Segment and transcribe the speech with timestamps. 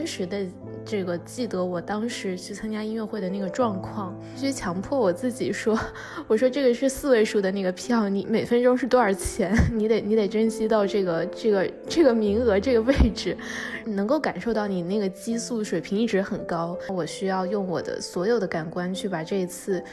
[0.00, 0.38] 真实的
[0.82, 5.78] 这个记得我当时去参加音乐会的那个状况，必须强迫我自己说，
[6.26, 9.54] 我说这个是四位数的那个票，你每分钟是多少钱？
[9.76, 13.36] 你得你得珍惜到这个这个这个名额这个位置，
[13.84, 16.74] 能够感受到你那个激素水平一直很高。
[16.88, 19.84] 我需要用我的所有的感官去把这一次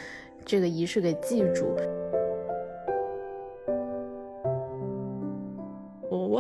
[0.45, 1.76] 这个仪式给记住。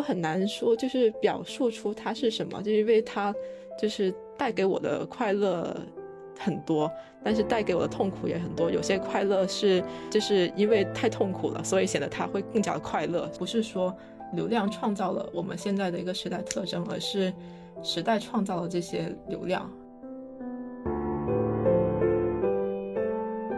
[0.07, 3.35] 很难说，就是表述出它是什么，就是因为它
[3.77, 5.75] 就是带给我的快乐
[6.39, 6.89] 很多，
[7.21, 8.71] 但是带给我的痛苦也很多。
[8.71, 13.29] 有些快乐是就是因为太痛苦了，所以显得它会更加的快乐。
[13.37, 13.93] 不是说
[14.31, 17.33] 流量创造了我们现在的一个时代特征，而是
[17.83, 19.69] 时代创造了这些流量。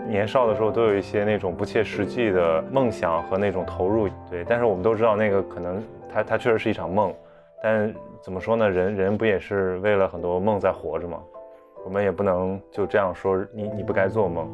[0.10, 5.80] 年少的时候都有一些那种不切实际的梦想和那种投入，对，但是我们都知道那个可能。
[6.12, 7.14] 它它确实是一场梦，
[7.62, 8.70] 但怎么说呢？
[8.70, 11.22] 人人不也是为了很多梦在活着吗？
[11.86, 14.50] 我们也不能就这样说你你不该做梦。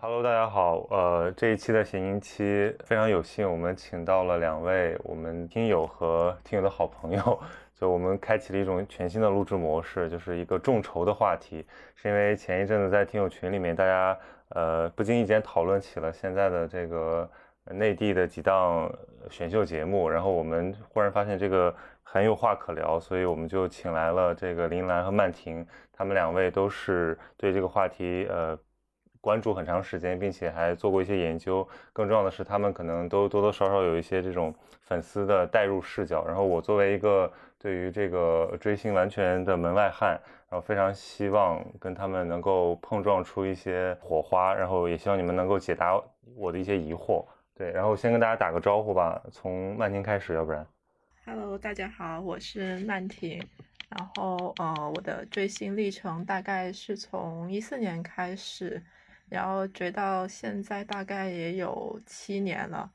[0.00, 7.38] Hello，大家好，呃，这一期的闲音期非常有幸，我们请到了两位我们听友和听友的好朋友。
[7.78, 11.62] 就我们开启了一种全新的录制模式，就是一个众筹的话题，
[11.94, 14.18] 是因为前一阵子在听友群里面，大家
[14.48, 17.30] 呃不经意间讨论起了现在的这个
[17.66, 18.90] 内地的几档
[19.28, 28.58] 选秀节目，然后我们忽然发现这个很有话可聊，所以我们就请来了这个林兰和曼婷，他们两位都是对这个话题呃
[29.20, 37.30] 关注很长时间，并且还做过一些研究，更重要的是他们可能都多多少少有一些这种粉丝的代入视角，然后我作为一个。
[37.58, 40.10] 对于这个追星完全的门外汉，
[40.48, 46.00] 然后非常希望跟他们能够碰撞出一些火花，然后也希望你们能够解答
[46.36, 47.24] 我的一些疑惑。
[47.54, 50.66] 对，然后先跟大家打个招呼吧，从曼婷开始，要不然。
[51.24, 53.42] Hello，大家好，我是曼婷。
[53.88, 58.82] 然后呃，我的追星历程大概是从一四年开始，
[59.28, 62.90] 然后追到现在大概也有七年了。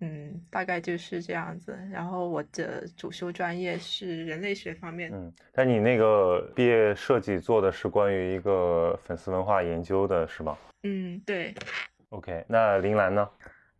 [0.00, 1.76] 嗯，大概就是这样子。
[1.90, 5.10] 然后我的主修专业是人类学方面。
[5.12, 10.56] 嗯，但你那个毕业设计做的是关于一个粉丝文化研究的，是吗？
[10.84, 11.54] 嗯，对。
[12.10, 13.28] OK，那林兰呢？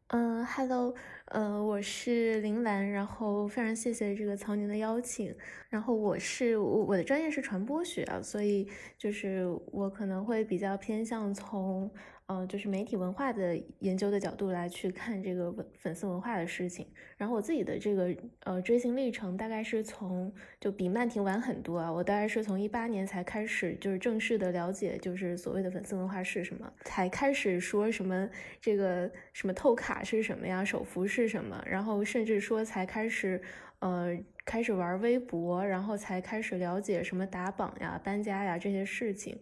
[0.08, 0.94] 嗯，Hello，
[1.30, 5.34] 呃，我是林兰，然后非常谢谢这个曹宁的邀请。
[5.68, 8.66] 然后我是我我的专业是传播学啊，所以
[8.96, 11.90] 就是我可能会比较偏向从。
[12.30, 16.86] 嗯，就是媒体文化的研究的角度来去看这个粉粉丝文化的事情。
[17.16, 20.30] 然后我自己的这个呃追星历程，大概是从
[20.60, 21.90] 就比曼婷晚很多啊。
[21.90, 28.28] 我大概是从一八年才开始，就是正式的了解，就是所谓的粉丝文化是什么，才开始说什么
[28.60, 33.40] 这个什么透卡是什么呀，手幅是是什么，然后甚至说才开始
[33.80, 39.38] 呃开始玩微博，然后才开始了解什么打榜呀、搬家呀这些事情。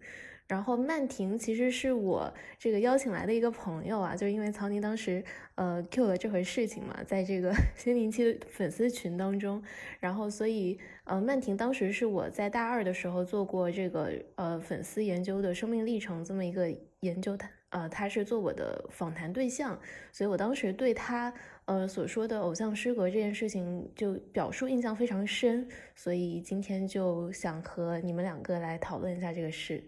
[0.49, 5.25] 然后曼婷其实是我这个邀请来的一个朋友啊，就因为曹宁当时
[5.57, 9.61] 呃 Q 了这回事情嘛，在这个 新零七粉丝群当中，
[9.99, 19.79] 然后所以呃曼婷当时是我在大二的时候做过这个呃粉丝研究的生命历程这么一个研究，的呃他是做我的访谈对象，
[20.13, 21.33] 所以我当时对他
[21.65, 29.83] 呃所说的偶像失格这件事情就表述印象非常深，所以今天就想和你们两个来讨论一下这个事。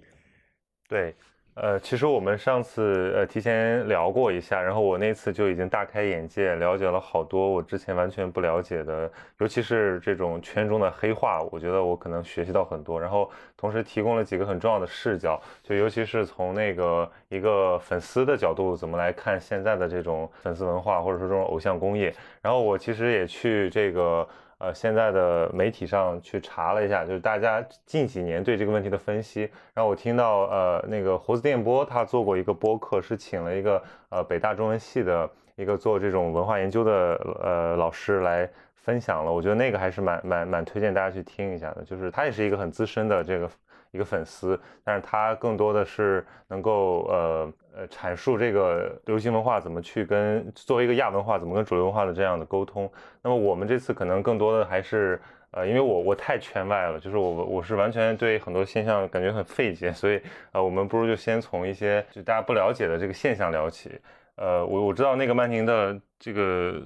[0.89, 1.15] 对，
[1.61, 24.29] 呃，其实我们上次呃提前聊过一下，然后我那次就已经大开眼界，了解了好多我之前完全不了解的，尤其是这种圈中的黑话，我觉得我可能学习到很多，然后同时提供了几个很重要的视角，就尤其是从那个一个粉丝的角度，怎么来看现在的这种粉丝文化，或者说这种偶像工业，然后我其实也去这个。
[24.59, 29.43] 呃，现在的媒体上去查了一下，就是大家近几年对这个问题的分析。
[29.73, 36.93] 然后我听到，呃，那个胡子电波他做过一个播客，是请了一个呃北大中文系的一个做这种文化研究的
[37.41, 39.33] 呃老师来分享了。
[39.33, 41.85] 我觉得那个还是蛮蛮蛮推荐大家去听一下的。
[41.85, 43.49] 就是他也是一个很资深的这个
[43.91, 47.53] 一个粉丝，但是他更多的是能够呃。
[47.79, 52.91] 呃，阐述这个流行文化怎么去跟作为一个亚文化怎么跟主流文化的这样的沟通。
[53.23, 55.21] 那么我们这次可能更多的还是
[55.53, 60.21] 呃，因为我我太圈外了，就是我我是完全对很多现象感觉很费解，所以
[60.51, 64.01] 呃，我们不如就先从一些就大家不了解的这个现象聊起。
[64.35, 66.83] 呃，我我知道那个曼宁的这个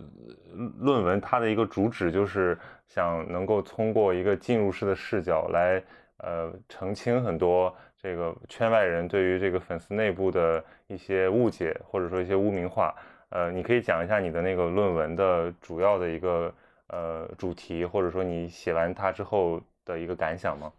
[0.79, 5.83] 论文，它的一个主旨就是想能够通过一个进入式的视角来
[6.23, 7.77] 呃澄清很多。
[8.03, 12.93] 这个圈外人对于这个粉丝内部的一些误解，或者说一些污名化。
[13.29, 16.53] 呃，你可以讲一下你的那个论文的主要的一个
[16.89, 20.73] 呃主题，或者说你写完它之后的一个感想吗？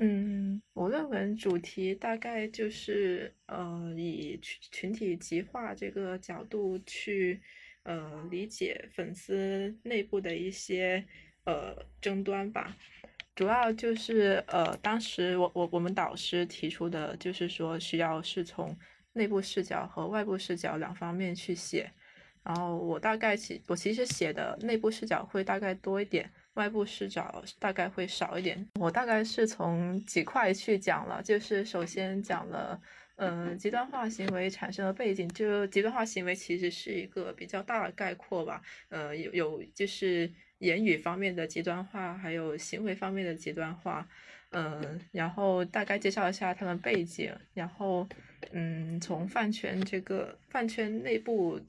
[0.00, 7.40] 嗯，我论文主题大概就是呃以群群体极化这个角度去
[7.84, 11.04] 呃理解粉丝内部的一些
[11.44, 12.76] 呃争端吧。
[13.34, 18.76] 主要就是呃当时我我我们导师提出的就是说需要是从
[19.12, 21.90] 内部视角和外部视角两方面去写，
[22.42, 26.30] 然后我大概其我其实写的内部视角会大概多一点。
[26.54, 28.66] 外部视角大概会少一点。
[28.80, 32.80] 我大概是从几块去讲了，就是首先讲了，
[33.16, 35.28] 呃，极端化行为产生的背景。
[35.30, 44.08] 就极端化行为其实是一个比较大的概括吧，呃，有有就是言语方面的极端化，还有行为方面的极端化，
[44.50, 48.08] 嗯，然后大概介绍一下他们背景，然后，
[48.52, 51.60] 嗯，从饭圈这个饭圈内部。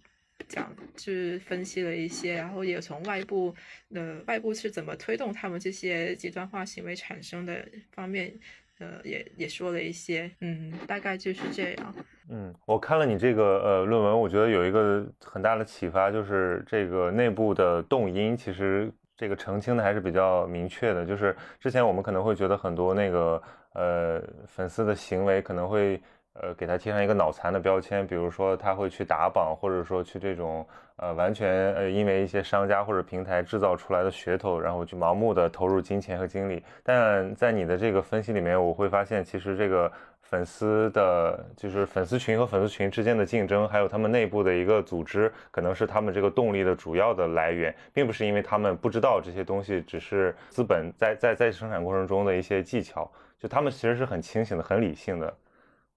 [0.48, 3.54] 讲就是分析了一些，然后也从外部
[3.92, 8.34] 的外部是怎么推动他们这些极端化行为产生的方面，
[8.80, 11.96] 呃，也也说了一些，嗯，大概就是这样。
[12.30, 21.06] 嗯，我看了你这个呃论文，我觉得有一个很大的启发，就是这个内部的动因，其实这个澄清的还是比较明确的。
[21.06, 23.42] 就是之前我们可能会觉得很多那个
[23.74, 26.02] 呃粉丝的行为可能会。
[26.42, 30.66] 呃，给他贴上一个脑残的标签，比如说他会去打榜，或者说去这种
[30.98, 36.62] 呃完全呃因为一些商家或者平台制造出来的噱头，然后去盲目的投入金钱和精力。
[36.84, 39.90] 但在你的这个分析里面，我会发现其实这个
[40.22, 53.10] 粉丝的，就是粉丝群和粉丝群之间的竞争，还有他们内部的一个组织，可能是他们这个动力的主要的来源，并不是因为他们不知道这些东西，只是资本在在在生产过程中的一些技巧，
[53.40, 55.34] 就他们其实是很清醒的、很理性的。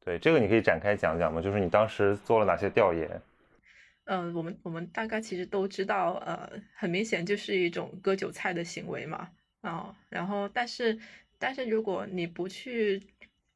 [0.05, 1.43] 对这个你可以展开讲讲吗？
[1.43, 3.21] 就是你当时做了哪些调研？
[4.05, 9.29] 嗯，我们我们大概其实都知道，呃，很明显就是一种割韭菜的行为嘛。
[9.61, 10.99] 啊，然后但是
[11.39, 13.03] 但是如果你不去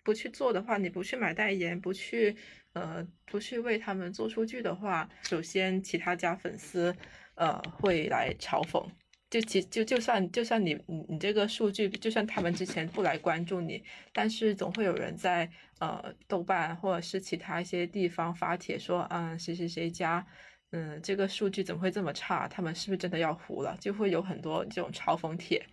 [0.02, 2.36] 不去做的话，你不去买代言，不去
[2.74, 6.94] 呃不去为他们做数据的话，首先其他家粉丝
[7.36, 8.84] 呃会来嘲讽。
[9.32, 13.82] 就其就就算就算你你你这个数据，就算他们之前不来关注你，
[14.12, 20.26] 但是总会有人在呃豆瓣或者是其他一些地方发帖说，嗯谁谁谁家，
[20.73, 22.46] 嗯这个数据怎么会这么差？
[22.46, 23.75] 他们是不是真的要糊了？
[23.81, 25.64] 就会有很多这种嘲讽帖。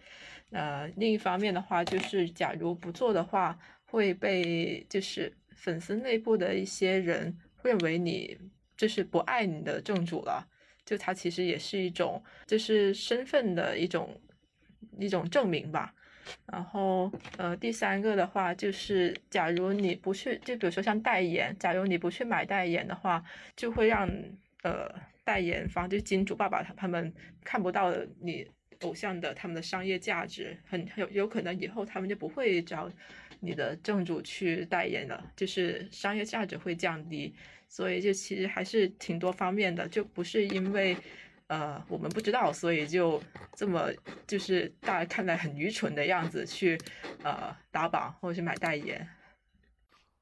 [0.52, 8.38] 呃，另一方面的话，就是假如不做的话，会被就是粉丝内部的一些人认为你
[8.78, 10.48] 就是不爱你的正主了。
[10.90, 14.20] 就它其实也是一种，就是身份的一种
[14.98, 15.94] 一种证明吧。
[16.48, 23.24] 然后，呃，第三个的话就是，假如你不去，就比如说像代言，假如你不去买代言的话，
[23.56, 24.10] 就会让
[24.64, 24.92] 呃
[25.24, 27.14] 代言方，就金主爸爸他他们
[27.44, 28.48] 看不到你
[28.82, 32.92] 偶像的他们的商业价值，很有有可能以后他们就不会找
[33.40, 37.36] 你的正主去代言了，就是商业价值会降低。
[37.70, 40.98] 所以就其实还是挺多方面的，就不是因为，
[41.48, 43.22] 呃，我们不知道，所以就
[43.54, 43.90] 这么
[44.26, 46.76] 就是大家看来很愚蠢的样子去，
[47.22, 49.08] 呃，打榜或者是买代言。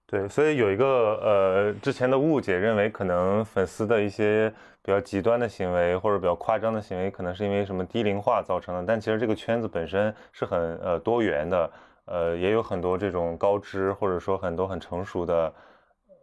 [0.06, 4.50] 对，所以有一个呃之前的误解，认为可能粉丝的一些
[4.82, 8.84] 比较极端的行为或者比较夸张的行为，可能是因为什么低龄化造成的。
[8.86, 11.72] 但其实这个圈子本身是很呃多元的，
[12.06, 15.54] 呃，也有很多这种高知或者说很多很成熟的。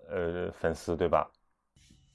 [0.09, 1.31] 呃，粉丝对吧？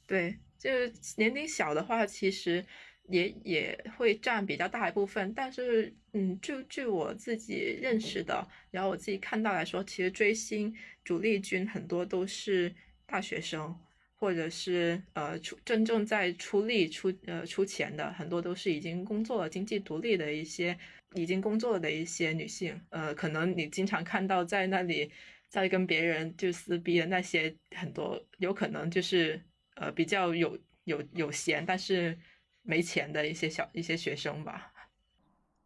[0.08, 2.66] 对，就是年龄小的话，其实
[3.10, 5.32] 也也会占比较大一部分。
[5.36, 12.74] 但是，嗯，就据我自己认识的，然后我自己看到来说，其实追星主力军很多都是
[13.06, 13.78] 大学生，
[14.16, 20.76] 或者是呃出真正在出力出呃出钱的，很多都是已经工作了、经济独立的一些
[21.14, 22.82] 已经工作了的一些女性。
[22.90, 25.12] 呃，可能你经常看到在那里。
[25.50, 29.42] 在跟别人就撕逼的那些很多，有可能就是
[29.76, 32.18] 呃比较有有有闲，但是
[32.62, 34.72] 没钱的一些小一些学生吧。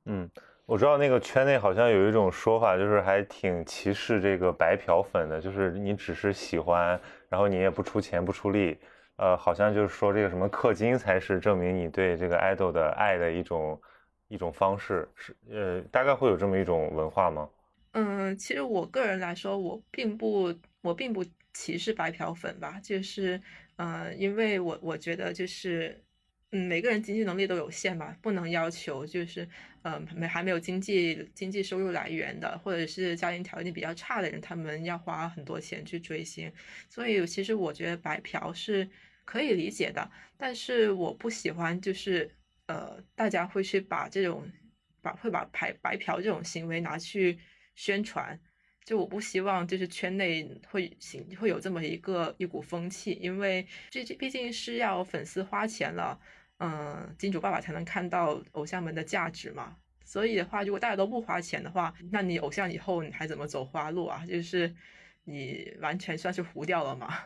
[0.05, 0.29] 嗯，
[0.65, 6.99] 我知道那个圈内好像有一种说法，就是还挺歧视这个白嫖粉的，就是你只是喜欢，
[7.29, 8.77] 然后你也不出钱不出力，
[9.17, 13.81] 呃，好像就是说这个什么氪金才是证明你对这个 idol 的爱的一种
[14.27, 17.49] 一种方式，是呃大概会有这么一种文化吗？
[17.93, 21.23] 嗯，其实我个人来说，我并不，我并不
[21.53, 23.39] 歧视白嫖粉吧，就是，
[23.75, 26.03] 呃，因为我我觉得就是，
[26.49, 29.47] 嗯，每个人经济能力都有限嘛，不能要求就是，
[29.83, 36.51] 嗯，没还没有经济经济收入来源的，或者是家庭条件比较差的人，他们要花很多钱去追星。
[36.89, 38.89] 所以其实我觉得白嫖是
[39.23, 42.27] 可以理解的，但是我不喜欢就是，
[42.65, 44.51] 呃，大家会去把这种
[44.99, 47.37] 把会把白白嫖这种行为拿去
[47.75, 48.39] 宣传。
[48.85, 56.19] 就我不希望就是圈内会行会有这么一个一股风气，因为这这毕竟是要粉丝花钱了。
[56.59, 59.77] 嗯，金主爸爸才能看到偶像们的价值嘛。
[60.03, 64.25] 所以的话，如果大家都不花钱的话，那你偶像以后你还怎么走花路啊？
[64.25, 64.75] 就是
[65.23, 67.23] 你完全算是糊掉了嘛。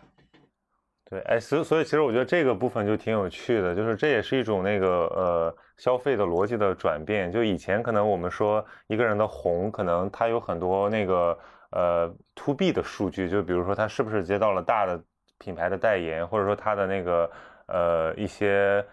[1.10, 7.32] 对，哎，所所以其实我觉得这个部分就挺有趣的，就是这也是一种那个呃消费的逻辑的转变。
[7.32, 11.38] 就以前可能我们说一个人的红，可能他有很多那个
[11.72, 15.02] 呃 to B 的数据，就比如说他是不是接到了大的
[15.40, 17.32] 品牌的代言，或者说他的那个
[17.68, 18.86] 呃一些。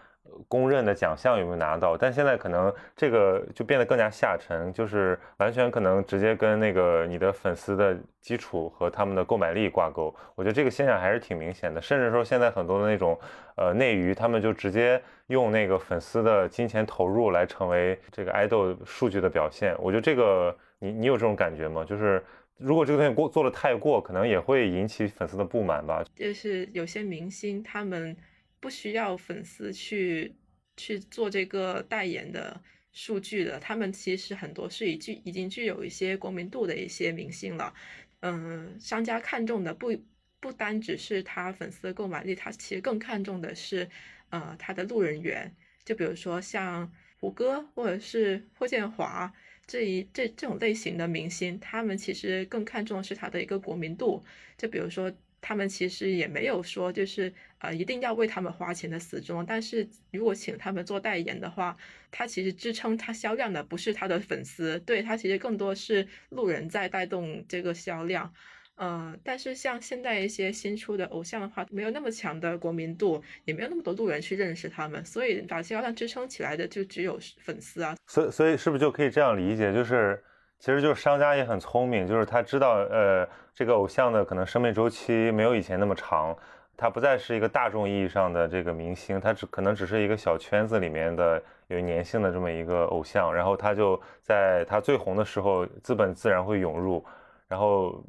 [0.48, 1.96] 公认的奖项有没有拿到？
[1.96, 10.14] 但现在可能这个就变得更加下沉，就是完全可能直接跟那个你的粉丝的基础和他们的购买力挂钩。
[10.34, 13.18] 我觉得这个现象还是挺明显的，甚至说现在很多的那种
[13.56, 19.76] 呃内娱，他们就直接用那个粉丝的金钱投入来成为这个爱豆数据的表现。
[19.78, 21.84] 我觉得这个你你有这种感觉吗？
[21.84, 22.22] 就是
[22.56, 26.02] 如果这个东西过做的太过，可能也会引起粉丝的不满吧。
[26.16, 28.16] 就是有些明星他们。
[28.64, 30.34] 不需要粉丝去
[30.74, 32.58] 去做这个代言的
[32.92, 37.74] 数据的，他们其实很多是已具已经具有一些国民度的一些明星了。
[38.20, 39.94] 嗯，商家看重的不
[40.40, 43.86] 不单只是他粉丝的购买力，他其实更看重的是
[44.30, 45.54] 呃他的路人缘。
[45.84, 46.90] 就比如说像
[47.20, 49.30] 胡歌或者是霍建华
[49.66, 54.24] 这一这这种类型的明星，他们其实更看重的是他的一个国民度。
[54.56, 55.12] 就比如说。
[55.46, 57.30] 他们其实也没有说就是
[57.64, 61.76] 呃一定要为他们花钱的死忠，但是如果请他们做代言的话，
[62.10, 68.32] 他其实支撑他销量的不是他的粉丝，对他其实更多是路人在带动这个销量。
[68.76, 77.96] 呃，但是像现在一些新出的偶像的话，没有那么强的国民度，也没有那么多路人去认识他们，所以把销量支撑起来的就只有粉丝啊。
[78.06, 80.22] 所以所以是不是就可以这样理解，就是？
[80.60, 86.34] 其实就是商家也很聪明，就是他知道，呃，这个偶像的可能生命周期没有以前那么长，
[86.76, 97.04] 他不再是一个大众意义上的这个明星，他只可能只是一个小圈子里面的有粘性的这么一个偶像，然后他就在他最红的时候，资本自然会涌入，
[97.48, 98.04] 然后。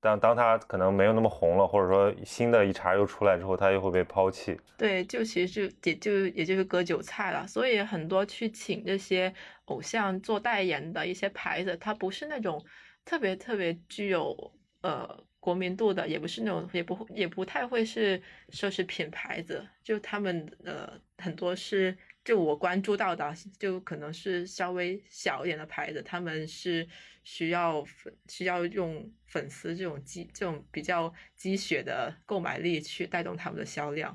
[0.00, 4.56] 当当他可能没有那么红了，或者说新的一茬又出来之后，他又会被抛弃。
[4.76, 7.44] 对，就其实就也就也就是割韭菜了。
[7.48, 9.34] 所以很多去请这些
[9.64, 12.64] 偶像做代言的一些牌子，它不是那种
[13.04, 14.32] 特别特别具有
[14.82, 15.04] 呃
[15.40, 18.18] 国民度的，也不是那种也不也不太会是
[18.50, 21.96] 奢侈品牌子，就他们呃很多是。
[22.24, 26.86] 就我关注到的，就可能是稍微小一点的牌子，他们是
[27.24, 34.14] 需要粉需要用粉丝这种积这种比较积雪的购买力去带动他们的销量。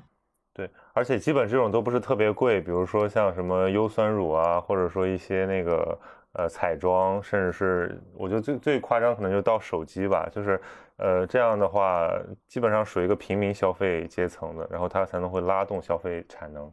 [0.52, 5.98] 对，而且基本这种都不是特别贵，比如说像什么优酸乳啊，或者说一些那个
[6.34, 10.60] 呃彩妆，甚至是我觉得最最夸张可能就到手机吧，就是
[10.96, 12.10] 呃这样的话，
[12.46, 16.72] 基本上属于一个平民消费阶层的，然后它才能会拉动消费产能。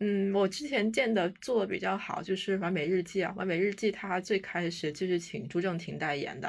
[0.00, 3.32] 嗯，我之前见的做的比较好，就是完美日记啊。
[3.36, 6.48] 完美日记它最开始就是请朱正廷代言的，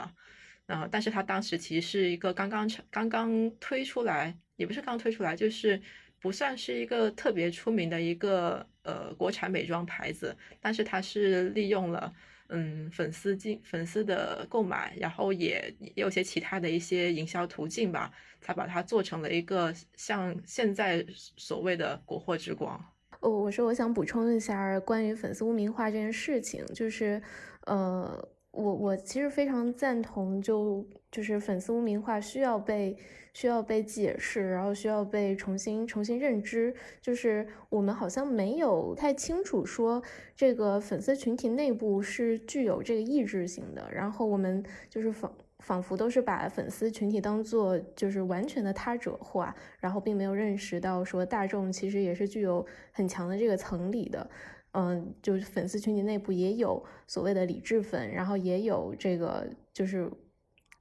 [0.68, 5.80] 啊但是他当时其实是一个刚刚成刚刚推出来，也不是刚推出来，就是
[6.20, 12.12] 不算是一个特别出名的一个呃国产美妆牌子，但是它是利用了
[12.50, 21.06] 嗯粉丝进粉丝的购买，然后也也有些其他的一些营销途径吧，才把它做成了一个像现在
[21.38, 22.80] 所谓的国货之光。
[23.22, 27.22] 哦，我说我想补充一下关于粉丝污名化这件事情，就是，
[27.68, 32.98] 呃，我我其实非常赞同，就就是粉丝污名化需要被
[33.34, 40.02] 需要被解释，然后需要被重新重新认知，就是我们好像没有太清楚说
[40.36, 45.32] 这个粉丝群体内部是具有这个意志性的，然后我们就是仿。
[45.60, 54.30] 仿佛都是把粉丝群体当做就是完全的他者化，然后并没有认识到说大众其实也是具有很强的这个层理的，
[54.74, 60.12] 嗯，就是粉丝群体内部也有所谓的理智粉，然后也有这个就是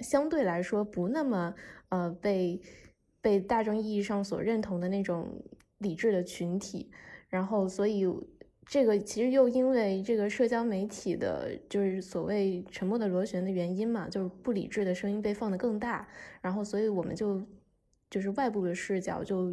[0.03, 1.55] 相对来说不那么
[1.91, 2.61] 呃被
[3.21, 5.43] 被大众意义上所认同的那种
[5.79, 6.91] 理智的群体，
[7.29, 8.07] 然后所以。
[8.65, 16.09] 这个其实又因为这个社交媒体的，就是所谓沉默的螺旋的原因嘛，就是不理智的声音被放得更大，
[16.41, 17.43] 然后所以我们就
[18.09, 19.53] 就是外部的视角就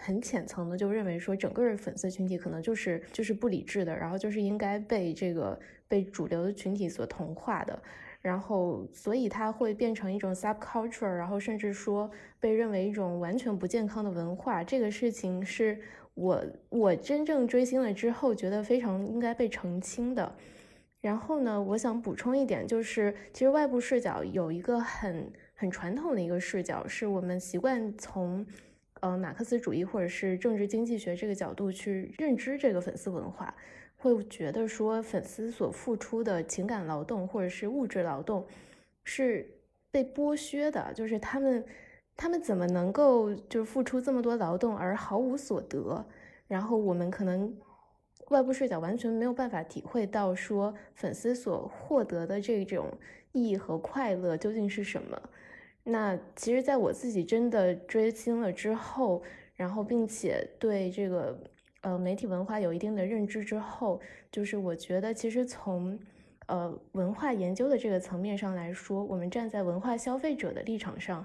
[0.00, 7.80] 很浅层的就认为说整个粉丝群体可能就是就是不理智的，然后就是应该被这个被主流的群体所同化的，
[8.20, 14.62] 然后所以它会变成一种 subculture，然后甚至说被认为一种完全不健康的文化。
[14.62, 15.80] 这个事情是
[16.14, 20.34] 我我真正追星了之后觉得非常应该被澄清的。
[21.00, 25.32] 然后呢，我想补充一点，就是其实外部视角有一个很。
[25.60, 28.46] 很传统的一个视角，是我们习惯从，
[29.00, 33.54] 呃，马克思主义或者是政治经济学这个角度去认知这个粉丝文化，
[34.00, 38.46] 会觉得说粉丝所付出的情感劳动或者是物质劳动
[39.04, 39.46] 是
[39.90, 41.64] 被剥削的，就是他们
[42.16, 46.04] 他们怎么能够就是付出这么多劳动而毫无所得？
[46.48, 47.54] 然后我们可能
[48.30, 52.90] 外部视角完全没有办法体会到说粉丝所获得的这种
[53.32, 55.20] 意义和快乐究竟是什么。
[55.84, 59.22] 那其实，在我自己真的追星了之后，
[59.54, 61.38] 然后并且对这个
[61.82, 65.98] 呃媒体文化有一定的认知之后，就是我觉得，其实从
[66.46, 71.24] 呃文化研究的这个层面上来说，我们站在文化消费者的立场上，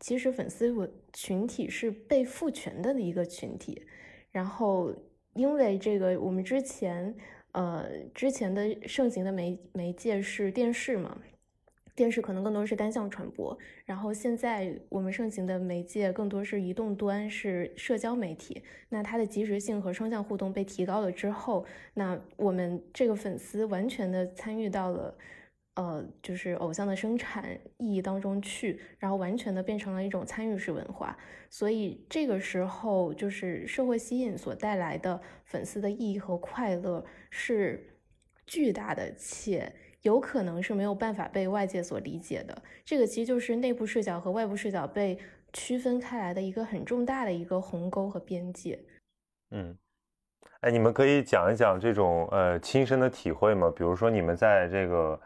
[0.00, 3.86] 其实粉丝文群体是被赋权的一个群体。
[4.30, 4.94] 然后，
[5.34, 7.14] 因为这个，我们之前
[7.52, 11.18] 呃之前的盛行的媒媒介是电视嘛。
[11.96, 18.62] 电视可能更多是单向传播，然后现在我们盛行的媒介更多是移动端，是社交媒体。
[18.90, 25.16] 那它的及时性和双向互动被提高了之后，那我们这个粉丝完全的参与到了，
[25.76, 31.16] 呃，就是偶像的生产意义当中去，然后完全的变成了一种参与式文化。
[31.48, 37.98] 所以这个时候，就是社会吸引所带来的粉丝的意义和快乐是
[38.46, 39.72] 巨大的，且。
[40.06, 45.18] 有可能是没有办法被外界所理解的，这个其实就是内部视角和外部视角被
[45.52, 48.78] 区分开来的一个很重大的一个鸿沟和边界。
[49.50, 49.76] 嗯，
[50.60, 53.72] 哎，你们可以讲一讲这种呃亲身的体会吗？
[53.74, 55.20] 比如说你们在这个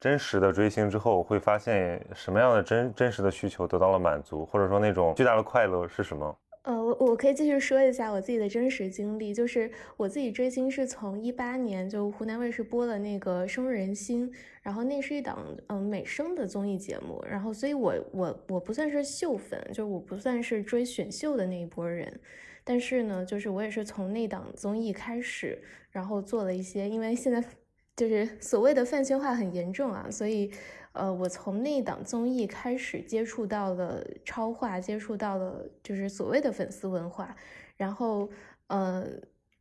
[0.00, 6.36] 真实的追星之后，会发现什么样的真真实的需求得到了满足，或者说那种巨大的快乐是什么？
[6.64, 14.30] 呃，我我可以继续说一下我自己的真实经历，就是我自己追星是从一八年就湖南卫视播了那个《深入人心》，
[14.62, 22.18] 然后那是一档嗯美声的综艺节目，然后所以我我我不算是秀粉，就我不算是追选秀的那一波人，
[22.64, 27.44] 但是呢，就是我也是从那档综艺开始，然后做了一些，因为现在
[27.94, 30.50] 就是所谓的饭圈化很严重啊，所以。
[30.94, 37.36] 呃，我从那档综艺开始接触到了超话，接触到了就是所谓的粉丝文化。
[37.76, 38.28] 然后，
[38.68, 39.06] 呃，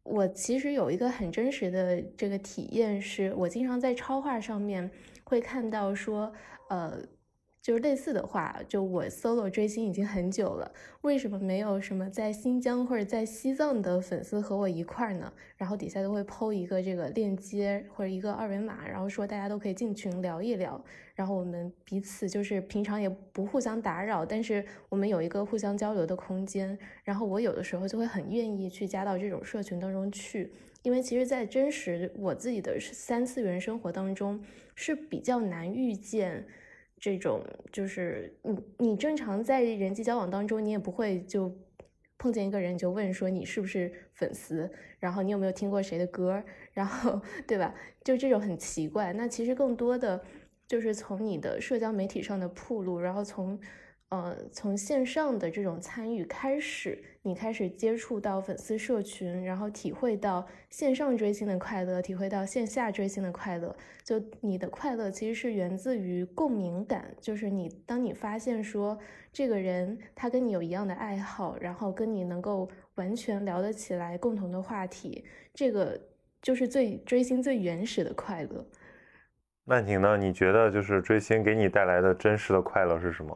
[0.04, 4.89] 我其实有一个很真实的这个体验，是我经常在超话上面
[5.24, 6.32] 会看到说，
[6.69, 6.98] 呃。
[7.63, 15.32] 就是类似的话，就我 solo 追星已经很久了，为什么没有什么在新疆或者在西藏的粉丝和我一块儿呢？
[15.56, 20.84] 然后底下都会抛一个这个链接或者一个二维码，然后说大家都可以进群聊一聊，
[21.15, 26.78] 然后我们彼此就是平常也不互相打扰，但是我们有一个互相交流的空间。
[27.06, 34.43] 然后我有的时候就会很愿意去加到这种社群当中去，因为其实，在真实我自己的三次元生活当中
[34.76, 36.45] 是比较难遇见。
[37.04, 41.54] 这种就是你，你正常在人际交往当中，你也不会就
[42.18, 47.76] 碰见一个人就问说你是不是粉丝，然后你有没有听过谁的歌，然后对吧？
[48.06, 49.12] 就这种很奇怪。
[49.12, 50.24] 那其实更多的
[50.66, 53.60] 就是从你的社交媒体上的铺路，然后从。
[54.13, 63.76] 呃，从线上的这种参与开始，你开始接触到粉丝社群，然后体会到线上追星的快乐，体会到线下追星的快乐。
[64.04, 68.95] 就你的快乐其实是源自于共鸣感，就是你当你发现说
[69.32, 75.99] 这个人他跟你有一样的爱好，然后跟你能够完全聊得起来，共同的话题，这个
[76.39, 78.63] 就是最追星最原始的快乐。
[79.65, 80.15] 曼婷呢？
[80.17, 83.36] 你觉得就是追星给你带来的真实的快乐是什么？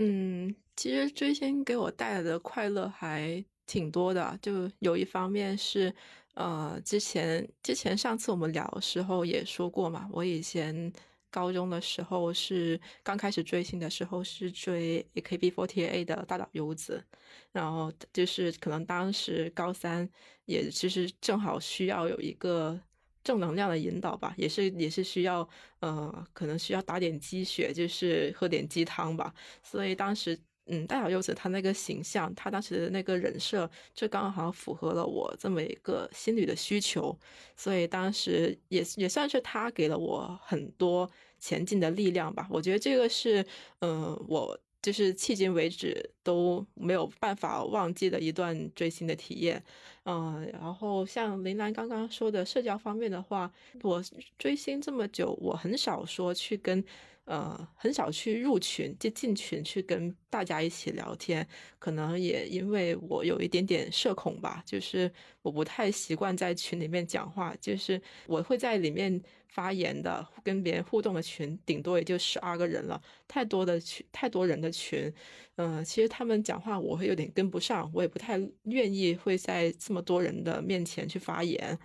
[0.00, 5.92] 嗯，其实追星给我带来的快乐还挺多的，就有一方面是，
[6.34, 10.92] 呃，之前之前上次我们聊的时候也说过嘛，我以前
[11.30, 17.04] 高中的时候是刚开始追星的时候是追 AKB48 的大岛优子，
[17.50, 20.08] 然后就是可能当时高三
[20.44, 22.80] 也其实正好需要有一个。
[23.28, 25.46] 正能量的引导吧，也是也是需要，
[25.80, 29.34] 呃，可能需要打点鸡血，就是喝点鸡汤吧。
[29.62, 30.38] 所以当时，
[30.70, 37.14] 嗯，大小柚子他那个形象，他当时的那个人设，就刚好符合了我这么一个心理的需求。
[37.54, 42.48] 所以当时也也算是他给了我很多前进的力量吧。
[42.50, 43.44] 我觉得这个是，
[43.80, 44.58] 嗯，我。
[44.88, 49.62] 就是迄今为止都没有办法忘记的一段追星的体验。
[50.04, 54.02] 嗯，然后像林兰刚刚说的社交方面的话，我
[54.38, 56.82] 追星这么久，我很少说去跟。
[57.28, 61.46] 呃，很少去入群，就进群去跟大家一起聊天。
[61.78, 65.12] 可能也因为我有一点点社恐吧，就是
[65.42, 67.54] 我不太习惯在群里面讲话。
[67.60, 72.98] 就是我会在里面发言的，跟别人互动的群，顶多也就十二个人了。
[73.28, 75.12] 太多的群，太多人的群，
[75.56, 81.78] 嗯，其实他们讲话我会有点跟不上，我也不太愿意会在这么多人的面前去发言。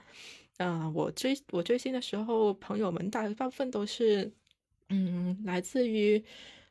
[0.59, 4.31] 嗯，我追我追星的时候，朋友们大部分都是。
[4.89, 6.23] 嗯，来自于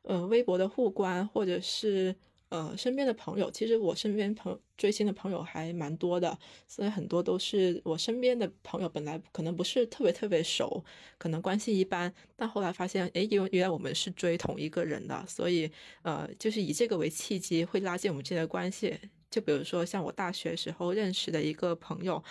[0.03, 2.14] 呃微博的互关，或者是
[2.48, 3.51] 呃身边的朋友。
[3.51, 8.88] 其实我身边朋追星的朋友还蛮多的，所以很多都是我身边的朋友。
[8.88, 10.85] 本来可能不是特别特别熟，
[11.18, 15.70] 可能关系一般，但后来发现，哎，因为原来我们是追同一个人的，所以
[16.03, 18.98] 呃就是以这个为契机，会拉近我们之间的关系。
[19.31, 22.22] 就比如说像我大学时候认识的一个朋友，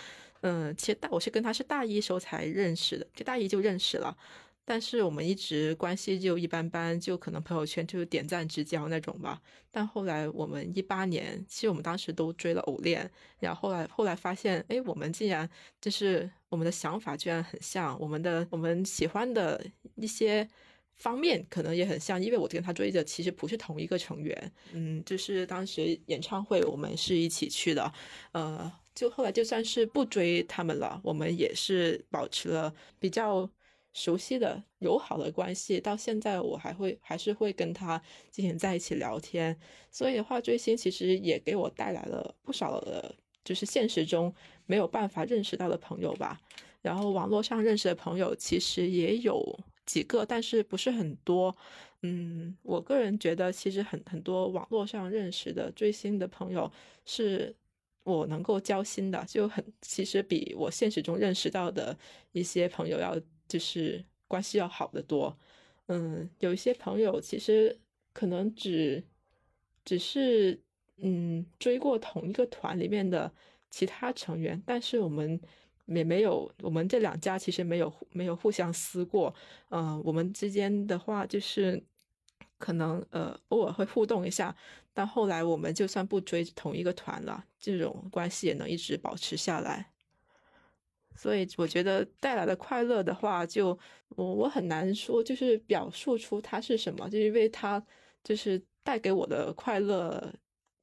[0.41, 4.15] 嗯，其实大我是跟他是大一时候才认识的，就大一就认识了。
[4.63, 9.41] 但是我们一直关系就一般般，就可能朋友圈就是点赞之交那种吧。
[9.71, 15.49] 但后来我们一八年，其实我们当时都追了偶恋，然后后来后来发现，哎，我们竟然
[15.81, 20.47] 就是我们的想法居然很像，我们的我们喜欢的一些
[20.95, 27.91] 方面可能也很像，因为我跟他追的其实不是同一个成员，嗯，就是当时演唱会我们是一起去的，
[28.33, 33.49] 呃，就后来就算是不追他们了，我们也是保持了比较。
[33.93, 39.57] 熟悉的友好的关系，到现在我还会还是会跟他进行在一起聊天。
[39.91, 44.33] 所以的话，追星其实也给我带来了不少的，就是现实中
[44.65, 46.39] 没有办法认识到的朋友吧。
[46.81, 51.53] 然后网络上认识的朋友其实也有几个，但是不是很多。
[52.01, 56.71] 嗯，我个人觉得，其实很很多网络上认识的追星的朋友，
[57.05, 57.53] 是
[58.03, 61.95] 我能够交心的，就很其实比我现实中认识到的
[62.31, 63.15] 一些朋友要。
[63.51, 65.37] 就是关系要好得多，
[65.87, 67.77] 嗯，有一些朋友其实
[68.13, 69.03] 可能只
[69.83, 70.57] 只是
[70.99, 73.29] 嗯追过同一个团里面的
[73.69, 75.37] 其他成员，但是我们
[75.87, 79.35] 也没有，我们这两家其实没有没有互相撕过，
[79.69, 81.83] 嗯，我们之间的话就是
[82.57, 84.55] 可能呃偶尔会互动一下，
[84.93, 89.91] 但后来我们就算不追同一个团了，这种关系也能一直保持下来。
[91.15, 93.77] 所以我觉得带来的快乐的话，就
[94.09, 97.81] 我我很难说，就是表述出它是什么，就因为它
[98.23, 100.33] 就是带给我的快乐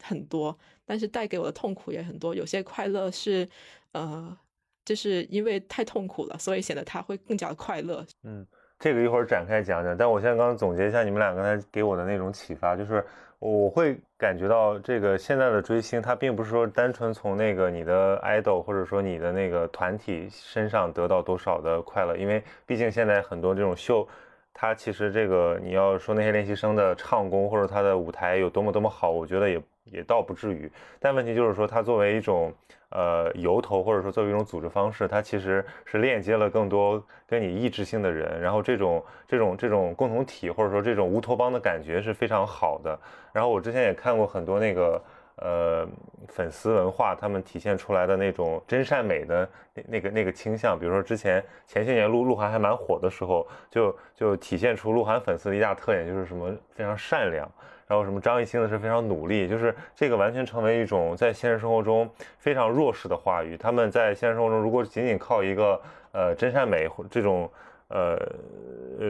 [0.02, 2.34] 很多，但是带给我的痛苦也很多。
[2.34, 3.48] 有些快乐是，
[3.92, 4.36] 呃，
[4.84, 8.06] 就是因为太痛苦了，所以显得它会更加快乐。
[8.22, 8.46] 嗯，
[8.78, 9.96] 这个一会儿展开讲讲。
[9.96, 13.04] 但我现在刚刚总结一下你们俩刚才给我的那种启发，就是。
[13.40, 24.06] 我会感觉到这个现在的追星，它并不是说单纯从那个你的 idol 或者说你的那个团体身上得到多少的快乐，因为毕竟现在很多这种秀，
[24.52, 30.70] 它其实这个你要说那些练习生的唱功或者他的舞台有多么多么好，我觉得也也倒不至于。
[30.98, 32.52] 但问题就是说，它作为一种。
[32.90, 42.98] 呃，由头或者说作为一种组织方式，它其实是链接了更多跟你意志性的人，然后这种这种这种共同体或者说这种乌托邦的感觉是非常好的。
[43.30, 45.04] 然后我之前也看过很多那个
[45.36, 45.86] 呃
[46.28, 57.46] 粉丝文化，他们体现出来的那种真善美的那那个那个倾向，比如说之前前些年鹿鹿晗还蛮火的时候，就就体现出鹿晗粉丝的一大特点就是什么非常善良。
[57.88, 63.56] 然后什么张艺兴的是非常努力，就是这个完全成为一种在现实生活中非常弱势的话语。
[63.56, 65.80] 他们在现实生活中如果仅仅靠一个
[66.12, 67.50] 呃真善美这种
[67.88, 68.18] 呃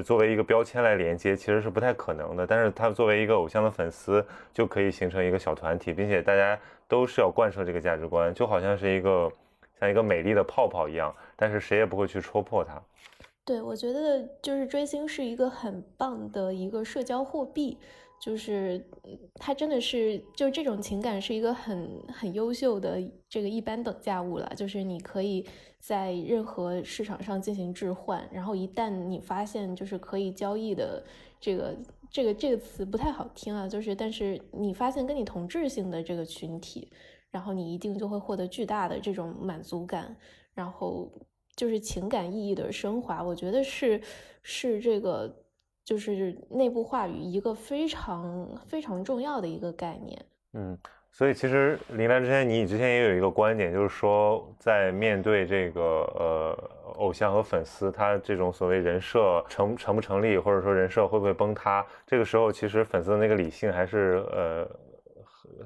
[0.04, 2.46] 作为一个标签来连接，其实是不太可能的。
[2.46, 9.28] 但是他作为一个偶像的粉丝，就可以形成一个小团体，并且大家都是要贯彻这个价值观，就好像是一个
[9.80, 12.80] 像一个美丽的泡泡一样，但是谁也不会去戳破它。
[13.44, 17.76] 对，我觉得就是追星是一个很棒的一个社交货币。
[18.20, 18.84] 就是
[19.34, 24.52] 他真的是，就这种情感是一个很很优秀的这个一般等价物了。
[24.56, 25.46] 就是你可以
[25.78, 31.04] 在任何市场上进行置换，然后一旦你发现就是可以交易的
[31.40, 31.76] 这个
[32.10, 36.90] 这个这个词不太好听啊，就是但是你发现跟你同质性的这个群体，
[37.30, 40.16] 然后你一定就会获得巨大的这种满足感，
[40.54, 41.08] 然后
[41.54, 43.22] 就是情感意义的升华。
[43.22, 44.02] 我觉得是
[44.42, 45.44] 是这个。
[45.88, 50.22] 就是内部话语一个非常非常重要的一个概念。
[50.52, 50.76] 嗯，
[51.10, 64.70] 所以其实林兰之前，你之前也有一个观点，就是说在面对这个呃偶像和粉丝他这种所谓人设成成不成立，或者说人设会不会崩塌，这个时候其实粉丝的那个理性还是呃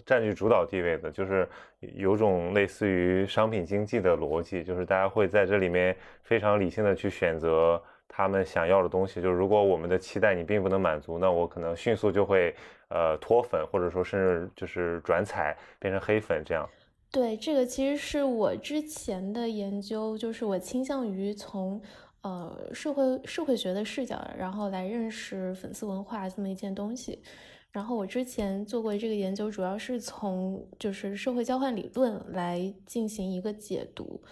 [0.07, 1.49] 占据主导地位的，就是
[1.81, 7.83] 有种类似于商品经济的逻辑，就是大家会在这里面非常理性的去选择
[8.15, 9.23] 他们想要的东西。
[9.23, 12.55] 就是如果我们的期待你并不能满足，那我可能迅速就会
[12.91, 16.69] 呃脱粉，或者说甚至就是转彩变成黑粉这样。
[17.11, 21.81] 对，这个其实是我之前的研究，就是我倾向于从
[22.23, 27.23] 呃社会社会学的视角，然后来认识粉丝文化这么一件东西。
[27.71, 34.23] 然后我之前做过这个研究，主要是从就是社会交换理论来进行一个解读。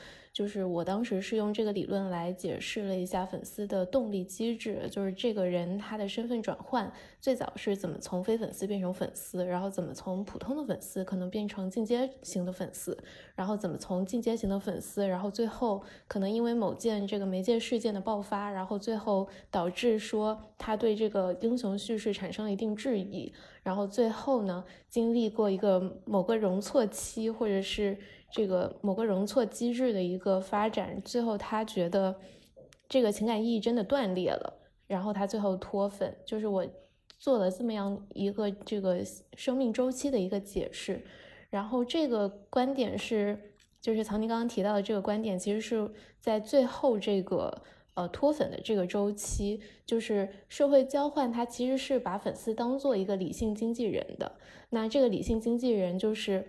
[0.41, 12.97] 就是我当时是用这个理论来解释了一下粉丝的动力机制，就是这个人他的身份转换最早是怎么从非粉丝变成粉丝，然后怎么从普通的粉丝可能变成进阶型的粉丝，
[13.35, 23.31] 然后怎么从进阶型的粉丝，然后最后可能因为某件这个媒介事件的爆发，然后最后导致说他对这个英雄叙事产生了一定质疑，
[23.63, 27.99] 然后最后呢经历过一个某个容错期，或者是。
[28.33, 32.15] 这个某个容错机制的一个发展，最后他觉得
[32.89, 34.53] 这个情感意义真的断裂了，
[34.87, 36.17] 然后他最后脱粉。
[36.25, 36.65] 就是我
[37.19, 39.05] 做了这么样一个这个
[39.37, 41.05] 生命周期的一个解释，
[41.51, 45.91] 然后这个观点是，就是曹宁刚刚提到的这个观点，其实是
[46.21, 47.63] 在最后这个
[47.95, 54.33] 呃脱粉的这个周期，就是社会交换，它其实是把粉丝当做一个理性经纪人的。
[54.69, 56.47] 那这个理性经纪人就是。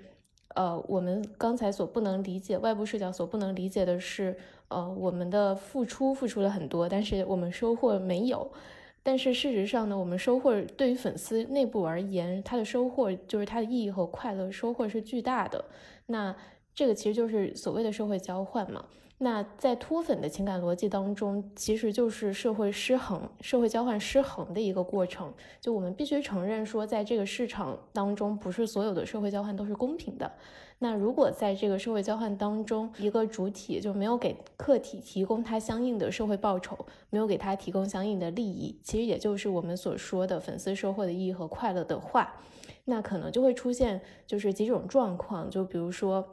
[0.56, 4.36] 呃，我们刚才所不能理解，外部视角所不能理解的是，
[4.68, 8.52] 呃，我们的付出付出了很多，但是我们收获没有。
[9.04, 15.66] 但是事实上呢，我们收获对于粉丝内部而言，他的收获就是他的意义和快乐收获是巨大的。
[16.06, 16.36] 那
[16.76, 18.86] 这个其实就是所谓的社会交换嘛。
[19.24, 25.32] 那在脱粉的情感逻辑当中，其实就是社会失衡、社会交换失衡的一个过程。
[25.60, 30.32] 就我们必须承认说，在这个市场当中，不是所有的社会交换都是公平的。
[30.80, 36.76] 那如果在这个社会交换当中，一个主体就没有给客体提供它相应的社会报酬，
[37.12, 42.34] 没有给他提供相应的利益，其实也就是我们所说的粉丝收获的意义和快乐的话，
[42.86, 46.28] 那可能就会出现就是几种状况，就比如说。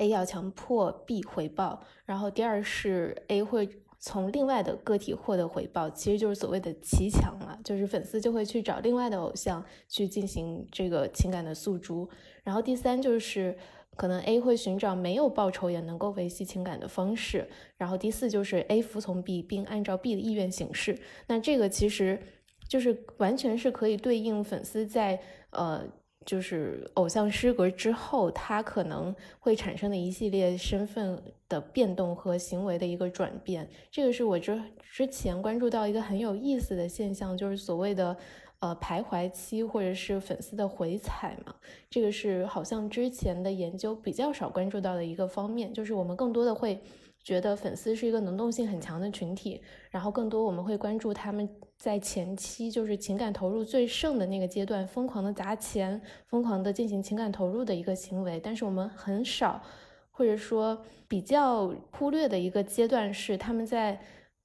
[0.00, 12.08] A 要强迫 B 回报，然后第二是 A 会从另外的个体获得回报，其实就是所谓的骑墙了，就是粉丝就会去找另外的偶像去进行这个情感的诉诸。
[12.42, 13.54] 然后第三就是
[13.94, 17.46] 可能 A 会寻找没有报酬也能够维系情感的方式。
[17.76, 20.98] 然后第四就是 A 服从 B 并按照 B 的意愿行事。
[21.26, 22.18] 那这个其实
[22.66, 25.84] 就是完全是可以对应粉丝在呃。
[26.26, 33.68] 就是偶像失格之后，他可能会产生的一系列身份的变动和行为的一个转变。
[33.90, 38.16] 这个是我之之前关注到一个很有意思的现象，就是所谓的
[38.60, 41.54] 呃徘徊期或者是粉丝的回踩嘛。
[41.88, 46.80] 这个是好像之前的研究比较少关注到的一个方面，就是我们更多的会。
[47.22, 51.46] 觉得粉丝是一个能动性很强的群体，然后更多我们会关注他们
[51.80, 58.38] 在前期就是情感投入最盛的那个阶段，疯狂的砸钱，疯狂的进行情感投入的一个行为。
[58.38, 59.62] 但是我们很少，
[60.10, 63.98] 或者说比较忽略的一个阶段是他们在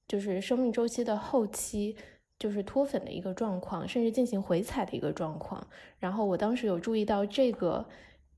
[0.08, 1.94] 就是生命周期的后期，
[2.38, 5.64] 就是脱粉的一个状况，甚至进行回踩的一个状况。
[5.98, 7.84] 然后我当时有注意到这个。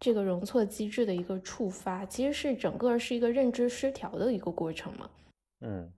[0.01, 5.11] 这个容错机制的一个触发，其实是整个是一个认知失调的一个过程嘛。
[5.61, 5.93] 嗯，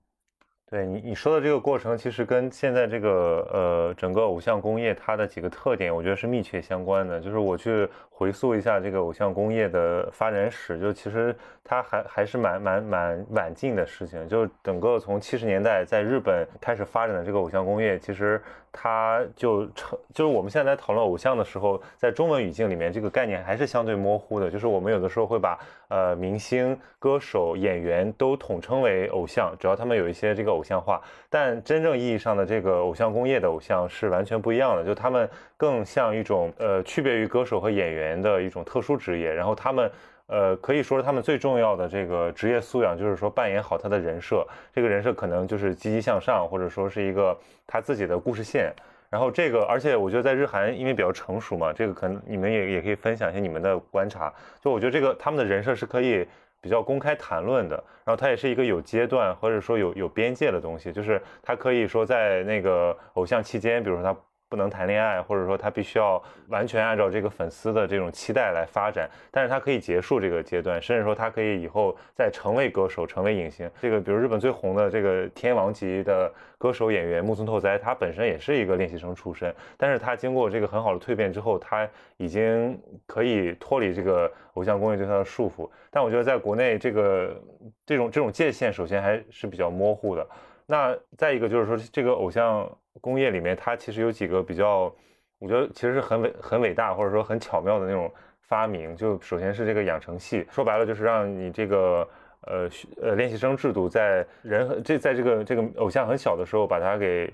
[0.70, 7.20] 对你你说的这个过程，其实跟现在这个呃整个偶像工业它的几个特点，我觉得是密切相关的。
[7.20, 14.28] 就是我去回溯一下这个偶像工业的发展史，就其实它还还是蛮蛮蛮晚近的事情。
[14.28, 18.40] 就整个从七十年代在日本开始发展的这个偶像工业，其实。
[18.72, 24.48] 它就成，就是我们现在在讨论偶像的时候，在中文语境里面，这个概念还是相对模糊的。
[24.48, 25.58] 就是我们有的时候会把
[25.90, 30.98] 呃明星、歌手、演员都统称为偶像，只要他们有一些这个偶像化。
[31.28, 39.30] 但真正意义上的这个偶像工业的偶像是完全不一样的，就他们更像一种呃区别于歌手和演员的一种特殊职业。
[39.30, 39.90] 然后他们
[40.26, 44.46] 呃可以说是他们最重要的这个职业素养，就是说扮演好他的人设。
[44.72, 47.36] 这个人设可能就是积极向上，或者说是一个。
[47.72, 48.74] 他自己的故事线，
[49.10, 54.32] 然后这个，而且我觉得在日韩，因为比较成熟嘛，这个可能你们也也可以分享一下你们的观察。
[54.60, 56.24] 就我觉得这个他们的人设是可以
[56.60, 64.16] 比较公开谈论的，然后它也是一个有阶段或者说有有边界的东西，就是他可以说在那个偶像期间，比如说他
[64.50, 73.70] 不能谈恋爱，或者说他必须要完全按照这个粉丝的这种期待来发展，但是他可以结束这个阶段，甚至说他可以以后再成为歌手，成为影星。
[73.80, 85.70] 这个比如日本最红的这个天王级的歌手演员木村拓哉，他本身也是一个练习生出身，但是他经过这个很好的蜕变之后，他已经可以脱离这个偶像工业对他的束缚。
[85.92, 87.40] 但我觉得在国内这个
[87.86, 90.26] 这种这种界限首先还是比较模糊的。
[90.66, 92.68] 那再一个就是说这个偶像。
[93.00, 94.94] 工业里面，它其实有几个比较，
[95.38, 98.94] 我觉得其实是很伟、很伟大，或者说很巧妙的那种发明。
[98.94, 102.08] 就首先是这个养成系，说白了就是让你这个
[102.42, 102.68] 呃
[103.00, 107.32] 呃练习生制度在人这在这个这个偶像很小的时候，把他给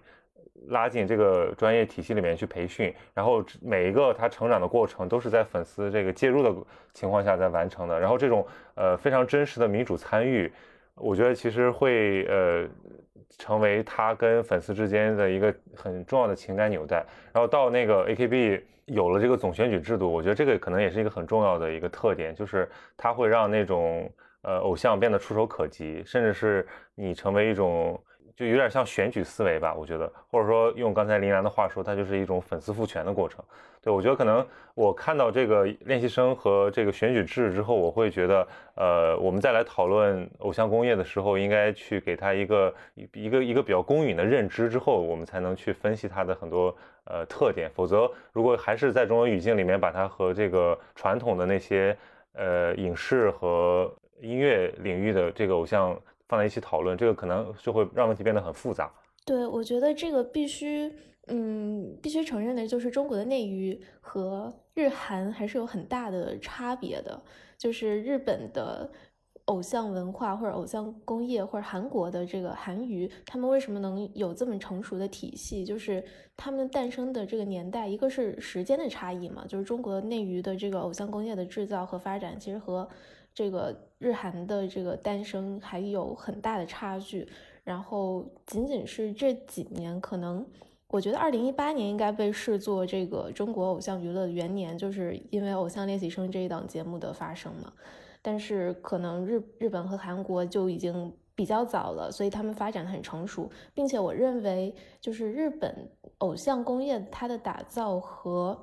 [0.68, 6.55] 拉进这个专业体系里面去培训，然后每一个他成长的过程都是在粉丝这个介入的
[6.92, 7.98] 情况下在完成的。
[7.98, 10.52] 然后这种呃非常真实的民主参与，
[10.94, 12.68] 我觉得其实会呃。
[13.39, 24.11] 成为他跟粉丝之间的一个很重要的情感纽带，然后到那个 AKB 有了这个总选举制度，我觉得这个可能也是一个很重要的一个特点，就是它会让那种
[24.43, 28.01] 呃偶像变得触手可及，甚至是你成为一种。
[28.37, 33.42] 就有点像选举思维吧，我觉得，或者说用刚才林兰的话说，它就是一种粉丝赋权的过程。
[33.81, 34.44] 对我觉得可能
[34.75, 42.75] 我看到这个练习生和这个选举制之后，我会觉得，呃，我们再来讨论偶像工业的时候，应该去给他一个
[43.14, 47.70] 一个一个比较公允的认知之后，我们才能去分析它的很多呃特点。
[47.75, 51.96] 否则，如果还是在中文语境里面把它和这个传统的那些
[52.35, 55.99] 呃影视和音乐领域的这个偶像。
[56.29, 58.93] 放在一起讨论，这个可能就会让问题变得很复杂。
[59.25, 60.93] 对，我觉得这个必须，
[61.29, 67.23] 嗯，必须承认的就是中国的内娱和日韩还是有很大的差别的。
[67.57, 68.91] 就是日本的
[69.47, 75.65] 偶像文化或者偶像工业，或者韩国的这个韩娱，他们为什么能有这么成熟的体系？
[75.65, 76.05] 就是
[76.37, 82.89] 他们诞生的这个年代，一个是时间的差异嘛，就是中国内娱的这个偶像工业的制造和发展，其实和。
[83.37, 87.29] 这个日韩的这个诞生还有很大的差距，
[87.62, 90.42] 然后仅仅是这几年，可能
[90.88, 97.70] 我觉得二零一八年应该被视作这个中国偶像娱乐的元年，就是因为《偶像练习生》这一档节目的发生嘛。
[98.22, 105.87] 但是可能日日本和韩国就已经比较早了，所以他们发展的很成熟，并且我认为就是日本
[106.18, 108.59] 偶像工业它的打造和。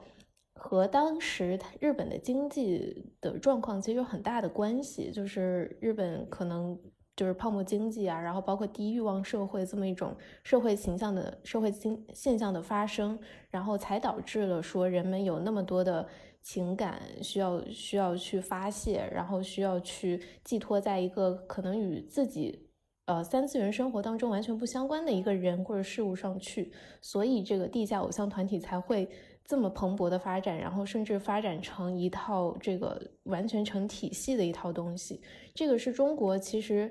[0.56, 6.80] 和当时日本的经济的状况其实有很大的关系，就是日本可能
[7.16, 16.08] 就是泡沫经济啊，然后包括低欲望社会这么一种社会形象的社会现现象的发生，然后才导致了说人们有那么多的
[16.42, 22.68] 情感需要需要去发泄，然后需要去寄托在一个可能与自己
[23.06, 29.10] 呃三次元生活当中完全不相关的一个人或者事物上去，所以这个地下偶像团体才会。
[29.46, 35.22] 这么蓬勃的发展，然后甚至发展成一套这个完全成体系的一套东西，
[35.54, 36.90] 这个是中国其实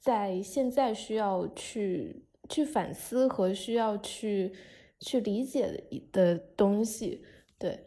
[0.00, 4.52] 在现在需要去去反思和需要去
[5.00, 7.22] 去理解的的东西。
[7.58, 7.84] 对，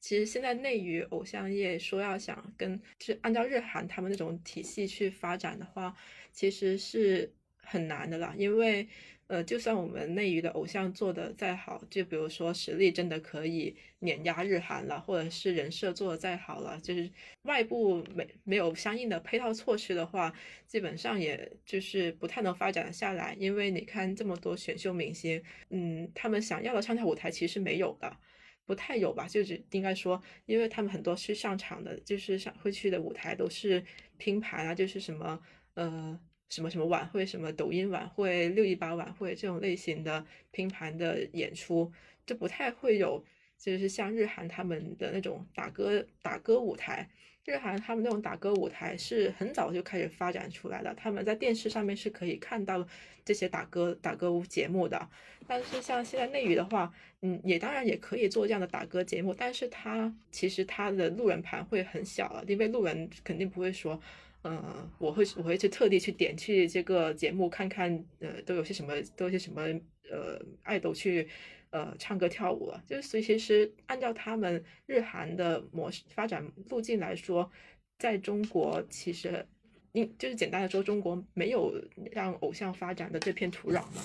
[0.00, 5.94] 其实现在内娱偶像业说要想跟就是按照日韩他们那种体系去发展的话，
[6.32, 8.88] 其实是很难的啦，因为。
[9.34, 17.10] 呃，就算我们内娱的偶像做的再好，就比如说实力真的可以碾压日韩了，或者是人设做的再好了，就是
[17.42, 20.32] 外部没没有相应的配套措施的话，
[20.68, 23.36] 基本上也就是不太能发展下来。
[23.40, 28.16] 因为你看这么多选秀明星，嗯，他们想要的上台舞台其实没有的，
[28.64, 29.26] 不太有吧？
[29.26, 33.84] 就是应该说，因为他们很多去上场的，就是上会去的舞台都是
[34.16, 35.40] 拼盘啊，就是什么
[35.74, 36.20] 呃。
[36.54, 41.90] 什么什么晚会，什么抖音晚会、六一八晚会这种类型的拼盘的演出，
[42.24, 43.24] 就不太会有，
[43.58, 47.10] 就是像日韩他们的那种打歌打歌舞台。
[47.44, 52.86] 日韩他们那种打歌舞台是很早就开始发展出来的，他们在电视上面是可以看到
[53.24, 55.08] 这些打歌打歌节目的。
[55.48, 64.00] 但是像现在内娱的话，嗯，也当然也可以做这样的打歌节目，但是它其实它的路人盘会很小了，因为路人肯定不会说。
[64.46, 69.62] 嗯，我会我会去特地去点去这个节目看看，呃，都有些什么，都有些什么，
[70.10, 71.26] 呃，爱豆去，
[71.70, 72.84] 呃，唱歌跳舞了。
[72.86, 77.50] 就是所以其实按照他们日韩的模式发展路径来说，
[77.98, 79.46] 在中国其实，
[79.92, 81.72] 应就是简单的说，中国没有
[82.12, 84.02] 让偶像发展的这片土壤嘛。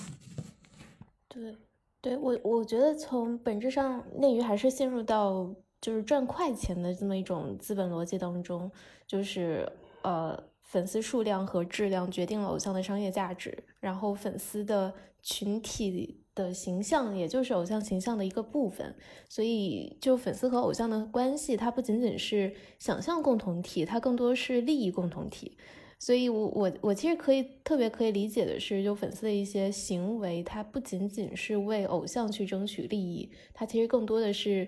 [1.28, 1.54] 对，
[2.00, 8.72] 对我我觉得从本质上，内娱还是陷入到就是赚快钱的这么一种资本逻辑当中，
[9.06, 9.70] 就是。
[10.02, 18.94] 呃，粉丝数量和质量决定了偶像的商业价值，然后粉丝的群体的形象，也就是偶像形象的一个部分。
[19.28, 25.56] 所以，就粉丝和偶像的关系，它不仅仅是想象共同体，它更多是利益共同体。
[25.98, 34.66] 所以，我我我其实可以特别可以理解的是，就粉丝的一些行为，它不仅仅是为偶像去争取利益，它其实更多的是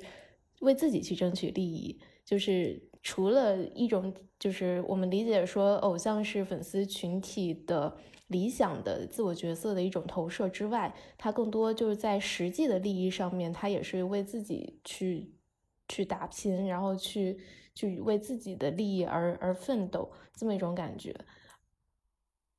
[0.61, 1.99] 为自己去争取利益。
[2.24, 7.96] 就是除了一种，就是我们理解说偶像是粉丝群体的
[8.28, 15.34] 理想的自我角色的一种投射之外，它更多就是在实际的利益上面，它也是为自己去
[15.88, 17.38] 去打拼，然后去。
[17.74, 21.11] 去为自己的利益而而奋斗，这么一种感觉。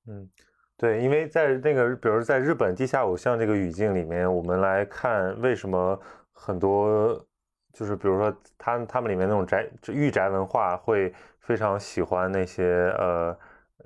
[0.08, 0.28] 嗯，
[0.76, 6.00] 对，因为在那个，比如在日本地下偶像这个语境里面，我们来看为什么
[6.32, 7.28] 很多，
[7.74, 13.36] 就是比如说他他们里面那种宅御宅文化会非常喜欢那些呃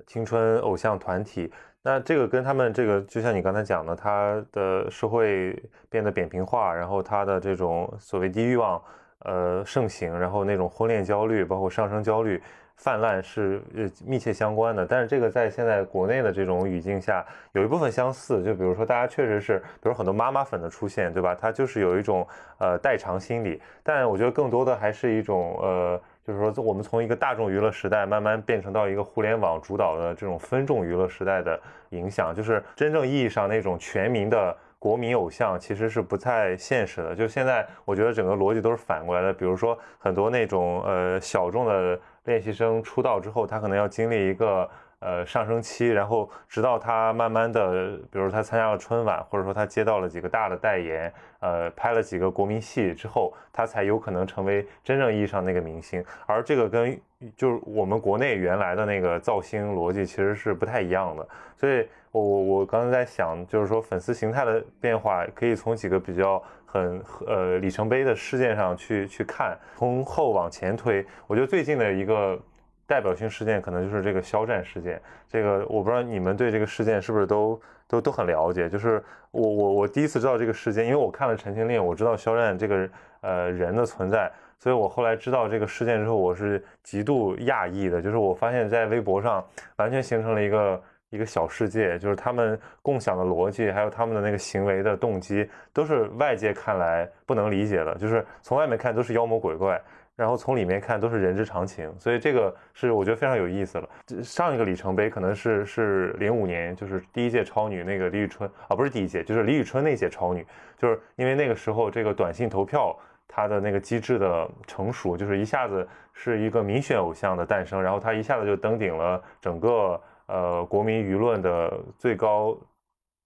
[0.06, 1.52] 青春偶像团体。
[1.82, 8.80] 那这个跟他们这个，就像你刚才讲的，他的社会变得扁平化，然后他的这种所谓低欲望。
[9.22, 12.40] 呃，盛行，然后那种婚恋焦虑，包括上升焦虑
[12.78, 14.86] 泛滥是呃密切相关的。
[14.86, 17.22] 但是这个在现在国内的这种语境下，
[17.52, 18.42] 有一部分相似。
[18.42, 21.34] 就比如说，大家确实是，比如很多妈妈粉的出现，对吧？
[21.34, 22.26] 它就是有一种
[22.58, 23.60] 呃代偿心理。
[23.82, 31.60] 但我觉得更多的还是一种呃，就是说我们从一个大众娱乐时代慢慢变成到一个互联网主导的这种分众娱乐时代的
[31.90, 34.56] 影响，就是真正意义上那种全民的。
[34.80, 39.32] 国民偶像其实是不太现实的，就现在我觉得整个逻辑都是反过来的。
[39.32, 44.68] 比如说很多那种呃小众的练习生出道之后，他可能要经历一个
[45.00, 56.04] 呃上升期，然后直到他慢慢的，比如他参加了春晚，或者说他接到了几个大的代言，呃拍了几个国民戏之后，他才有可能成为真正意义上那个明星。
[56.26, 57.00] 而这个跟
[57.36, 61.86] 就是我们国内原来的那个造星逻辑其实是不太一样的，所以。
[62.10, 71.04] 我我我刚才在想，就是说粉丝形态的变化，可以从几个比较很呃里程碑的事件上去去看，从后往前推。
[71.26, 72.38] 我觉得最近的一个
[72.86, 75.00] 代表性事件，可能就是这个肖战事件。
[75.26, 78.68] 这个我不知道你们对这个事件是不是都都都很了解。
[78.68, 82.88] 就是我我我第一次知道这个事件，因为我看了《陈情令》，我知道肖战这个
[83.22, 88.02] 呃人的存在，所以我后来知道这个事件之后，我是极度讶异的。
[88.02, 89.42] 就是我发现，在微博上
[89.76, 90.78] 完全形成了一个。
[91.10, 97.94] 一个小世界，就是他们共享的逻辑，还有他们的那个行为的动机，都是外界看来不能理解的。
[97.94, 99.80] 就是从外面看都是妖魔鬼怪，
[100.14, 101.90] 然后从里面看都是人之常情。
[101.98, 103.88] 所以这个是我觉得非常有意思了。
[104.22, 110.46] 上一个里程碑可能是是零五年，就是第一届超女那个李宇春啊，不是第一届，就是李宇春那届超女，
[110.76, 112.94] 就是因为那个时候这个短信投票
[113.26, 119.98] 它的那个机制的成熟，就是一下子是一个民选偶像的诞生，然后他一下子就登顶了整个。
[120.28, 122.56] 呃，国民舆论的最高，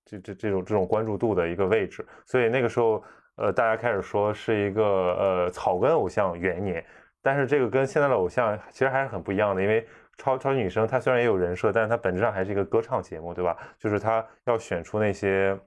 [0.05, 3.03] 这这这种这种关注度的一个位置，所以那个时候，
[3.37, 6.85] 呃，大家开始说是一个呃草根偶像元年，
[7.21, 9.87] 但是这个跟现在的偶像其实还是很不一样的，因为
[10.17, 13.57] 超超级女声她虽然也有人设，但是它本质上还是一个歌唱节目，对吧？
[13.79, 15.59] 就是她要选出那些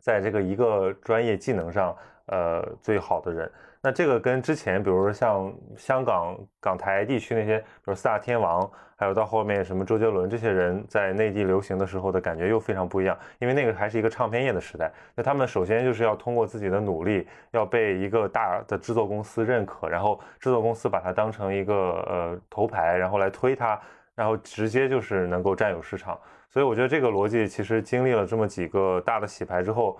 [0.00, 1.96] 在这个一个专业技能上
[2.26, 3.50] 呃最好的人。
[3.80, 14.92] 那这个跟之前，比如说像香港、港台地区那些，比如四大天王，还有到后面什么周杰伦这些人在内地流行的时候的感觉又非常不一样，因为那个还是一个唱片业的时代。
[15.14, 23.80] 那他们首先就是要通过自己的努力，要被一个大的制作公司认可，然后制作公司把它当成一个呃头牌，然后来推它，
[24.16, 26.18] 然后直接就是能够占有市场。
[26.50, 29.96] 所以我觉得这个逻辑其实经历了这么几个大的洗牌之后，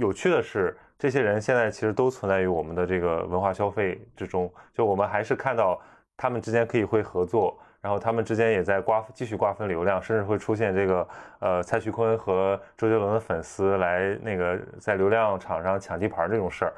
[0.00, 0.76] 有趣的是。
[0.98, 5.78] 这些人现在其实都存在于我们的这个文化消费之中，就我们还是看到
[6.16, 16.72] 他们之间可以会合作，然后他们之间也在瓜继续瓜分流量，甚至会出现这个呃蔡徐坤和周杰伦的粉丝来那个在流量场上抢地盘这种事儿。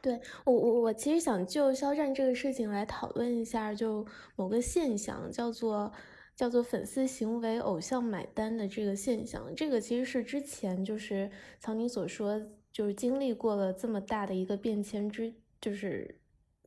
[0.00, 4.06] 对我我我其实想就肖战这个事情来讨论一下，就
[4.36, 5.92] 某个现象叫做
[6.36, 11.28] 叫做粉丝行为偶像买单的这个现象，这个其实是之前就是
[11.58, 12.40] 曹宁所说。
[12.72, 16.16] 就是经历过了这么大的一个变迁之，就是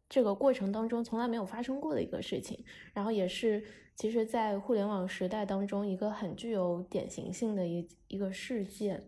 [0.10, 3.64] 这个过程当中从来没有发生过的一个事情，然后也是
[3.96, 9.04] 其实，在互联网时代当中一个很具有典型性的一一个事件。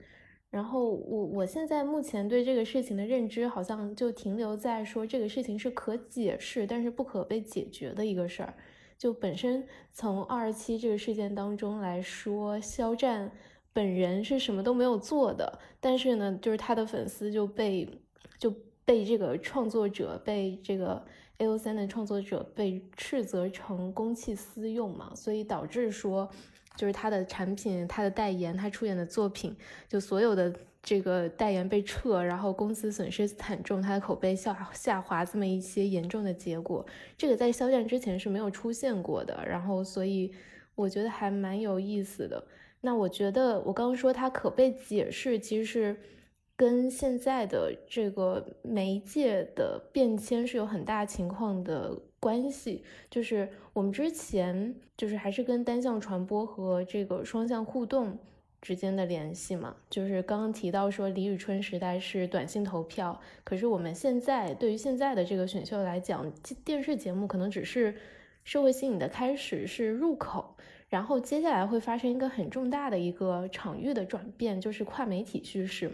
[0.49, 8.53] 然后我我现在目前对这个事情的认知，好像就停留在说这个事情是可解释，但是不可被解决的一个事儿。
[8.97, 13.31] 就本身从二十七这个事件当中来说，肖战。
[13.73, 17.89] 本人是什么都没有做的，但是呢，就是他的粉丝就被
[18.37, 18.53] 就
[18.85, 21.03] 被这个创作者被这个
[21.39, 26.29] A O 三的创作者被斥责成公器私用嘛，所以导致说，
[26.75, 29.55] 就是他的产品、他的代言、他出演的作品，
[29.87, 30.53] 就所有的
[30.83, 36.85] 这个代言被撤，然后公司损失惨重，他的口碑下下滑，这么一些严重的结果，
[37.17, 39.43] 这个在肖战之前是没有出现过的。
[39.47, 40.31] 然后，所以
[40.75, 42.45] 我觉得还蛮有意思的。
[42.83, 45.97] 那我觉得我刚刚说它可被解释，其实是。
[46.55, 58.15] 跟现在的这个媒介的变迁是有很大情况的关系，就是我们之前就是还是跟单向传播和这个双向互动
[58.61, 66.31] 之间的联系嘛，就是刚刚提到说李宇春时代是短信投票，可是我们现在对于现在的这个选秀来讲，
[66.63, 67.95] 电视节目可能只是
[68.43, 70.55] 社会新颖的开始，是入口，
[70.93, 75.91] 然后接下来会发生一个很重大的一个场域的转变，就是跨媒体叙事。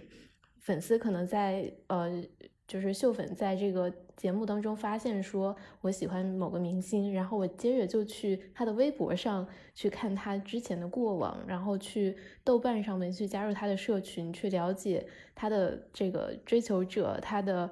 [0.60, 2.22] 粉丝可能在呃，
[2.68, 17.70] 就是秀粉在这个节目当中发现说，我喜欢某个明星，然后我接着就去他的微博上去看他之前的过往，然后去豆瓣上面去加入他的社群，去了解他的这个追求者，他的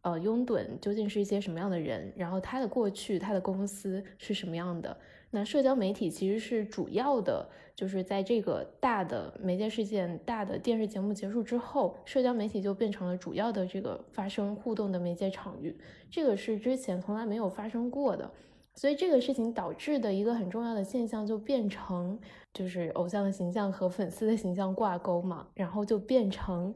[0.00, 4.96] 呃拥趸究竟是一些什么样的人，然后他的过去，他的公司是什么样的。
[5.32, 15.78] 那社交媒体其实是主要的，就是在这个大的媒介事件、大的电视节目结束之后，社交媒体就变成了主要的这个发生互动的媒介场域。
[16.10, 18.28] 这个是之前从来没有发生过的，
[18.74, 22.18] 所以这个事情导致的一个很重要的现象就变成，
[22.52, 26.74] 就是偶像的形象和粉丝的形象挂钩嘛，然后就变成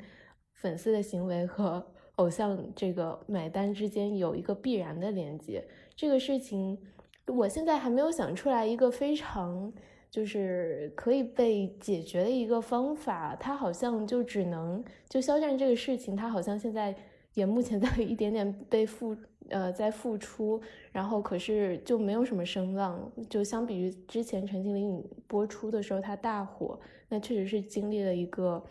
[0.53, 1.85] 粉丝的行为和
[2.15, 5.67] 偶像这个买单之间有一个必然的连接。
[5.97, 6.79] 这个事情。
[7.27, 9.73] 我现在还没有想出来一个非常
[10.11, 16.95] 就是可以被解决的一个方法，它好像就只能就肖战这个事情，它好像现在
[17.33, 19.17] 也目前在一点点被复
[19.49, 20.61] 呃在复出，
[20.93, 28.63] 然后可是就没有什么声浪，就相比于之前陈情令播出的时候它大火，那确实是经历了一个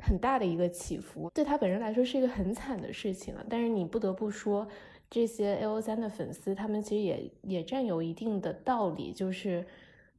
[0.00, 4.66] 很大的一个起伏，对他本人来说是一个很惨的事情了，但是你不得不说。
[5.14, 9.64] 这些 A O 三的粉丝，他们其实也也占有一定的道理，就是，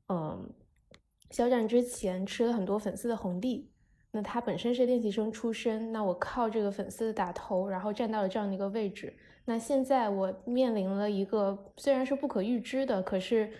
[0.07, 0.49] 嗯，
[1.31, 3.69] 肖战之前吃了很多粉丝的红利，
[4.11, 13.51] 那他本身是练习生出身，那我靠这个粉丝的打头，然后站到了这样的一个位置，那现在我面临了一个虽然是不可预知的，可是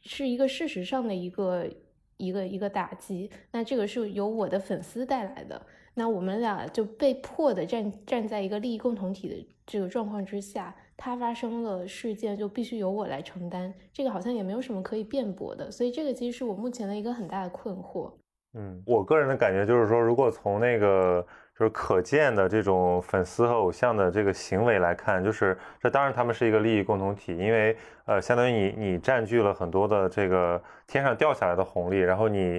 [0.00, 1.68] 是一个事实上的一个
[2.16, 5.66] 一个一个打击，那这个是由我的粉丝带来的。
[5.92, 9.36] 那我们俩就被迫的站站在一个利益共同体的
[9.68, 18.10] 这个状况之下，他发生了事件就必须由我来承担，这个好像也没有什么可以辩驳的，所以这个其实是我目前的一个很大的困惑。
[18.54, 21.24] 嗯，我个人的感觉就是说，如果从那个
[21.58, 32.58] 就是可见的这种粉丝和偶像的这个行为来看，就是这当然他们是一个利益共同体，因为呃，相当于你你占据了很多的这个天上掉下来的红利，然后你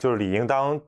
[0.00, 0.80] 就是理应当。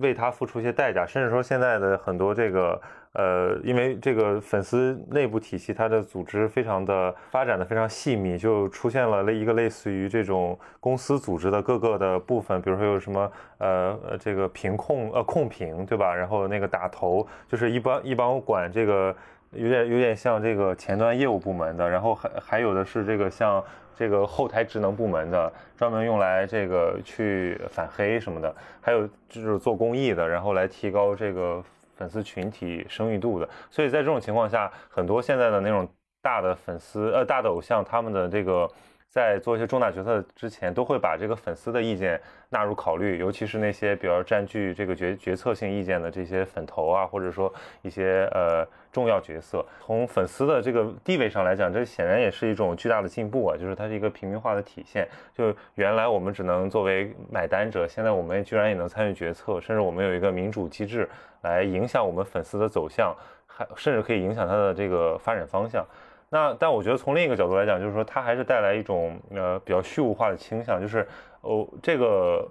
[0.00, 2.78] 为他付出一些代价，甚至说现在的很多这个
[3.16, 16.14] 呃，因为这个粉丝内部体系，它的组织非常的发展的非常细密，就出现了类一个类似于这种公司组织的各个的部分，比如说有什么呃呃这个评控呃控评对吧？
[16.14, 19.16] 然后那个打头就是一帮一帮管这个
[19.52, 23.64] 有点有点像这个前端业务部门的，然后还还有的是这个像。
[23.98, 31.64] 这个后台职能部门的，专门用来这个去反黑什么的，还有就是做公益的，然后来提高这个
[31.96, 33.48] 粉丝群体生育度的。
[33.70, 35.88] 所以在这种情况下，很多现在的那种
[36.22, 38.70] 大的粉丝呃大的偶像，他们的这个。
[39.16, 47.50] 在做一些重大决策之前，都会把这个粉丝的意见纳入考虑，尤其是那些比较占据这个决决策性意见的这些粉头啊，或者说
[47.80, 48.62] 一些呃
[48.92, 49.64] 重要角色。
[49.80, 55.08] 从粉丝的这个地位上来讲，这显然也是一种巨大的进步啊，就是它是一个平民化的体现。
[55.32, 61.08] 就原来我们只能作为买单者，现在我们居然也能参与决策，甚至我们有一个民主机制
[61.40, 65.82] 来影响我们粉丝的走向，还甚至可以影响它的这个发展方向。
[66.28, 71.06] 那但我觉得从另一个角度来讲，就是说它还是带来一种呃比较虚无化的倾向，就是
[71.42, 72.46] 哦这个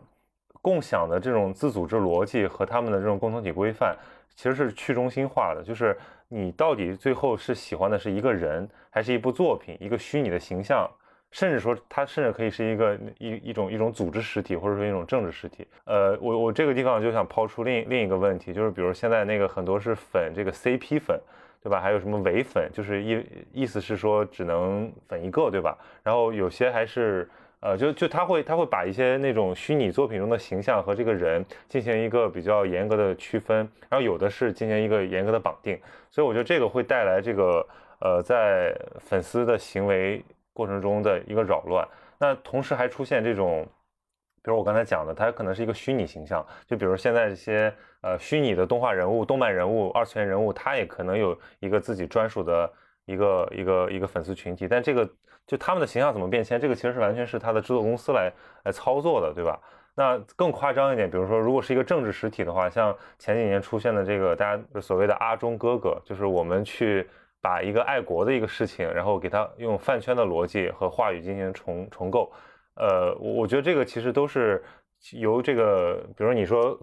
[0.61, 3.93] 共享的这种自组织逻辑和他们的这种共同体规范，
[4.33, 5.61] 其实是去中心化的。
[5.61, 5.95] 就是
[6.29, 10.89] 你到底最后是喜欢的是一个人，还是一部作品，一个虚拟的形象，
[11.31, 15.67] 甚至说它甚至可以是一个一一种一种组织实体，或者说一种政治实体。
[15.83, 21.19] 呃，我我这个地方就想抛出另另一个问题，就是比如现在那个很多是粉这个 CP 粉。
[21.65, 21.81] 对吧？
[21.81, 25.75] 还有什么伪粉，就是意意思是说只能粉一个，对吧？
[26.03, 27.27] 然后有些还是，
[27.59, 33.57] 呃，就就他会他会把一些那种虚拟作品中的形象和这个人进行一个比较严格的区分，
[33.89, 35.75] 然后有的是进行一个严格的绑定，
[36.11, 37.67] 所以我觉得这个会带来这个
[37.99, 41.83] 呃，在粉丝的行为过程中的一个扰乱。
[42.19, 43.67] 那同时还出现这种，
[44.45, 52.71] 比如我刚才讲的，它可能是一个虚拟形象，就比如现在这些呃虚拟的动画人物、动漫人物、二次元人物，他也可能有一个自己专属的
[53.05, 54.67] 一个一个一个粉丝群体。
[54.67, 55.09] 但这个
[55.47, 58.31] 就他们的形象怎么变迁，这个其实是完全是他的制作公司来
[58.65, 59.59] 来操作的，对吧？
[59.95, 67.09] 那更夸张一点，比如说如果是一个政治实体的话，像前几年出现的这个大家所谓的阿中哥哥，就是我们去。
[67.41, 72.31] 把一个爱国的一个事情，然后给他用饭圈的逻辑和话语进行重重构，
[72.75, 74.63] 呃，我我觉得这个其实都是
[75.11, 76.79] 由这个，比如说你说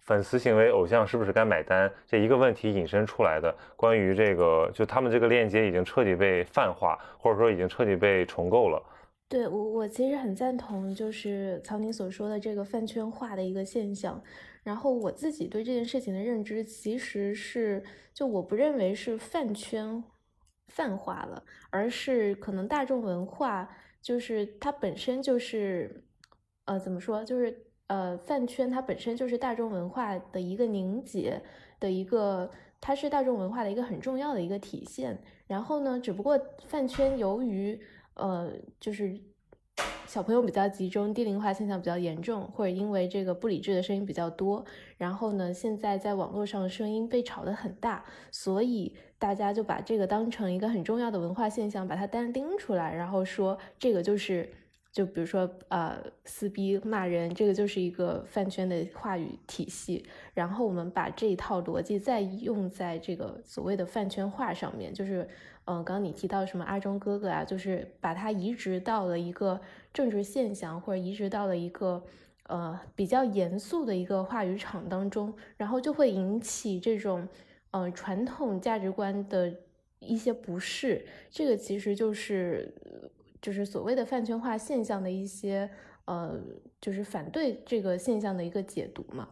[0.00, 8.82] 粉丝行为偶像是不是该买单这一个问题引申出来的，关于这个就他们这个链接已经彻底被泛化，或者说已经彻底被重构了。
[9.28, 14.20] 对我我其实很赞同，就是曹宁所说的这个饭圈化的一个现象。
[14.64, 17.82] 然后我自己对这件事情的认知其实是，
[18.12, 20.02] 就我不认为是饭圈
[20.68, 23.68] 泛化了，而是可能大众文化
[24.08, 26.02] 就是它本身就是，
[26.64, 31.42] 呃，怎么说，就是呃饭圈它本身就是大众文化的一个凝结
[31.78, 32.50] 的一个，
[32.80, 35.22] 它是大众文化的一个很重要的一个体现。
[35.46, 37.78] 然后呢，只不过饭圈由于
[38.14, 38.50] 呃
[38.80, 39.20] 就是。
[40.06, 44.64] 小朋友比较集中，低龄化现象比较严重，或者因为这个不理智的声音比较多，
[44.96, 54.48] 然后呢，现在在网络上的声音被吵得很大，所以大家就把这个当成一个很重要的文化现象，把它单拎出来，然后说这个就是，
[54.92, 65.28] 就比如说呃撕逼骂人，这个就是一个饭圈的话语体系，然后我们把这一套逻辑再用在这个所谓的饭圈化上面，就是。
[65.70, 69.60] 嗯，刚刚你提到什么阿忠哥哥啊，就是把它移植到了一个
[69.92, 72.02] 政治现象，或者移植到了一个
[72.44, 77.28] 呃比较严肃的一个话语场当中，然后就会引起这种
[77.72, 79.54] 呃传统价值观的
[79.98, 81.04] 一些不适。
[81.28, 82.72] 这个其实就是
[83.48, 85.70] 就是所谓的饭圈化现象的一些
[86.04, 86.38] 呃，
[86.82, 89.26] 就是反对这个现象的一个解读嘛。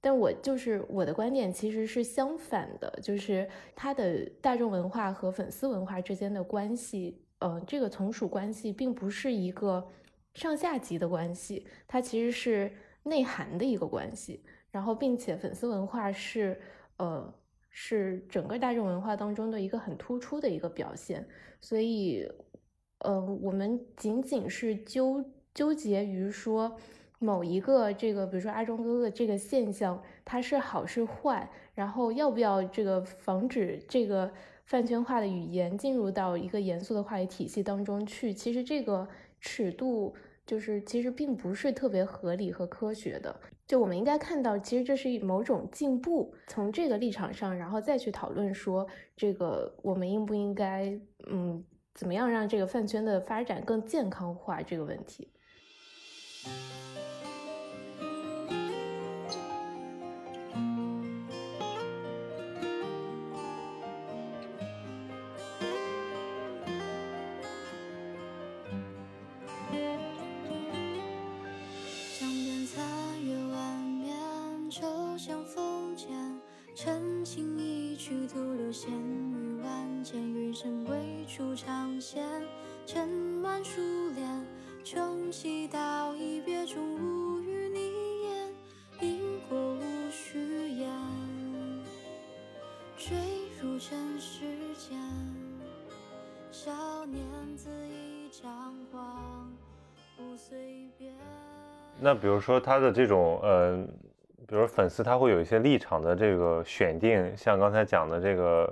[0.00, 9.86] 但我就是我的观点其实是相反的，就是它的大众文化和粉丝文化之间的关系，呃，这个从属关系并不是一个
[10.34, 12.72] 上下级的关系，它其实是
[13.04, 14.42] 内涵的一个关系。
[14.72, 16.60] 然后，并且粉丝文化是，
[16.96, 17.32] 呃，
[17.70, 21.24] 是整个大众文化当中的一个很突出的一个表现。
[21.60, 22.28] 所以，
[23.02, 25.24] 呃，我们仅仅是纠
[25.54, 26.76] 纠结于说。
[27.24, 31.48] 某一个这个，比如说阿忠哥哥这个现象，它是好是坏？
[31.72, 34.28] 然后要不要这个防止这个
[34.64, 38.34] 饭圈化的语言进入到一个严肃的话语体系当中去？
[38.34, 39.06] 其实这个
[39.40, 40.12] 尺度
[40.44, 43.38] 就是其实并不是特别合理和科学的。
[43.68, 46.34] 就我们应该看到，其实这是某种进步。
[46.48, 48.84] 从这个立场上，然后再去讨论说
[49.16, 51.00] 这个我们应不应该，
[51.30, 51.64] 嗯，
[51.94, 55.28] 怎么样让这个饭圈的发展更健康化这个问题。
[102.22, 103.84] 比如说他的这种呃，
[104.46, 108.64] 比如粉丝他会有一些立场的这个选定，像刚才讲的这个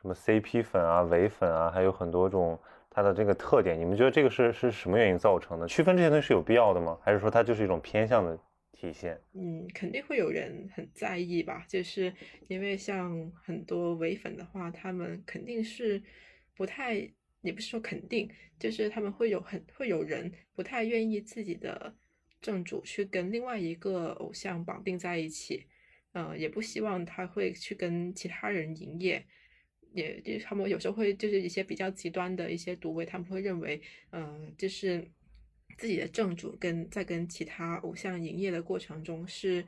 [0.00, 5.68] 什么 CP 粉啊、伪粉啊，还有很多种它的这个特点，你们觉得这个是是什么原因造成的？
[5.68, 6.98] 区分这些东西是有必要的吗？
[7.02, 8.38] 还是说它就是一种偏向的
[8.72, 9.20] 体现？
[9.34, 12.10] 嗯，肯定会有人很在意吧，就是
[12.48, 16.02] 因为像很多伪粉的话，他们肯定是
[16.56, 16.94] 不太，
[17.42, 21.94] 也不是说肯定，就是他们会有很会有人不太愿意自己的。
[22.44, 25.64] 正主去跟另外一个偶像绑定在一起，
[26.12, 29.24] 嗯，也不希望他会去跟其他人营业，
[29.94, 33.80] 也就他们有时候会就是一些比较极端的一些独位，他们会认为，
[34.12, 35.10] 嗯，就是
[35.78, 39.64] 自己的正主跟在跟其他偶像营业的过程中是，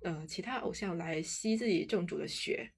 [0.00, 2.68] 呃，其他偶像来吸自己正主的血，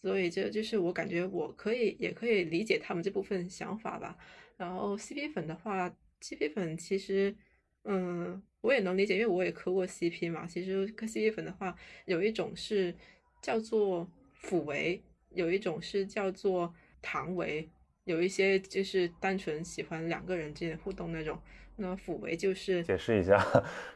[0.00, 4.16] 所以这就是我感觉我可以也可以理解他们这部分想法吧。
[4.56, 7.36] 然后 CP 粉的话，CP 粉其实。
[7.84, 10.46] 嗯，我也能理解，因为我也磕过 CP 嘛。
[10.46, 11.76] 其实磕 CP 粉的话，
[12.06, 12.94] 有一种是
[13.42, 17.68] 叫做辅为，有一种是叫做糖为。
[18.04, 21.40] 有一些就是单纯喜欢两个人之间互动那种。
[21.76, 23.38] 那辅为就是解释一下，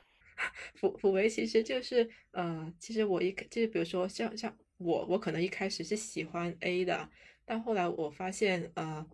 [0.75, 7.09] 辅辅为其实就是呃，其实我一就是比如说像像我我可能一开始是喜欢 A 的，
[7.45, 9.07] 但后来我发现呃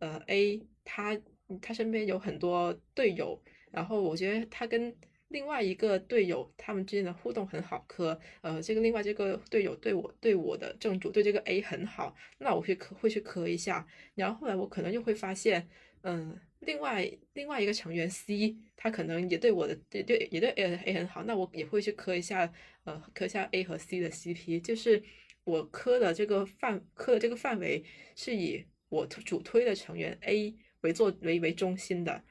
[0.00, 1.20] 呃 A 他
[1.60, 3.40] 他身边有很多队友，
[3.72, 4.94] 然后我觉得他跟
[5.28, 15.68] 另外一个队友他们之间的互动很好磕，呃这个另外这个队友对我对我的正主对这个 A 很好，那我会磕会去磕一下，然后后来我可能又会发现
[16.02, 16.38] 嗯。
[16.64, 22.52] 另外另外一个成员 C，他可能也对我的对对也对 A A 很好，那我也会去磕一下，
[22.84, 25.02] 呃，磕一下 A 和 C 的 CP，就是
[25.42, 27.82] 我磕的这个范磕的这个范围
[28.14, 32.22] 是以我主推的成员 A 为做为为中心的，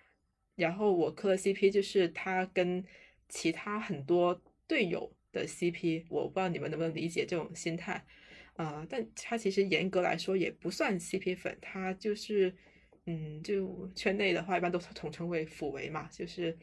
[0.55, 2.83] 然后我磕的 CP 就是他跟
[3.29, 8.05] 其他很多队友的 CP，我不知道你们能不能理解这种心态，
[8.55, 12.55] 啊，但他其实严格来说也不算 CP 粉，他就是。
[13.07, 16.55] 嗯，就圈内的话，一般都统称为辅为嘛，就是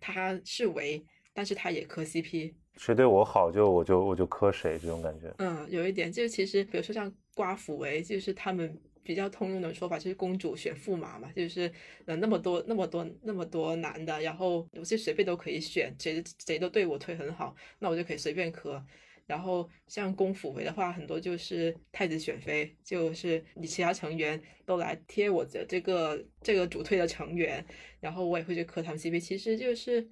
[0.00, 1.04] 他是维，
[1.34, 5.34] 但是他也磕 CP，谁对我好就我就我就磕谁这种感觉。
[5.38, 11.72] 嗯，有一点，就其实比如说像刮辅为，就是他们比较通用的说法，就是公主选驸马嘛，就是
[12.04, 18.84] 呃那么多那么多那么多男的，然后我就随便都可以选，谁谁都对我推很好，那我就可以随便磕。
[19.26, 27.64] 然后像公辅为的话，很多就是太子选妃，就是你其他成员都来贴我的这个这个主推的成员，
[28.00, 30.06] 然后我也会去磕他们 CP，其实就是，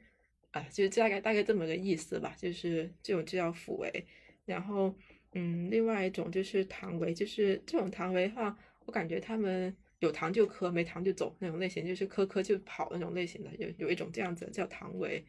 [0.53, 4.07] 啊，就是大概大概这么个意思吧，就是这种就叫辅为。
[4.47, 4.95] 然后，
[5.33, 8.57] 嗯，另外一种就是堂为，就是这种堂为的话，
[8.87, 15.25] 我感觉他们有糖就磕，没糖就走那种类型，就是磕磕就跑那种类型的，有有一种这样子叫堂为，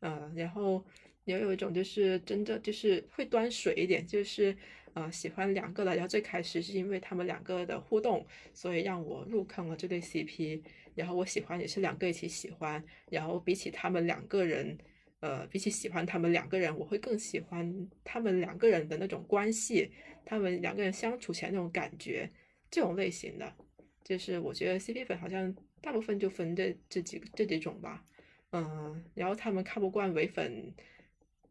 [0.00, 0.84] 呃，然后。
[1.24, 4.56] 也有一种就是真的就是会端水一点，就是
[4.92, 10.60] 呃喜欢两个的，然后最开始是因为他们两个的互动，所以让我入坑了这对 CP，
[10.96, 14.76] 然后我喜欢也是两个一起喜欢，然后比起他们两个人，
[15.20, 19.92] 呃比起喜欢他们两个人，我会更喜欢他们两个人的那种关系，
[20.24, 22.28] 他们两个人相处起来那种感觉，
[22.72, 23.54] 这种类型的，
[24.02, 28.04] 就是我觉得 CP 粉好像大部分就分这这几这几种吧，
[28.50, 30.74] 嗯，然后他们看不惯唯粉。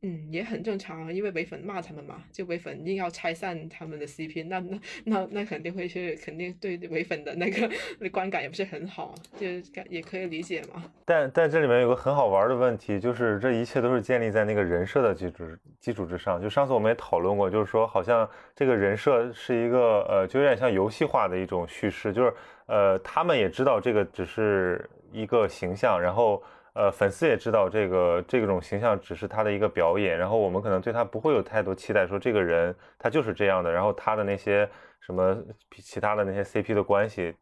[0.03, 7.69] 嗯，也很正常，因为唯粉骂他们嘛，就唯粉硬要拆散他们的 CP，那那那那肯定会是肯定对唯粉的那个
[8.09, 10.83] 观感也不是很好，就感也可以理解嘛。
[11.05, 15.45] 但但这里面有个很好玩的问题，就是这一切都是建立在那个人设的基础
[15.79, 16.41] 基础之上。
[16.41, 22.33] 就上次我们也讨论过，就是说好像这个人设是一个呃，就有点像游戏化的一种叙事，就是
[22.65, 26.41] 呃，他们也知道这个只是一个形象，然后。
[26.73, 34.69] 呃，粉丝也知道这个这种形象只是他的一个表演，然后我们可能对他不会有太多期待，说这个人他就是这样的，然后他的那些
[35.01, 35.37] 什么
[35.77, 37.35] 其他的那些 CP 的关系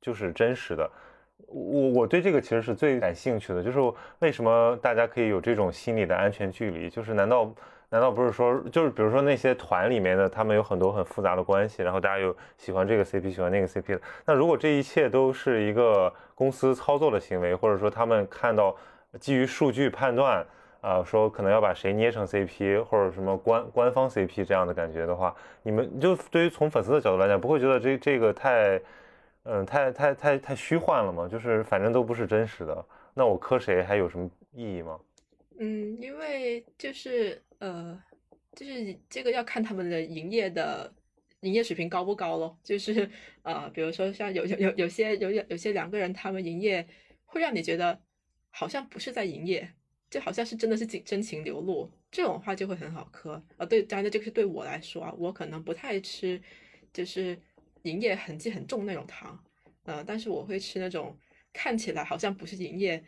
[0.00, 0.88] 就是真实的。
[1.48, 3.78] 我我对这个其实是最感兴趣的，就是
[4.20, 6.88] 为什么大家可以有这种心理的安全距离？
[6.88, 7.52] 就是难道
[7.90, 16.12] 难道不是说，就是比如说那些团里面的他们有很多很复杂的关系，然后大家有喜欢这个 CP 喜欢那个 CP 的，那如果这一切都是一个。
[16.36, 18.76] 公司操作的行为，或者说他们看到
[19.18, 20.44] 基于数据判断，
[20.82, 28.78] 啊，说可能要把谁捏成 CP 或者什么官官方 CP 这样的感觉的话，你们就对于从粉丝的角度来讲，不会觉得这这个太，
[29.44, 31.26] 嗯，太太太太虚幻了吗？
[31.26, 32.84] 就是反正都不是真实的，
[33.14, 34.98] 那我磕谁还有什么意义吗？
[35.58, 38.02] 嗯，因为就是呃，
[38.52, 40.92] 就是这个要看他们的营业的。
[41.40, 42.58] 营业水平高不高咯？
[42.64, 43.08] 就是
[43.42, 46.84] 呃，比如说像有有有有些有有有些两个人，他们营业
[47.24, 48.00] 会让你觉得
[48.50, 49.70] 好像不是在营业，
[50.10, 53.40] 就好像是真的是真真情流露，这种话就会很好磕。
[53.58, 56.40] 呃，对，当然这个是对我来说啊，我可能不太吃，
[56.92, 57.38] 就是
[57.82, 59.38] 营业痕迹很重那种糖，
[59.84, 61.16] 呃，但是我会吃那种
[61.52, 63.04] 看起来好像不是营业，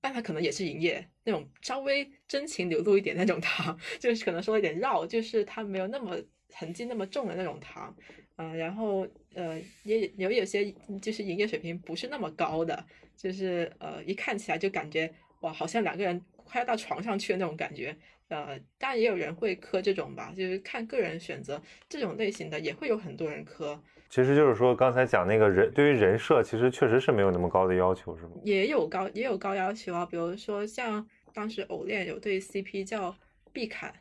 [0.00, 6.18] 但它可能也是营业那种稍微真情流露一点那种糖， 就是可能说一点绕，就是它没有那么。
[6.54, 7.94] 痕迹那么重的那种糖，
[8.34, 17.94] 啊，然后呃也有有些就是营业水平不是那么高的，就是呃一看起来就感觉哇，好像两个人快要到床上去的那种感觉，
[18.28, 23.80] 呃，当然也有人会磕这种吧，就是看个人选择，这种类型的也会有很多人磕。
[24.08, 28.30] 其实就是说刚才讲那个人对于人设，其实确实是没有那么高的要求，是吗？
[28.42, 33.16] 也有高也有高要求啊，比如说像当时偶恋有对 CP 叫
[33.52, 33.94] 毕侃。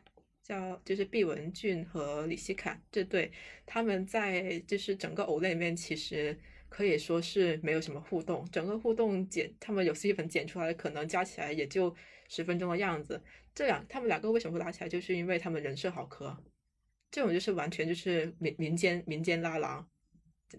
[0.47, 3.29] 叫就是毕雯珺和李希侃这对，
[3.65, 6.33] 他们在就是整个偶类里面其实
[6.69, 11.93] 可以说是没有什么互动，整个互动剪他们有 CP 粉剪出来可能加起来也就
[12.29, 13.21] 十分钟的样子。
[13.53, 16.33] 这两他们两个为什么会打起来，就是因为他们人设好磕，
[17.11, 19.85] 这种就是完全就是民民间民间拉郎，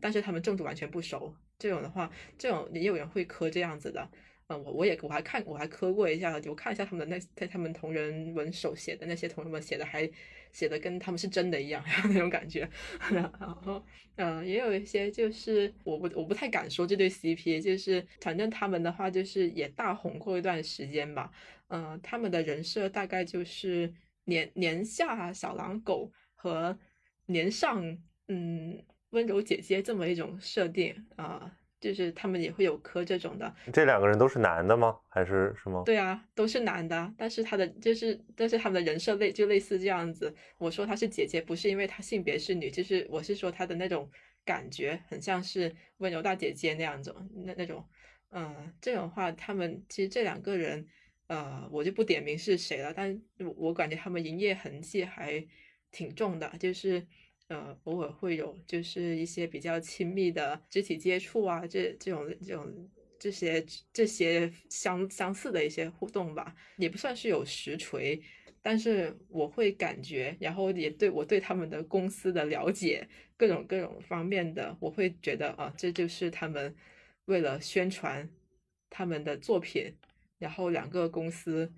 [0.01, 1.35] 但是他们正主完全不熟。
[1.59, 4.09] 这种的话，这种也有人会磕这样子的。
[4.49, 10.11] 嗯，我我也我还看我还磕过一下，我看一下他们的那在他们同人文手写的那些同人文写的还
[10.53, 12.67] 写的跟他们是真的一样 那种感觉。
[13.13, 13.85] 然后
[14.17, 21.31] 嗯，也有一些就是我不我不太敢说这对 CP，就是反正他们的话就是也大红过一段时间吧。
[21.69, 23.93] 嗯，他们的人设大概就是
[24.25, 26.79] 年年下小狼狗和
[27.27, 27.85] 年上
[28.29, 31.55] 嗯温柔姐姐这么一种设定啊。
[31.81, 34.99] 就是他们也会有磕这种的，这两个人都是男的吗？
[35.09, 35.81] 还是什么？
[35.85, 40.35] 对啊，都是男的，但是他的就是，但是他们的人设类就类似这样子。
[40.59, 44.11] 我说她是姐姐，不是因为她性别是女，就是我是说她的那种
[44.45, 47.87] 感觉很像是温柔大姐姐那样子，那那种，
[48.33, 50.85] 嗯，这种话，他们其实这两个人，
[51.29, 53.23] 呃，我就不点名是谁了，但
[53.55, 55.47] 我感觉他们营业痕迹还
[55.93, 57.07] 挺重的，就是。
[57.49, 68.21] 呃，偶尔会有就是一些比较亲密的肢体接触啊，这这种这种这些这些相相似的一些互动吧，也不算是有实锤，
[68.61, 76.75] 但是我会感觉，然后也对我对他们的公司的了解，各种各种方面的，我会觉得啊，这就是他们
[77.25, 78.29] 为了宣传
[78.91, 79.95] 他们的作品，
[80.39, 81.73] 然后两个公司。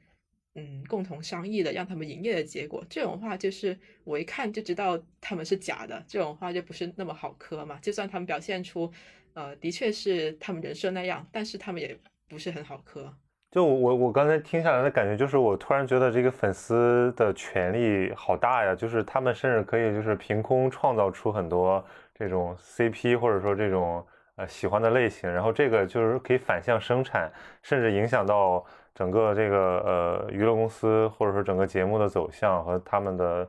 [0.57, 7.79] 嗯，共同商议的让他们营业的结果，这种话就是我一看就知道他们是假的，这种话就不是那么好磕嘛。
[7.81, 8.91] 就算他们表现出，
[9.35, 11.97] 呃，的确是他们人设那样，但是他们也
[12.29, 13.15] 不是很好磕。
[13.53, 27.33] 就我我刚才听下来的感觉，就是我突然觉得这个粉丝的权力好大呀，就是他们甚至可以就是凭空创造出很多这种 CP 或者说这种呃喜欢的类型，然后这个就是可以反向生产，
[27.63, 28.67] 甚至影响到。
[28.95, 33.49] 整个这个呃娱乐公司或者说整个节目的走向和他们的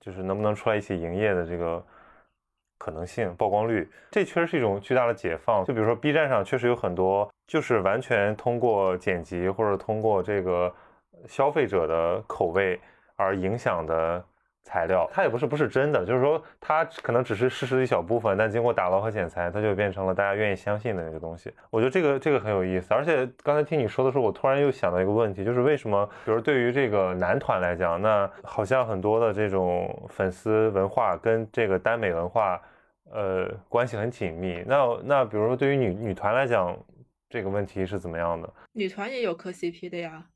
[0.00, 1.84] 就是能不能出来一起营业的这个
[2.78, 5.64] 可能性曝光率，这确实是一种巨大的解放。
[5.64, 10.72] 就比如说 B 站上确实有很多就是完全通过剪辑或者通过这个
[11.26, 12.80] 消费者的口味
[13.16, 14.24] 而影响的。
[14.62, 21.52] 材料它也不是不是真的，就是说它可能只是事实的一小部分，但经过打捞和剪裁，它就变成了大家愿意相信的那个东西。
[21.70, 32.60] 我觉得这个这个很有意思，而且刚才听你说的时候，我突然又想到一个问题，就是为什么，比如对于这个男团来讲，那好像很多的这种粉丝文化跟这个耽美文化，
[33.10, 34.62] 呃，关系很紧密。
[34.66, 36.76] 那那比如说对于女女团来讲，
[37.28, 38.52] 这个问题是怎么样的？
[38.72, 40.26] 女团也有磕 CP 的呀。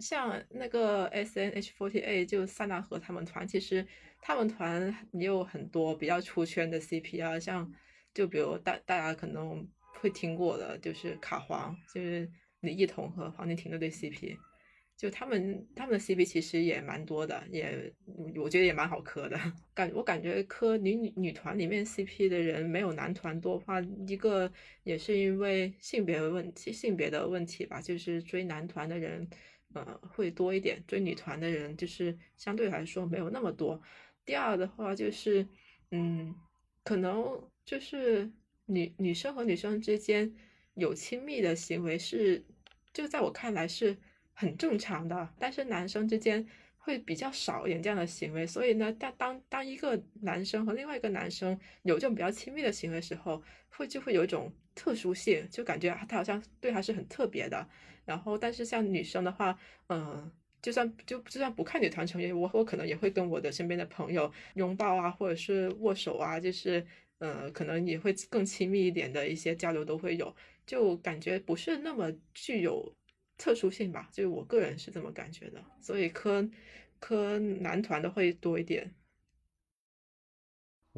[0.00, 3.86] 像那个 S N H forty eight 就塞纳河他们团，其实
[4.20, 7.72] 他们团也有很多比较出圈的 CP 啊，像
[8.14, 9.66] 就比如大大家可能
[10.00, 12.30] 会听过的，就是卡皇，就是
[12.60, 14.36] 李艺彤和黄婷婷的对 CP，
[14.96, 17.92] 就他们他们的 CP 其实也蛮多的，也
[18.36, 19.38] 我觉得也蛮好磕的。
[19.74, 29.28] 感我感觉磕女女女团里面 CP 的人没有男团多话，一个也是因为性别问题性别的问题吧，就是追男团的人。
[29.74, 33.80] 呃，会多一点追女团的人，就是相对来说没有那么多。
[34.24, 35.46] 第二的话就是，
[35.90, 36.34] 嗯，
[36.84, 38.30] 可能就是
[38.66, 40.34] 女女生和女生之间
[40.74, 42.44] 有亲密的行为是，
[42.92, 43.96] 就在我看来是
[44.32, 46.46] 很正常的，但是男生之间
[46.78, 48.46] 会比较少一点这样的行为。
[48.46, 57.68] 所以呢，当当当一个男生和另外一个男生有这种比较亲密的行为时候，会就会有一种特殊性，就感觉他好像对他是很特别的。
[58.08, 59.56] 然后，但是像女生的话，
[59.88, 60.32] 嗯，
[60.62, 66.84] 就算就就算不看女团成员，我我可能也会跟我的身边的朋友拥抱啊，或者是握手啊，就是
[67.18, 70.34] 呃，可能也会更亲密一点的一些交流都会有，
[70.66, 72.92] 就感觉不是那么具有
[73.36, 76.48] 特殊性吧，就我个人是这么感觉的，所以磕
[76.98, 78.90] 磕男团的会多一点。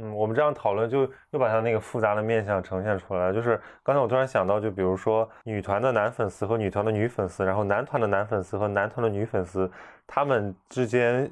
[0.02, 3.32] 嗯，我们这样讨论就又把他那个复杂的面相呈现出来。
[3.32, 9.70] 就是刚才我突然想到，就比如说女团的男粉丝和女团的女粉丝，然后男团的男粉丝和男团的女粉丝，
[10.06, 11.30] 他们之间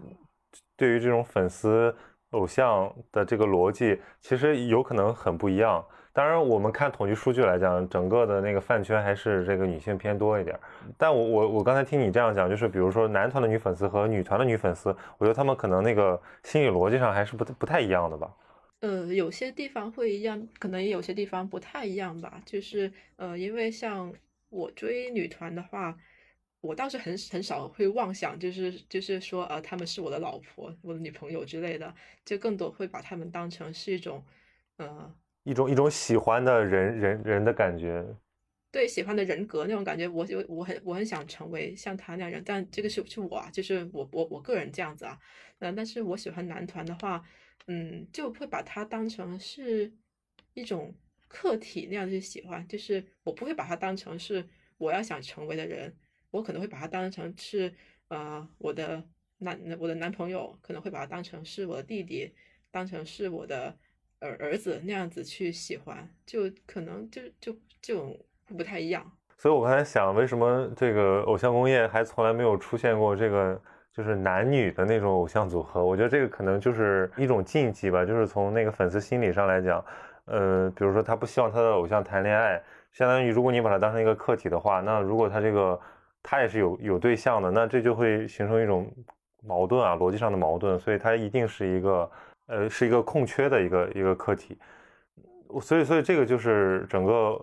[0.77, 1.95] 对于这种粉丝
[2.33, 5.83] 偶像的这个逻辑，其实有可能很不一样。
[6.12, 10.59] 当然，我们看统计数据来讲，整个的那个饭圈还是这个女性偏多一点。
[10.97, 18.29] 但我我我刚才听你这样讲，就是比如说男团的女粉丝和女团的女粉丝，我觉得他们可能那个心理逻辑上还是不不太一样的吧。
[18.81, 22.41] 呃，有些地方会一样，可能也有些地方不太一样吧。
[22.47, 24.14] 就是呃，因为像
[24.51, 25.99] 我追女团的话，
[26.61, 31.93] 我倒是很很少会妄想，就是就是说呃，她们是我的老婆、我的女朋友之类的，
[32.24, 34.24] 就更多会把他们当成是一种
[34.76, 35.12] 呃
[35.43, 38.05] 一种一种喜欢的人人人的感觉，
[38.70, 45.18] 对喜欢的人格那种感觉，我就我很我很想成为像他那样人，但这个是是我，就是我我我个人这样子啊，
[45.59, 47.24] 嗯，但是我喜欢男团的话。
[47.67, 49.93] 嗯，就会把它当成是
[50.55, 50.95] 一种
[51.29, 54.43] 客体那样去喜欢，就是我不会把他当成是
[54.79, 55.95] 我要想成为的人，
[56.31, 57.75] 我可能会把他当成是
[58.09, 59.05] 呃我的
[59.39, 62.33] 男我的男朋友，可能会把他当成是我的弟弟，
[62.71, 63.77] 当成是我的
[64.21, 69.13] 儿儿子那样子去喜欢，就可能就就就不太一样。
[69.37, 73.63] 所以我刚才想，为什么这个偶像工业还从来没有出现过这个
[73.99, 75.84] 就是男女的那种偶像组合？
[75.84, 79.84] 我觉得这个可能就是一种禁忌吧，就是从那个粉丝心理上来讲，
[80.26, 85.80] 呃，比如说他不希望他的偶像谈恋爱，相当于如果你把他当成一个客体的话，那如果他这个
[86.22, 88.88] 他也是有有对象的，那这就会形成一种
[89.42, 92.11] 矛盾啊，逻辑上的矛盾，所以他一定是一个
[92.46, 94.57] 呃是一个空缺的一个一个客体，
[95.61, 97.36] 所以所以这个就是整个。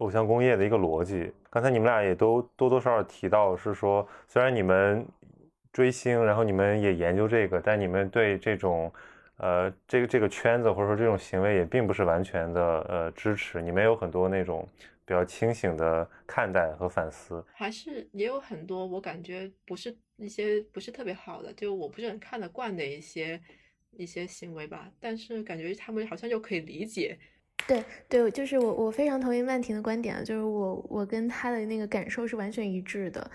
[0.00, 5.02] 偶像工业的一个逻辑，刚才你们俩也都多多少少提到，是说虽然你们
[5.76, 8.90] 追星，然后你们也研究这个，但你们对这种，
[9.36, 14.66] 呃，这个这个圈子或者说这种行为也并不是完全的呃支持，你们有很多那种
[15.04, 23.38] 比较清醒的看待和反思，还是也有很多我感觉不是一些不是特别好的，就我不是很看得惯的一些
[23.90, 27.18] 一些行为吧，但是感觉他们好像又可以理解。
[27.66, 33.30] 对对，就是我我非常同意曼婷的观点啊，就是我我跟她的那个感受是完全一致的。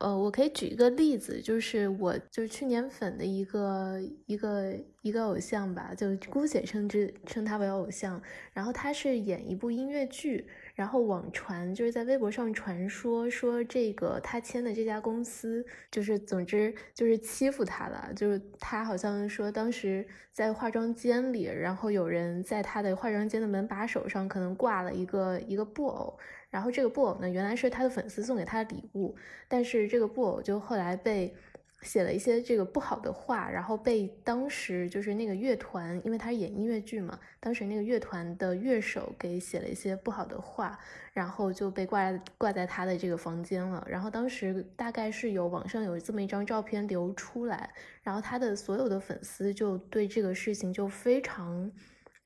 [0.00, 8.20] 呃，我可以举一个例子，就是我就是去年粉的一个一个一个偶像吧，就姑且称之称他为偶像。
[8.52, 10.46] 然后他是演一部音乐剧。
[10.74, 26.18] 然后网传就是在微博上传说说这个他签的这家公司就是总之就是欺负他了，就是他好像说当时在化妆间里，然后有人在他的化妆间的门把手上可能挂了一个一个布偶，
[26.54, 29.16] 然后这个布偶呢原来是他的粉丝送给他的礼物，
[29.48, 31.34] 但是这个布偶就后来被。
[31.82, 40.78] 写了一些这个不好的话，然后被当时就是那个乐团，因为他演音乐剧嘛，当时那个乐团的乐手给写了一些不好的话，
[41.12, 43.86] 然后就被挂挂在他的这个房间了。
[43.86, 47.68] 然后当时大概是有网上有这么一张照片流出来，
[48.02, 51.70] 然后他的所有的粉丝就对这个事情就非常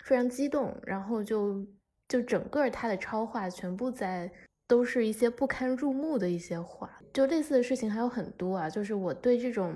[0.04, 1.66] 非常激动，然后就
[2.09, 4.30] 就整个他的超话全部在。
[4.68, 8.68] 都是一些不堪入目的一些话，就类似的事情还有很多啊。
[8.68, 9.74] 就是我对这种，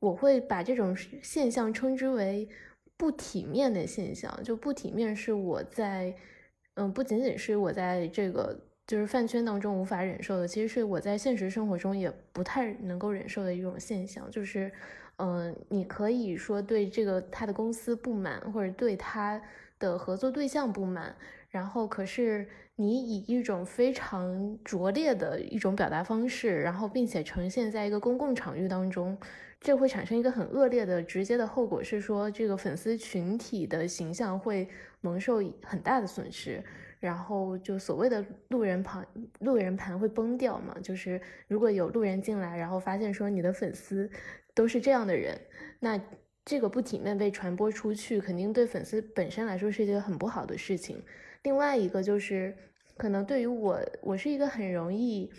[0.00, 2.48] 我会把这种现象称之为
[2.96, 4.42] 不体面的现象。
[4.42, 6.14] 就不体面是我在，
[6.76, 14.30] 嗯，不仅仅是我在这个就是饭圈当中无法忍受的，其实是我在现实生活中也不太能够忍受的一种现象。
[14.30, 14.72] 就是，
[15.18, 19.38] 嗯，你可以说对这个他的公司不满，或者对他
[19.78, 21.14] 的合作对象不满，
[21.48, 22.48] 然后可是。
[22.78, 29.16] 你以一种非常拙劣的一种表达方式，然后并且呈现在一个公共场域当中，
[29.58, 34.68] 这会产生一个很恶劣的直接的后果，是说这个粉丝群体的形象会
[35.00, 36.62] 蒙受很大的损失，
[37.00, 39.06] 然后就所谓的路人盘
[39.38, 41.18] 路人盘会崩掉嘛，就是
[41.48, 44.10] 如果有路人进来，然后发现说你的粉丝
[44.54, 45.40] 都是这样的人，
[45.80, 45.98] 那
[46.44, 51.02] 这个不体面被传播出去，肯定对粉丝本身来说是一件很不好的事情。
[51.46, 52.52] 另外一个就是，
[52.96, 55.30] 可能对于我，我是一个很容易、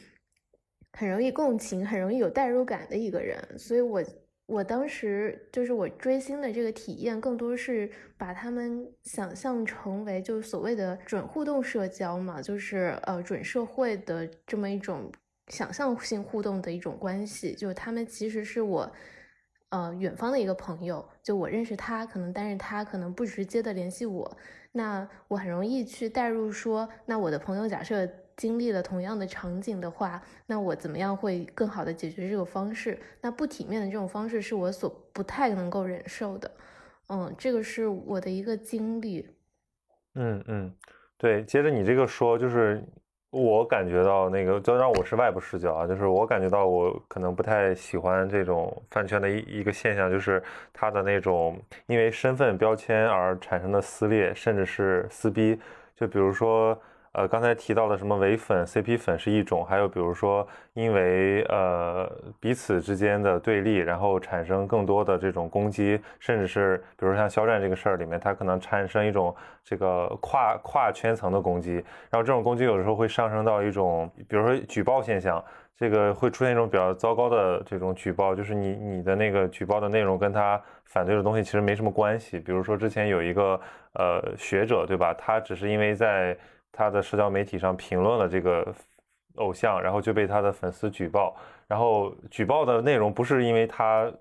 [0.93, 4.01] 很容易共情、很容易有代入感的一个人，所以我
[4.45, 15.11] 我当时就是我追星的这个体验，更多是把他们想象成为就所谓的准互动社交嘛，就是呃准社会的这么一种
[15.49, 18.89] 想象性互动的一种关系，就他们其实是我
[19.71, 24.37] 呃远方的一个朋友，就我认识他，可能但是他可能不直接的联系我。
[24.77, 28.07] 那我很容易去代入，说那我的朋友假设
[28.37, 32.97] 经历了同样的场景的话，那我怎么样会更好的解决这个方式？
[33.19, 36.49] 那不体面的这种方式是我所不太能够忍受的。
[37.09, 39.27] 嗯，这个是我的一个经历。
[40.15, 40.73] 嗯嗯，
[41.17, 42.81] 对，接着你这个说就是。
[43.41, 50.41] 我感觉到那个，就让我是外部视角啊，就是我感觉到我可能不太喜欢这种饭圈的一一个现象，就是
[50.73, 55.59] 他的那种因为身份标签而产生的撕裂，甚至是撕逼，
[55.95, 56.77] 就比如说。
[57.13, 62.07] 呃，刚才提到的什么唯粉、CP 粉是一种，还有比如说因为呃
[62.39, 71.73] 彼此之间的对立，然后产生更多的这种攻击，甚至是比如像肖战这个事儿里面，他可能产生一种这个跨跨圈层的攻击，
[72.11, 75.43] 然后这种攻击有的时候会上升到一种，比如说举报现象，
[75.75, 83.59] 这个会出现一种比较糟糕的这种举报，就是你你的那个举报的内容跟他反对的东西其实没什么关系，比如说之前有一个
[83.93, 86.37] 呃学者对吧，他只是因为在
[86.77, 88.73] 他的社交媒体上评论了这个
[89.35, 91.35] 偶像，然后就被他的粉丝举报。
[91.67, 94.11] 然后举报的内容不是因为他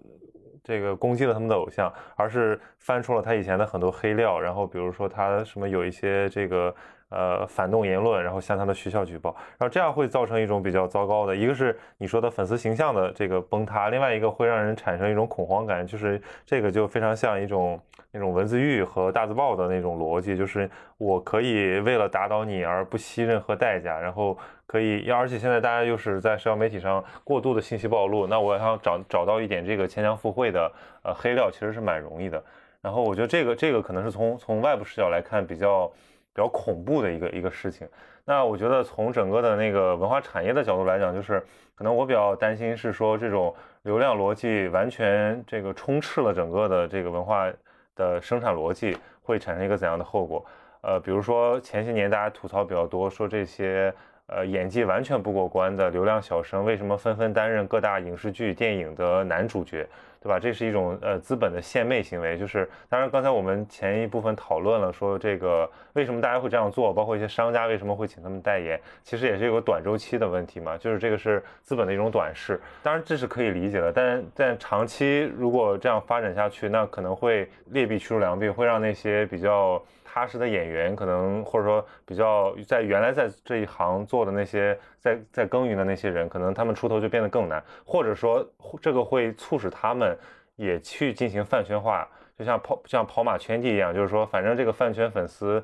[0.64, 6.74] 这个攻击了他们的偶像，而是翻出了他以前的很多黑料，然后比如说他什么有一些这个。
[7.08, 17.80] 呃，反动言论，然后向他的学校举报，然后这样会造成一种比较糟糕的，一个是你说的粉丝形象的这个崩塌，另外一个会让人产生一种恐慌感，就是这个就非常像一种
[18.10, 24.36] 那种文字狱和大字报的那种逻辑，就是我可以为了打倒你而不惜任何代价，然后
[24.66, 30.72] 可以，而且现在大家又是在社交媒体上过度的信息暴露，那我想找找到一点这个牵强附会的
[31.04, 32.42] 呃黑料，其实是蛮容易的。
[32.82, 35.88] 然后我觉得这个这个可能是从从外部视角来看比较。
[36.36, 37.88] 比较恐怖的一个一个事情，
[38.26, 41.42] 那我觉得从整个的那个文化产业的角度来讲，就是
[41.74, 47.50] 可能我比较担心是说这种流量逻辑完全这个充斥了整个的这个文化
[47.94, 50.44] 的生产逻辑，会产生一个怎样的后果？
[50.82, 53.90] 呃，比如说前些年大家吐槽比较多，说这些
[54.26, 59.88] 呃演技完全不过关的流量小生，为什么纷纷担任各大影视剧、电影的男主角？
[60.26, 60.40] 对吧？
[60.40, 79.80] 这是一种呃资本的献媚行为，就是当然刚才我们前一部分讨论了，说这个为什么大家会这样做，包括一些商家为什么会请他们代言，其实也是有个短周期的问题嘛，就是这个是资本的一种短视，当然这是可以理解的，但但长期如果这样发展下去，那可能会劣币驱逐良币，会让那些比较。
[80.16, 88.42] 踏实的演员，可能或者说比较在原来在这一行做的那些在在耕耘的那些人，可能他们出头就变得更难，或者说
[88.80, 90.16] 这个会促使他们
[90.54, 92.08] 也去进行饭圈化，
[92.38, 95.62] 就像跑像跑马圈地一样，就是说反正这个饭圈粉丝，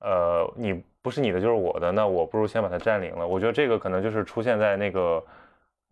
[0.00, 3.26] 呃，你不是你的就是我的，那我不如先把它占领了。
[3.26, 5.24] 我觉得这个可能就是出现在那个。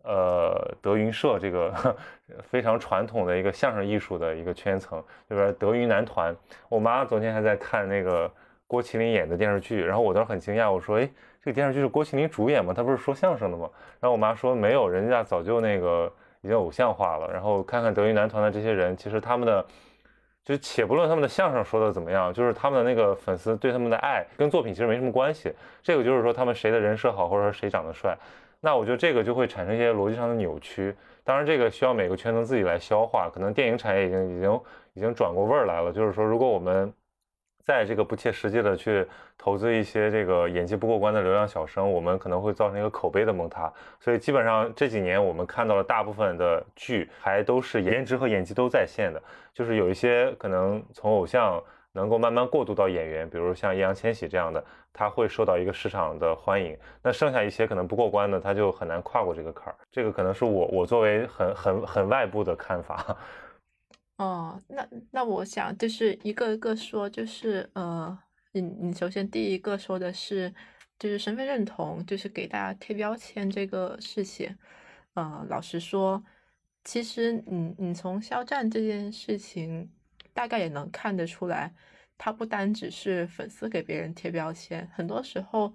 [0.03, 1.95] 呃，德云社这个
[2.43, 6.35] 非常传统的一个相声艺术的一个圈层，就是德云男团。
[6.69, 8.29] 我妈昨天还在看那个
[8.67, 11.09] 郭麒麟演的电视剧，然后我当时很惊讶，我说：“哎，
[11.41, 12.73] 这个电视剧是郭麒麟主演吗？
[12.73, 13.69] 他不是说相声的吗？”
[14.01, 19.65] 然后我妈说：“没有，人家早就那个已经偶像化了。”然后看看德云男团的这些人，其实他们的
[20.43, 25.53] 就且不论他们的相声说的怎么样，就是他们的那个粉丝对他们的爱跟作品其实没什么关系。
[25.81, 28.17] 这个就是说他们谁的人设好，或者说谁长得帅。
[28.65, 33.29] 那我觉得这个就会产生一些逻辑上的扭曲，当然这个需要每个圈层自己来消化。
[33.29, 34.61] 可能电影产业已经已经
[34.93, 36.93] 已经转过味儿来了，就是说，如果我们
[37.65, 39.05] 在这个不切实际的去
[39.37, 43.69] 投资一些这个演技不过关的流量小生，我们可能会造成一个口碑的崩塌。
[43.99, 49.21] 所以基本上这几年我们看到了大部分的剧还都是颜值和演技都在线的，
[49.53, 51.61] 就是有一些可能从偶像。
[51.93, 56.75] 能够慢慢过渡到演员，比如像易烊千玺这样的，他会受到一个市场的欢迎。
[57.03, 59.75] 那剩下一些可能不过关的，他就很难跨过这个坎儿。
[59.91, 63.15] 这个可能是我我作为很很很外部的看法。
[64.17, 68.17] 哦，那那我想就是一个一个说，就是呃，
[68.53, 70.51] 你你首先第一个说的是
[70.97, 74.57] 就是身份认同，就是给大家贴标签这个事情。
[75.13, 76.23] 呃，老实说，
[76.83, 79.91] 其实你你从肖战这件事情。
[80.33, 81.73] 大概也能看得出来，
[82.17, 85.73] 他不单只是粉丝给别人贴标签，很多时候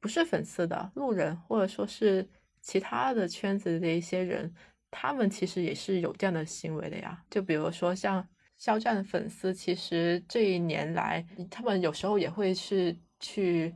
[0.00, 2.28] 不是粉丝的路人，或者说是
[2.60, 4.52] 其他的圈子的一些人，
[4.90, 7.22] 他们其实也是有这样的行为的呀。
[7.30, 8.26] 就比如说像
[8.56, 13.74] 肖战的粉丝，其实这一年来，他们有时候也会是去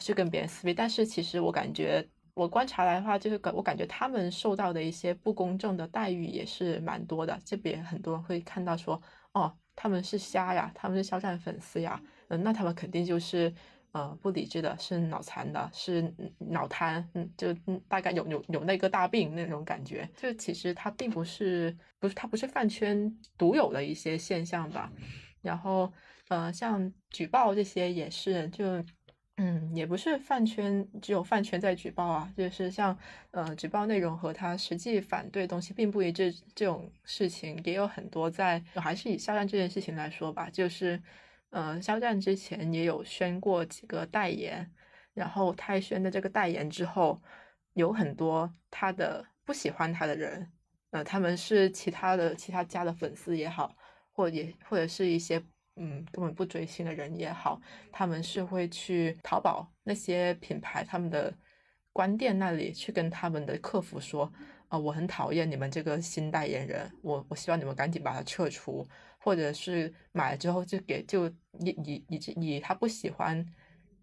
[0.00, 7.38] 去跟别人撕逼，但是其实我感觉，我观察来的话，就是感我感觉他们受到的一些不公正的待遇也是蛮多的。
[7.44, 9.00] 这边很多人会看到说，
[9.32, 9.56] 哦。
[9.74, 13.52] 他们是瞎呀，他们是肖战粉丝呀，嗯，那他们肯定就是
[13.92, 17.54] 呃不理智的，是脑残的，是脑瘫，嗯，就
[17.88, 20.06] 大概有有有那个大病那种感觉。
[20.14, 24.92] 就其实他并不是不是他不是饭圈独有的一些现象吧。
[25.40, 25.90] 然后
[26.28, 28.64] 呃像举报这些也是就。
[29.36, 32.96] 嗯，也不是饭圈只有饭圈在举报啊，就是像
[33.30, 38.30] 呃举报内容和他实际反对东西并不一致这种事情也有很多。
[38.30, 41.02] 在还是以肖战这件事情来说吧，就是
[41.50, 44.70] 呃肖战之前也有宣过几个代言，
[45.14, 47.20] 然后他宣的这个代言之后，
[47.72, 50.52] 有很多他的不喜欢他的人，
[50.90, 53.74] 呃他们是其他的其他家的粉丝也好，
[54.12, 55.42] 或也或者是一些。
[55.76, 57.58] 嗯，根本不追星的人也好，
[57.90, 61.32] 他们是会去淘宝那些品牌他们的
[61.94, 64.30] 官店那里去跟他们的客服说，
[64.68, 68.86] 啊，我很讨厌你们这个新代言人，我我希望你们赶紧把他撤除，
[69.18, 71.26] 或者是买了之后就给就
[71.60, 73.42] 以以以以他不喜欢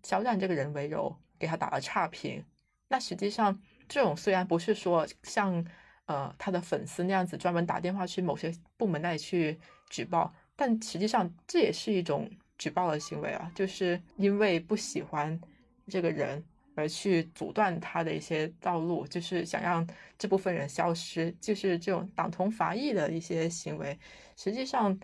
[0.01, 2.43] 肖战这个人为由给他打了差评。
[2.87, 5.63] 那实际上这种虽然不是说像
[6.07, 9.59] 呃他的粉丝那样子专门打电话去某些部门那里去
[9.91, 10.33] 举报。
[10.60, 15.40] 但实际上这也是一种举报的行为啊，就是因为不喜欢
[15.88, 16.44] 这个人，
[16.76, 19.88] 而去阻断他的一些道路，就是想让
[20.18, 23.98] 这部分人消失，就是这种党同伐异的一些行为。
[24.36, 24.99] 实际上，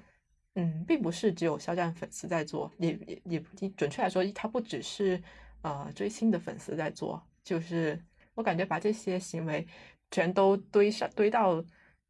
[0.56, 5.24] 嗯，并不是只有肖战粉丝在做，也也也不准确来说，他不只是
[5.62, 7.98] 呃追星的粉丝在做，就是
[8.34, 9.66] 我感觉把这些行为
[10.12, 11.64] 全都堆上堆到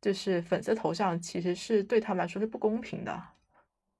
[0.05, 3.19] 就是粉丝头像，其实是对他们来说是不公平的。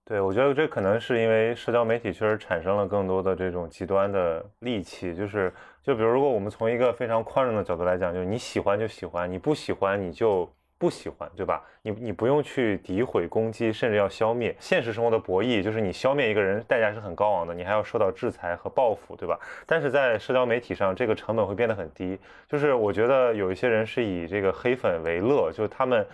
[0.06, 5.52] 对，我觉得这可能是因为社交媒体确实产生了更多的这种极端的戾气，就是
[5.82, 10.48] 就比如如果我们从一个非常宽容的角度来讲，就是你喜欢就喜欢，你不喜欢你就
[10.78, 11.64] 不喜欢，对吧？
[11.82, 14.56] 你你不用去诋毁、攻击，甚至要消灭。
[14.60, 19.40] 现实生活的博弈就是你消灭一个人代价是很高昂的，你还要受到制裁和报复，对吧？
[19.66, 22.20] 但是在社交媒体上，这个成本会变得很低。
[22.48, 26.06] 就是我觉得有一些人是以这个黑粉为乐，就是他们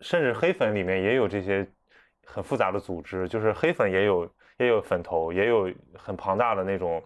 [0.00, 1.66] 甚至黑粉里面也有这些。
[2.24, 4.26] 很复杂的组织，就是黑粉也有，
[4.56, 7.02] 也有粉头，也有很庞大的那种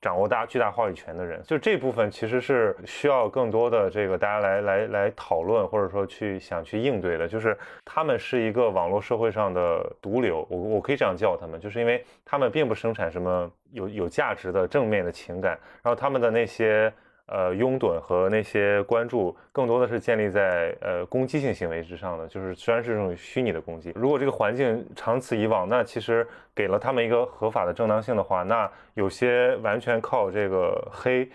[0.00, 1.42] 掌握大巨大话语权的人。
[1.42, 7.26] 就这部分其实是需要更多的这个大家来来来讨论，或者说去想去应对的。
[7.26, 16.92] 就是他们是一个网络社会上的毒瘤，我我可以这样叫他们，就是因为他们并不生产什么有有价值的正面的情感，然后他们的那些。
[17.26, 23.92] 呃，拥趸和那些关注更多的是建立在呃攻击性行为之上的，就是虽然是这种虚拟的攻击。
[23.96, 26.24] 如果这个环境长此以往，那其实
[26.54, 31.28] 给了他们一个合法的正当性的话，那有些完全靠这个黑，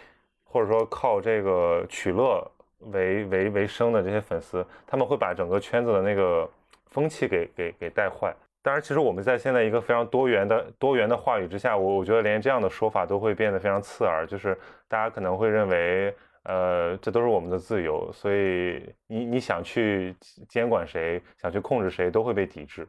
[0.45, 2.49] 或者说靠这个取乐
[2.91, 6.49] 为为为生的这些粉丝，他们会把整个圈子的那个
[6.89, 8.33] 风气给给给带坏。
[8.63, 14.23] 当然，其实我们在现在一个非常多元的多元的话语之下，我我觉得连这样的说法都会变得非常刺耳。
[14.27, 14.55] 就是
[14.87, 20.15] 大家可能会认为，呃，这都是我们的自由，所以你你想去
[20.47, 22.87] 监管谁，想去控制谁，都会被抵制。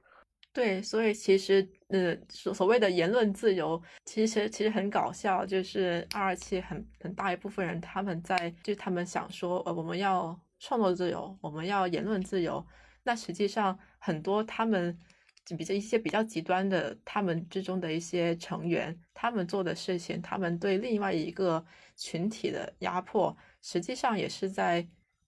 [0.53, 5.47] 对，所以其实，呃，所所谓的言论自由，其实其实很搞笑。
[5.47, 12.62] 就是二二七很很大一部分人，他们在就他们想说，呃，我们要创作自由，我们要言论自由。
[13.05, 14.99] 那实际上很多他们。
[15.44, 21.64] 就比较一些比较极端的，他们之中的一些成员，他们做的事情，他们对另外一个
[21.97, 24.86] 群体的压迫，实际上也是在，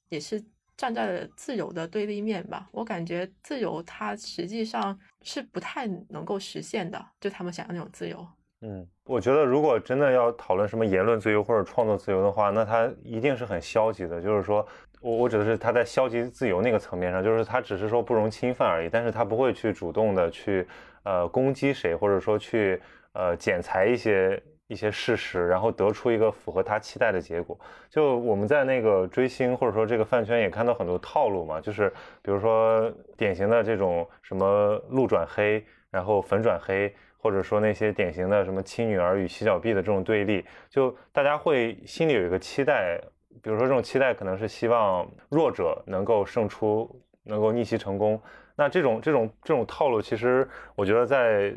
[0.09, 0.41] 也是
[0.77, 2.69] 站在了自由的对立面吧。
[2.71, 8.25] 我感觉自由它实际上是不太能够实现的，就他们想要那种自由。
[8.61, 14.67] 嗯，我觉得如果真的要讨论什么言论自由或者创作自由的话，那它一定是很消极的，就是说。
[15.05, 20.67] 我我指的是他在消极自由那个层面上，就是他只是说不容侵犯而已，但是他不会去主动的去
[21.03, 22.81] 呃攻击谁，或者说去
[23.13, 27.61] 呃剪裁一些一些事实，然后得出一个符合他期待的结果。
[27.91, 31.91] 就我们在那个追星或者说这个饭圈也看到很多套路嘛，就是
[32.23, 42.99] 比如说典型的这种什么路转黑，然后粉转黑，或者说那些典型的什么亲女儿与洗脚婢的这种对立，就大家会心里有一个期待。
[43.45, 46.91] 比如说，这种期待可能是希望弱者能够胜出，
[47.23, 48.21] 能够逆袭成功。
[48.57, 51.55] 那这种这种这种套路，其实我觉得在。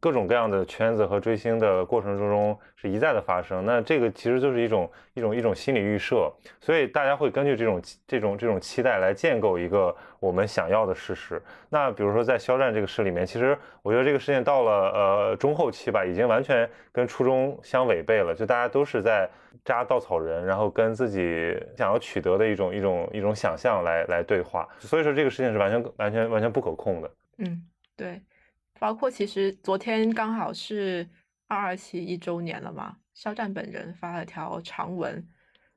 [0.00, 11.40] 各种各样的圈子和追星的过程之中是一再的发生，那这个其实就是一种一种一种心理预设，所以大家会根据这种这种这种期待来建构一个我们想要的事实。
[11.68, 19.28] 那比如说在肖战这个事里面，其实我觉得这个事件到了呃中后期吧，已经完全跟初衷相违背了，就大家都是在
[19.64, 27.10] 扎稻草人，然后跟自己想要取得的一种一种一种想象来来对话，所以说这个事情是完全完全完全不可控的。
[27.38, 27.62] 嗯，
[27.96, 28.20] 对。
[28.78, 31.08] 包括其实昨天刚好是
[31.48, 35.26] 二二七一周年了嘛，肖战本人发了条长文，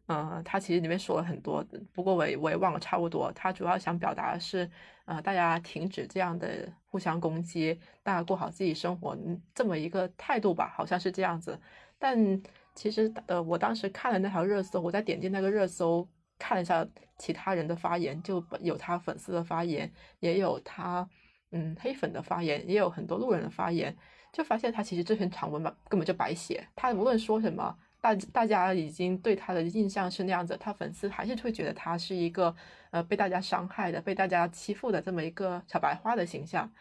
[0.07, 3.31] 呃，他其实里面说了很多，不过我也我也忘了差不多。
[3.33, 4.69] 他主要想表达的是，
[5.05, 9.17] 呃，大家停止这样的互相攻击，大家过好自己生活
[9.53, 11.59] 这么一个态度吧，好像是这样子。
[11.97, 12.41] 但
[12.75, 16.07] 其实呃，我当时看了那条热搜，我在点进那个热搜
[16.37, 21.07] 看了一下其他人的发言，就有他粉丝的发言，也有他。
[21.51, 23.95] 嗯，黑粉的发言也有很多路人的发言，
[24.31, 26.67] 就发现他其实这篇长文吧根本就白写。
[26.75, 32.55] 他无论说什么，大大家已经对他的印象是那样子，他粉丝还是会觉得他是一个
[32.91, 36.71] 呃被大家伤害的、被大家欺负的这么一个小白花的形象。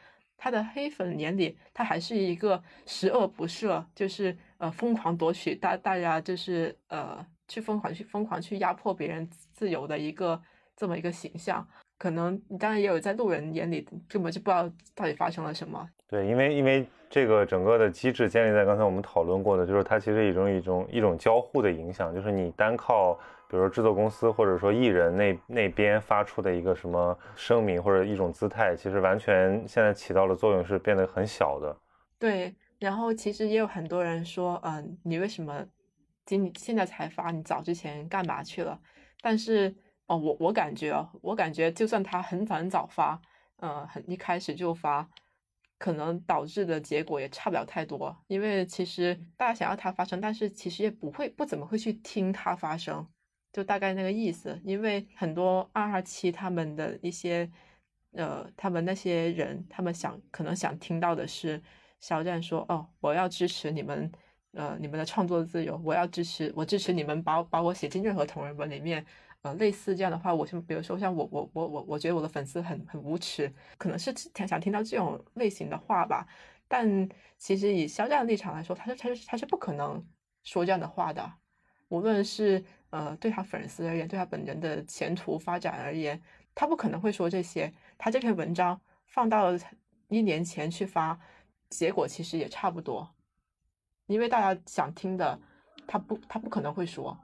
[0.40, 10.40] 他的黑粉眼里，他还是一个十恶不赦，就是呃疯狂夺取大大家就是呃去疯狂去疯狂去压迫别人自由的一个
[10.76, 11.66] 这么一个形象。
[11.98, 15.86] 可能你当然也有在路人眼里根本就不知道到底发生了什么。
[16.08, 23.14] 对，因为因为这个整个的机制建立在刚才我们讨论过的，就是它其实一种一种一种交互的影响，就是你单靠
[23.50, 31.76] 比如说制作公司或者说艺人那那边发出的一个什么声明或者一种姿态，其实完全现在起到的作用是变得很小的。
[32.18, 35.64] 对，然后其实也有很多人说，嗯，你为什么
[36.24, 38.78] 今现在才发，你早之前干嘛去了？
[39.20, 39.74] 但是
[40.08, 43.20] 哦，我我感觉哦，我感觉就算他很早很早发，
[43.56, 45.08] 呃，很一开始就发，
[45.78, 48.16] 可能导致的结果也差不了太多。
[48.26, 53.06] 因为其实大家想要它发生，但是其实也不会不怎么会去听它发生，
[53.52, 54.58] 就大概那个意思。
[54.64, 57.50] 因为很多二二七他们的一些
[58.12, 61.62] 呃，他们那些人，他们想可能想听到的是
[62.00, 64.10] 肖战说：“哦，我要支持你们。”
[64.52, 69.04] 呃，你们的创作自由，我要支持，我支持你们把把我写进任何同人文里面，
[69.42, 76.26] 呃，类似这样的话，我就比如说像我我我我我觉得我的粉丝很很无耻，可能是想想听到这种类型的话吧。
[76.66, 77.08] 但
[77.38, 80.04] 其实以肖战的立场来说，他是他是他是不可能
[80.42, 81.32] 说这样的话的。
[81.88, 86.20] 无论是呃对他粉丝而言，对他本人的前途发展而言，
[86.54, 87.72] 他不可能会说这些。
[87.96, 89.52] 他这篇文章放到
[90.08, 91.18] 一年前去发，
[91.70, 93.08] 结果其实也差不多。
[94.06, 95.38] 因为大家想听的，
[95.86, 97.18] 他不，他不可能会说。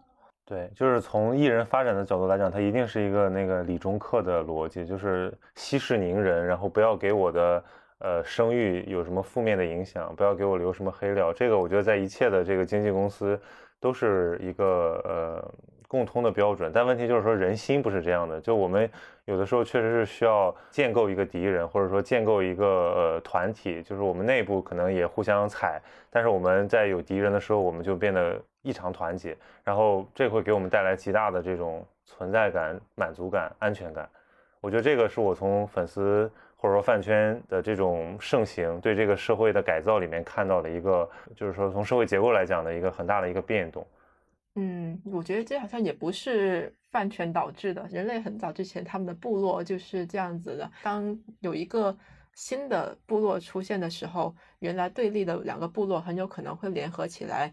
[0.46, 7.64] 对，就是从艺人发展的角度来讲，他一定是一个那个理中客的逻辑，就是息事宁人，然后不要给我的
[7.98, 11.32] 呃声誉有什么负面的影响，不要给我留什么黑料。
[11.32, 13.40] 这个我觉得在一切的这个经纪公司
[13.80, 15.54] 都是一个呃。
[15.94, 18.40] 共通的标准，但问题就是说人心不是这样的。
[18.40, 18.90] 就我们
[19.26, 25.80] 有的时候确实是需要建构一个敌人，或者说建构一个呃团体，就是我们内部可能也互相踩，
[26.10, 34.08] 但是我们在有敌人的时候，我们就变得异常团结，然后这会给我们带来极大的这种存在感、满足感、安全感。
[34.60, 43.86] 我觉得这个是我从粉丝或者说饭圈的这种盛行对这个社会的改造里面看到的一个，就是说从社会结构来讲的一个很大的一个变动。
[44.56, 47.86] 嗯，我觉得这好像也不是饭圈导致的。
[47.88, 50.70] 人类很早之前，他们的部落就是这样子的。
[50.82, 51.96] 当有一个
[52.34, 57.52] 新的部落出现的时候，原来对立的两个部落很有可能会联合起来，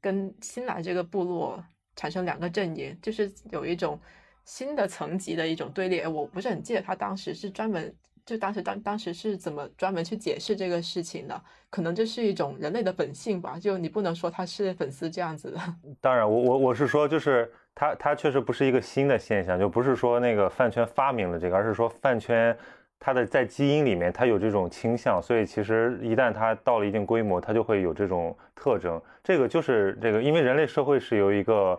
[0.00, 1.64] 跟新来这个部落
[1.94, 4.00] 产生两个阵营，就是有一种
[4.44, 6.04] 新的层级的一种对立。
[6.04, 7.94] 我不是很记得他当时是专门。
[8.24, 11.42] 就当时当当时是怎么专门去解释这个事情的？
[11.68, 13.58] 可能这是一种人类的本性吧。
[13.58, 15.60] 就你不能说他是粉丝这样子的。
[16.00, 22.56] 当然，我我我是说，就是他他确实不是一个新的现象，就不是说那个饭圈发明了这个，而是说饭圈
[22.98, 29.00] 它的在基因里面它有这种倾向，所以其实一旦它到了一定规模，它就会有这种特征。
[29.22, 31.78] 这个就是这个，因为人类社会是由一个。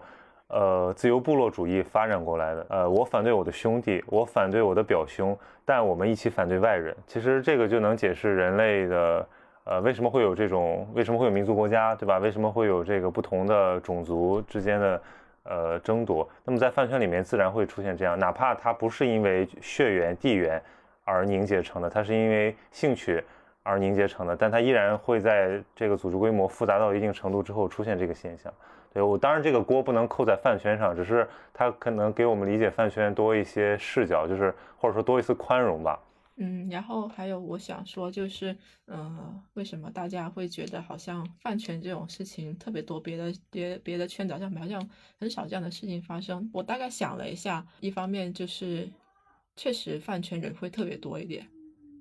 [0.51, 2.65] 呃，自由部落主义发展过来的。
[2.69, 6.93] 呃，我反对我的兄弟，我反对我的表兄，但我们一起反对外人。
[7.07, 9.27] 其实这个就能解释人类的，
[9.63, 12.17] 呃，为什么会有这种，为什么会有民族国家，对吧？
[12.17, 15.01] 为什么会有这个不同的种族之间的，
[15.43, 16.27] 呃，争夺？
[16.43, 20.61] 那么在饭圈里面，自然会出现这样，哪怕它不是因为血缘、地缘
[21.05, 23.23] 而凝结成的，它是因为兴趣
[23.63, 28.51] 而凝结成的，但它依然会在这个组织规模复杂到一定程度之后出现这个现象。
[28.93, 35.97] 对我当然这个锅不能扣在饭圈上，只是他可能给我们理解饭圈多一些视角，就是或者说多一丝宽容吧。
[36.35, 38.53] 嗯，然后还有我想说就是，
[38.87, 44.89] 嗯，为什么大家会觉得好像饭圈这种事情特别多，别的别别的圈子好像好像
[45.19, 46.49] 很少这样的事情发生？
[46.53, 48.89] 我大概想了一下，一方面就是
[49.55, 51.47] 确实饭圈人会特别多一点，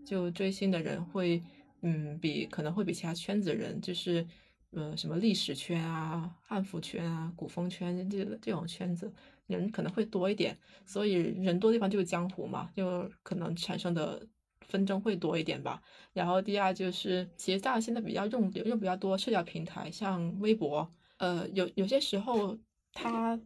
[0.04, 1.40] 就追星的人会，
[1.82, 4.26] 嗯，比可能会比其他圈子人就是。
[4.72, 9.12] 呃，什么历史圈啊、汉服圈啊、古风圈这这种圈子
[9.48, 10.56] 人可能会多一点，
[10.86, 14.24] 所以人多地方就是江湖嘛，就可能产生的
[14.68, 15.82] 纷争会多一点吧。
[16.12, 22.56] 然后第二就是，其实大家现在比较用用比较多社交平台，像微博，呃，有有些时候
[22.92, 23.38] 它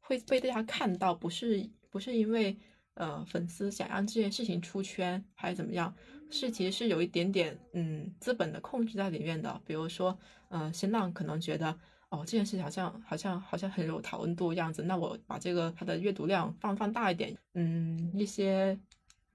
[0.00, 2.58] 会被大家看到，不是不是因为
[2.94, 5.94] 呃粉丝想让这件事情出圈还是怎么样。
[6.32, 9.60] 是，其实是有一点点，嗯，资本的控制在里面的。
[9.66, 10.18] 比如说，
[10.48, 11.78] 嗯，新浪可能觉得，
[12.08, 17.36] 哦，这件事情好像好像好像很有讨论度样子，那我把这个它的阅读量放放大一点。
[17.54, 18.78] 嗯，一些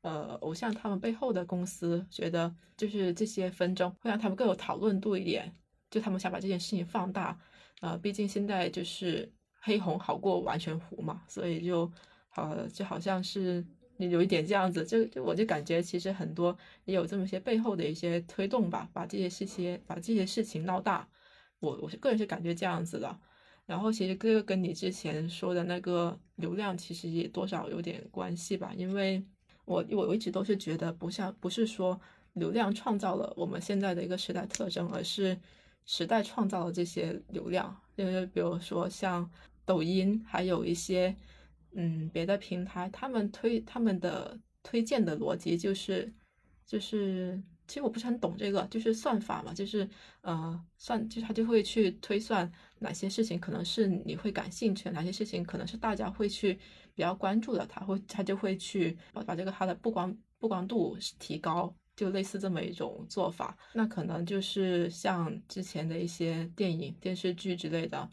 [0.01, 5.55] 呃偶像他们背后的公司觉得，就是这些纷争会让他们更有讨论度一点，
[5.91, 7.39] 就他们想把这件事情放大。
[7.81, 11.91] 呃，毕竟现在就是黑红好过完全糊嘛，所以就，
[12.35, 13.63] 呃，就好像是。
[13.99, 16.55] 你有一点这样子，就就我就感觉其实很多
[16.85, 21.07] 也有这么些背后的一些推动吧，把这些事情把这些事情闹大，
[21.59, 23.19] 我我是个人是感觉这样子的。
[23.65, 29.21] 然后其实这个跟你之前说的那个流量其实也多少有点关系吧，因为
[29.65, 31.99] 我我一直都是觉得不像不是说
[32.33, 35.37] 流量创造了我们现在的一个时代特征，而是
[35.85, 39.29] 时代创造了这些流量，因为比如说像
[39.65, 41.15] 抖音，还有一些。
[41.79, 46.11] 嗯，别的平台他们推他们的推荐的逻辑就是，
[46.65, 49.87] 就是其实我不是很懂这个，就是算法嘛，就是
[50.21, 56.55] 呃算，就是他就会去推算哪些事情可能是你会感兴趣，哪些事情可能是大家会去
[56.95, 63.55] 比较关注的，他会他就会去把把这个它的曝光曝光度提高，就类似这么一种做法。
[63.73, 68.09] 那可能就是像之前的一些电影、电视剧之类的，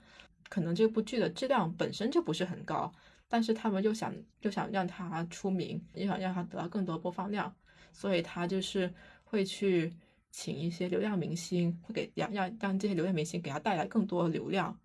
[0.51, 2.93] 可能这部剧的质量本身就不是很高，
[3.29, 7.55] 但是他们又想又想让它出名，又想让它得到更多播放量，
[7.93, 8.93] 所以他就是。
[9.27, 9.93] 会去
[10.31, 14.79] 请一些流量明星，会给让让让这些流量明星给他带来更多流量，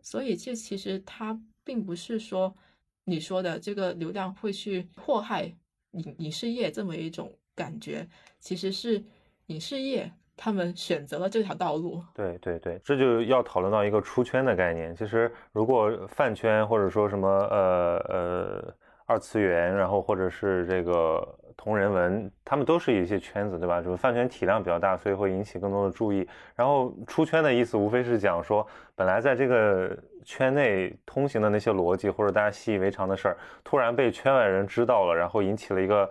[0.00, 2.56] 所以这其实他并不是说
[3.02, 5.52] 你说的这个流量会去祸害
[5.92, 8.08] 影影视业这么一种感觉，
[8.38, 9.02] 其实是
[9.46, 12.02] 影视业他们选择了这条道路。
[12.14, 14.96] 对对对，这就要讨论到一个出圈的概念。
[14.96, 21.36] 其实如果饭圈或者说什么呃呃二次元，然后或者是这个。
[21.62, 23.82] 同人文，他们都是一些圈子，对吧？
[23.82, 26.26] 就是饭圈体量比较大，所以会引起更多的注意。
[26.56, 29.94] 然后出圈的意思，无非是讲说，本来在这个
[30.24, 36.10] 圈内通行的那些逻辑，或者大家习以为常的事儿，突然被圈外人知道了，然后引起了一个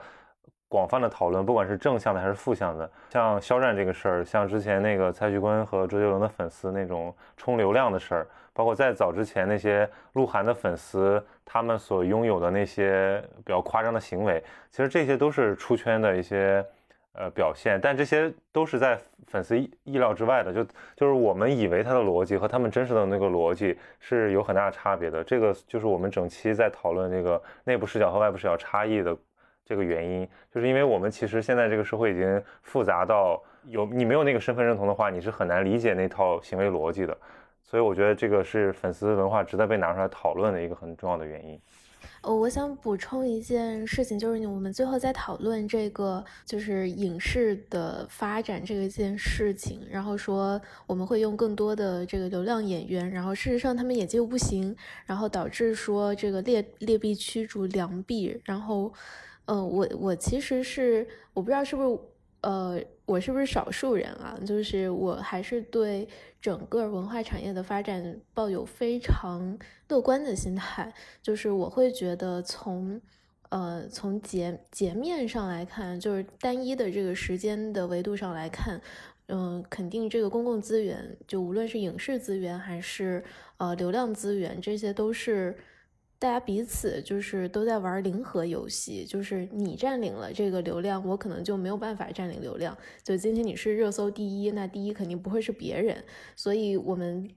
[0.69, 2.89] 广泛的讨论，不管是正向的还是负向的。
[3.09, 8.27] 像肖战这个事儿，像之前那个蔡徐坤和周杰伦的粉丝那种冲流量的事儿。
[8.51, 16.65] 包括在早之前那些鹿晗的粉丝，他们所拥有的那些比较夸张的行为，其实这些都是出圈的一些
[17.13, 20.61] 呃表现，但这些都是在粉丝意意料之外的，就
[20.97, 25.23] 就是我们以为他的逻辑和他们真实的那个逻辑是有很大差别的。
[25.23, 29.15] 这个就是我们整期在讨论这个内部视角和外部视角差异的
[29.69, 37.15] 这个原因，就是因为我们其实现在这个社会已经复杂到有你没有那个身份认同的话，你是很难理解那套行为逻辑的。
[37.61, 41.61] 所以我觉得这个是粉丝文化值得被拿出来讨论的一个很重要的原因。
[42.21, 54.75] 呃，我想补充一件事情，就是我们最后在讨论这个就是影视的发展这一件事情，然后说我们会用更多的这个流量演员，然后事实上他们演技又不行，
[55.05, 58.41] 然后导致说这个劣劣币驱逐良币。
[58.43, 58.91] 然后，
[59.49, 61.99] 呃，我我其实是我不知道是不是。
[62.41, 64.39] 呃，我是不是少数人啊？
[64.47, 66.07] 就是我还是对
[66.39, 69.59] 整个文化产业的发展抱有非常
[69.89, 70.93] 乐观的心态。
[71.21, 73.01] 就是我会觉得，从
[73.49, 78.79] 呃从截截面上来看，就是单一的这个时间的维度上来看，
[79.27, 83.21] 嗯，肯定这个公共资源，就无论是影视资源还是
[83.57, 85.57] 呃流量资源，这些都是。
[86.19, 92.77] 大家彼此就是都在玩零和游戏，就是你占领了这个流量，我可能就没有办法占领流量。
[93.01, 96.03] 就今天你是热搜第一，那第一肯定不会是别人，
[96.35, 97.29] 所以我们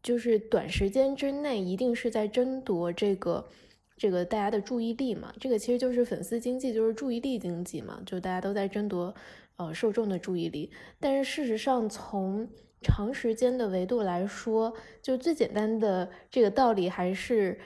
[0.00, 3.48] 就是短时间之内一定是在争夺这个
[3.96, 5.34] 这个大家的注意力嘛。
[5.40, 9.12] 这个其实就是粉丝经济，就是注意力经济嘛，就大家都在争夺
[9.56, 10.70] 呃受众的注意力。
[11.00, 12.48] 但是事实上，从
[12.80, 17.58] 长时间的维度来说，就最简单的这个道理还是。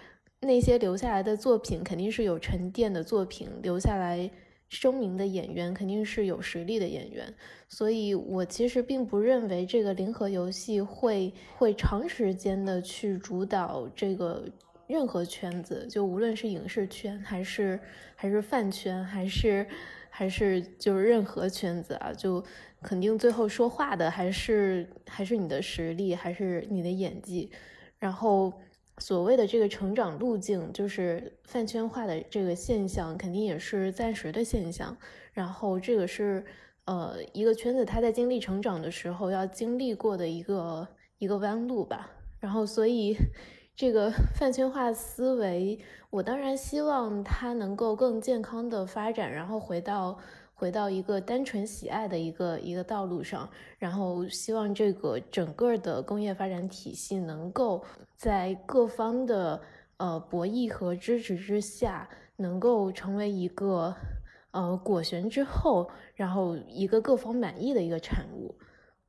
[0.45, 4.31] 那些留下来的作品肯定是有沉淀的作品，留下来
[4.69, 7.33] 声名的演员肯定是有实力的演员，
[7.69, 14.45] 所以我其实并不认为这个零和游戏会会长时间的去主导这个
[14.87, 17.79] 任何圈子，就无论是影视圈还是
[18.17, 19.67] 还是饭圈，还是
[20.11, 22.43] 还是就是任何圈子啊，就
[22.83, 27.51] 肯定最后说话的还是还是你的实力，还是你的演技，
[27.99, 28.53] 然后。
[28.99, 34.97] 所谓的这个成长路径，就是饭圈化的这个现象，肯定也是暂时的现象。
[35.33, 36.45] 然后这个是
[36.85, 40.89] 呃一个圈子，它在经历成长的时候要经历过的一个
[41.19, 42.11] 一个弯路吧。
[42.39, 43.17] 然后所以
[43.75, 45.81] 这个饭圈化思维，
[46.11, 50.19] 我当然希望它能够更健康的发展，然后回到。
[50.65, 53.47] 回到一个单纯喜爱的一个一个道路上，
[53.79, 57.85] 然后希望这个整个的工业发展体系能够
[58.17, 59.61] 在各方的
[59.99, 63.95] 呃博弈和支持之下，能够成为一个
[64.53, 68.55] 呃果旋之后，然后一个各方满意的一个产物。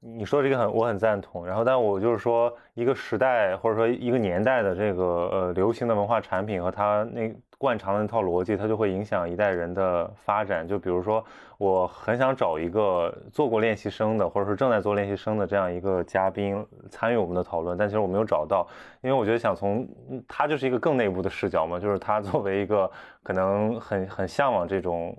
[0.01, 1.47] 你说这个很，我很赞同。
[1.47, 10.67] 然后，但我就是说，一个时代或者说一个年代的这个呃流行的文化产品和它那惯常的那套逻辑，它就会影响一代人的发展。
[10.67, 11.23] 就比如说，
[11.57, 18.67] 我很想找一个做过练习生的，或者说正在做练习生的这样一个嘉宾参与我们的讨论，但其实我没有找到，
[19.01, 19.87] 因为我觉得想从
[20.27, 22.89] 他就是一个更内部的视角嘛，就是他作为一个
[23.23, 25.17] 可能很很向往这种。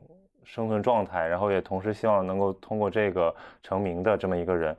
[0.49, 3.35] 生存状态，然后也同时希望能够通过这个
[3.65, 4.77] 成名的这么一个人，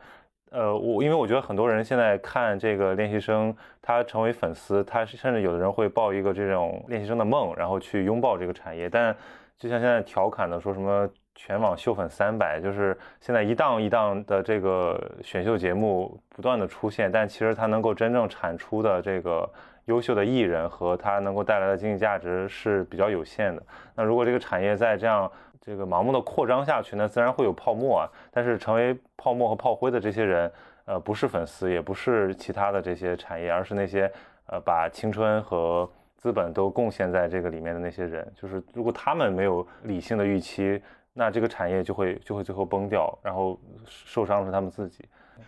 [0.50, 8.90] 呃，我因为我觉得很多人现在看这个练习生，他成为粉丝，他甚至有的人会抱一个这种练习生的梦，然后去拥抱这个产业。
[8.90, 9.16] 但
[9.58, 19.50] 就像现在调侃的说什么全网秀粉三百，就是现在一档一档的这个选秀节目不断的出现，但其实它能够真正产出的这个
[19.86, 23.62] 优秀的艺人和它能够带来的经济价值是比较有限的。
[23.96, 25.30] 那如果这个产业在这样
[25.62, 28.10] 这个盲目的扩张下去，那自然会有泡沫啊。
[28.32, 30.52] 但是成为泡沫和炮灰的这些人，
[30.86, 34.12] 呃，不是粉丝，也不是其他的这些产业，而是那些
[34.48, 38.32] 呃把青春和资本都贡献在这个里面的那些人。
[38.36, 40.82] 就是如果他们没有理性的预期。
[41.20, 45.04] 那这个产业就会就会最后崩掉，然后受伤的是他们自己。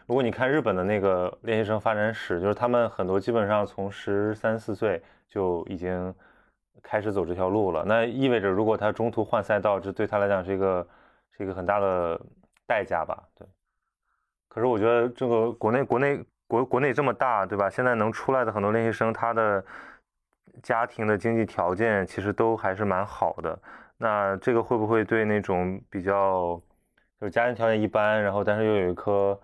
[0.08, 6.12] 如果你看日本的那个练习生发展史，就是他们很多基本上从十三四岁就已经
[6.84, 7.84] 开始走这条路了。
[7.86, 10.88] 那意味着如果他中途换赛道，这对他来讲是一个
[11.38, 12.20] 是一个很大的
[12.68, 13.24] 代价吧？
[13.36, 13.48] 对。
[14.48, 17.70] 可是我觉得这个国内国内国国内这么大，对吧？
[17.70, 19.64] 现在能出来的很多练习生，他的
[20.64, 23.58] 家庭的经济条件其实都还是蛮好的。
[23.98, 26.60] 那这个会不会对那种比较
[27.20, 29.40] 就是家庭条件一般，然后但是又有一颗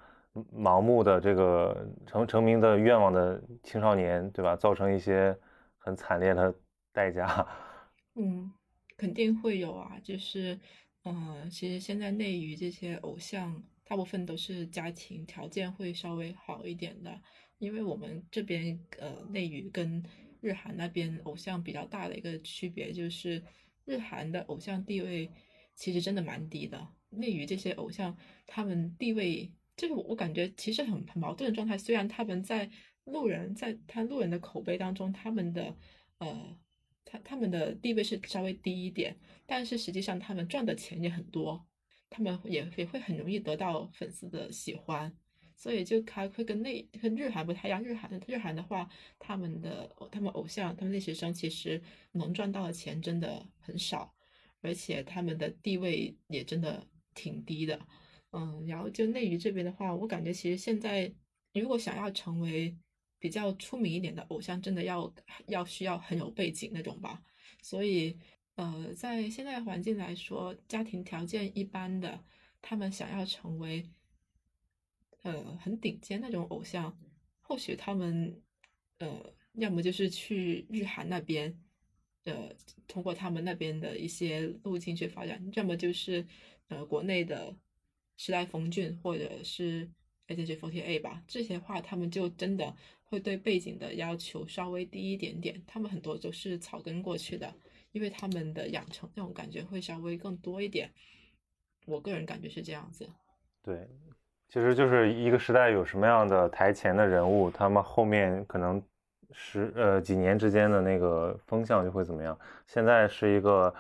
[0.58, 4.56] 盲目的这个成成名的愿望的青少年，对吧？
[4.56, 5.38] 造成一些
[5.78, 6.54] 很惨烈的
[6.96, 7.48] 代价？
[8.16, 8.52] 嗯，
[8.98, 10.00] 肯定会有啊。
[10.02, 10.60] 就是，
[11.04, 17.22] 嗯，其实现在内娱这些偶像，大部分都是家庭条件会稍微好一点的，
[17.60, 20.02] 因为我们这边呃内娱跟
[20.42, 23.44] 日韩那边偶像比较大的一个区别就是。
[23.88, 25.30] 日韩的偶像地位
[25.76, 28.18] 其实真的蛮低的，内娱这些偶像，
[28.48, 31.78] 他们地位这个我感觉其实很很矛盾的状态。
[31.78, 32.68] 虽然他们在
[33.04, 35.78] 路人在他路人的口碑当中，他们的
[36.18, 36.58] 呃
[37.06, 39.16] 他他们的地位是稍微低一点，
[39.46, 41.66] 但是实际上他们赚的钱也很多，
[42.10, 45.16] 他们也也会很容易得到粉丝的喜欢。
[45.58, 54.14] 所以就还会跟内跟日韩不太一样，日韩日韩的话，他们的他们偶像他们练习生其实能赚到的钱真的很少，
[54.60, 57.80] 而且他们的地位也真的挺低的，
[58.34, 61.10] 嗯，然后就内娱这边的话，我感觉其实现在
[61.54, 62.78] 如果想要成为
[63.20, 65.14] 比较出名一点的偶像，真的要
[65.48, 67.22] 要需要很有背景那种吧，
[67.62, 68.18] 所以
[68.56, 72.24] 呃，在现在环境来说，家庭条件一般的，
[72.62, 73.90] 他们想要成为。
[75.24, 76.96] 呃，很顶尖那种偶像，
[77.42, 78.40] 或许他们，
[79.00, 81.60] 呃，要么就是去日韩那边，
[82.26, 82.56] 呃，
[82.88, 86.24] 通过他们那边的一些路径去发展；要么就是，
[86.68, 87.58] 呃，国内的
[88.18, 89.90] 时代峰峻或者是
[90.28, 91.22] AKB48 吧。
[91.28, 92.74] 这些话，他们就真的
[93.04, 95.62] 会对背景的要求稍微低一点点。
[95.68, 97.54] 他们很多都是草根过去的，
[97.92, 100.90] 因为他们的养成那种感觉会稍微更多一点。
[101.86, 103.10] 我个人感觉是这样子。
[103.64, 103.88] 对。
[104.48, 108.82] 其实就是一个时代有什么样的台前的人物，他们后面可能
[109.32, 112.38] 十呃几年之间的那个风向就会怎么样。
[112.68, 113.74] 现在是一个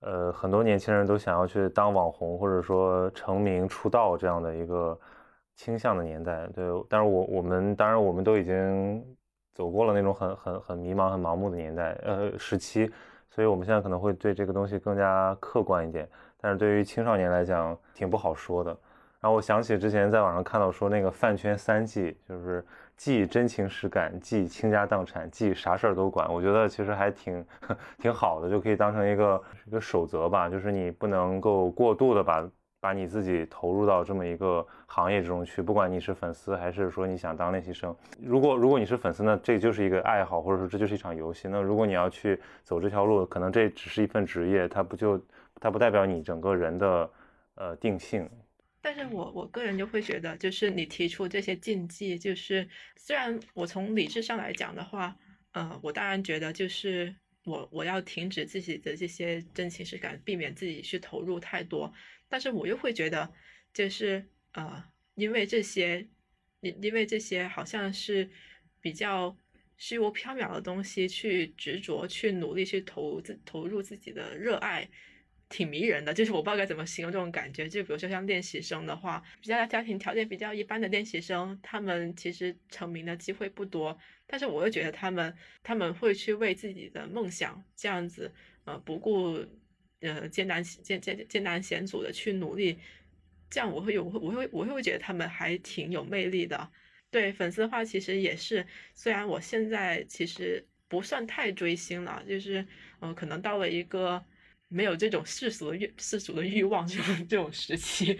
[0.00, 4.96] 呃很多年轻人都想要去当网红或者说成名出道这样的一个
[5.56, 6.46] 倾向的年代。
[6.54, 9.04] 对，但是我我们当然我们都已经
[9.54, 12.90] 走过了那种很很很迷茫很盲目的年代呃时期，
[13.28, 16.08] 所以我们现在可能会对这个东西更加客观一点。
[16.40, 18.74] 但是对于青少年来讲，挺不好说的。
[19.20, 22.64] 然后我想起之前在网上看到说那个饭圈三忌，就是
[22.96, 26.32] 忌真情实感，忌倾家荡产，忌啥事儿都管。
[26.32, 27.44] 我觉得其实还挺
[28.00, 30.48] 挺好的，就可以当成一个一个守则吧。
[30.48, 32.48] 就是你不能够过度的把
[32.80, 37.94] 把你自己投入到这么一个行业之中去，不管你是粉丝还是说你想当练习生。
[38.22, 41.46] 如果如果你是粉丝呢，这就是一个爱好，或者说这就是一场游戏。
[41.48, 45.22] 那如果你要去走这条路，可能这只是一份职业，它不就
[45.60, 47.10] 它不代表你整个人的
[47.56, 48.28] 呃定性。
[48.80, 52.66] 但是我我个人就会觉得，就是你提出这些禁忌，就是
[52.96, 55.14] 虽然我从理智上来讲的话，
[55.52, 61.92] 呃，我当然觉得就是我我要停止自己的这些真情实感，避免自己去投入太多。
[62.30, 63.30] 但是我又会觉得，
[63.74, 64.82] 就是呃，
[65.16, 66.08] 因为这些，
[66.60, 68.30] 因因为这些好像是
[68.80, 69.36] 比较
[69.76, 74.88] 虚无缥缈的东西，去执着、去努力、去投自投入自己的热爱。
[75.52, 77.68] 挺迷人的，就是我不知道该怎么形容这种感觉。
[77.68, 83.98] 就比如说像练习生的话，比较家庭条件比较一般的练习生，他们其实成名的机会不多。
[84.28, 85.34] 但是我又觉得他们
[85.64, 88.32] 他们会去为自己的梦想这样子，
[88.64, 89.44] 呃，不顾
[90.00, 92.78] 呃艰难艰艰艰难险阻的去努力，
[93.48, 96.70] 这样我会有我会我会我会觉得他们还挺有魅力的。
[97.10, 102.66] 对粉丝的话，其实也是，虽然我现在其实不算太追星了，就是
[103.00, 104.24] 嗯，可能到了一个。
[104.72, 108.16] 没有这种世俗的欲世俗的欲望，这种这种时期，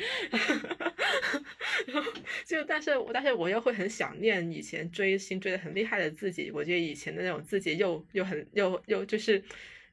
[2.45, 6.51] 就但是但是我又会很想念以前追星追的很厉害的自己。
[6.51, 9.41] 我觉得以前的那种自己又又很又又就是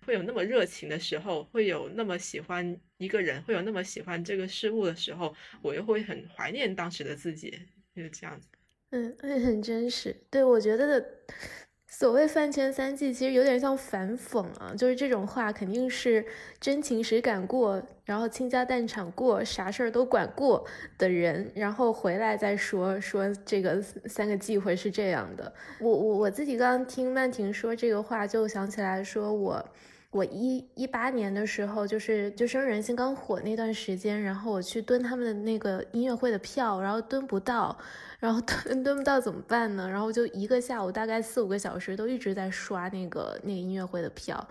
[0.08, 7.60] 会有那么热情的时候，会有那么喜欢一个人，会有那么喜欢这个事物的时候，我又会很怀念当时的自己，
[7.94, 8.48] 就是这样子。
[8.92, 10.16] 嗯，很真实。
[10.30, 11.10] 对，我觉得的。
[11.90, 16.24] 所谓饭圈三季，其实有点像反讽啊，就是这种话肯定是
[16.60, 20.64] 真情实感过，然后倾家荡产过，啥事儿都管过
[20.98, 25.52] 的人，然后回来再说说这个三个忌讳是这样的。
[25.80, 29.70] 我我我自己刚刚听曼婷说这个话，就想起来说我
[30.12, 37.78] 我一一八年的时候，就是就生日人心刚火那段时间，然后我去蹲他们的那个音乐会的票，然后蹲不到。
[38.20, 39.88] 然后蹲 蹲不到怎么办呢？
[39.88, 44.44] 然后就一个下午，大概四五个小时都一直在刷那个那个音乐会的票，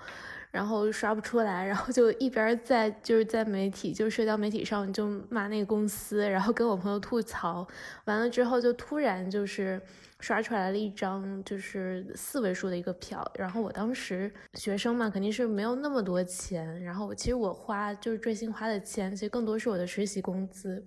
[0.52, 7.66] 然后刷不出来，然后就一边在就是在媒体就社交媒体上就骂那个公司，然后跟我朋友吐槽，
[8.04, 9.82] 完了之后就突然就是
[10.20, 20.84] 刷出来了一张就是四位数的一个票，然后我当时学生嘛肯定是没有那么多钱，然后其实我花就是追星花的钱，其实更多是我的实习工资，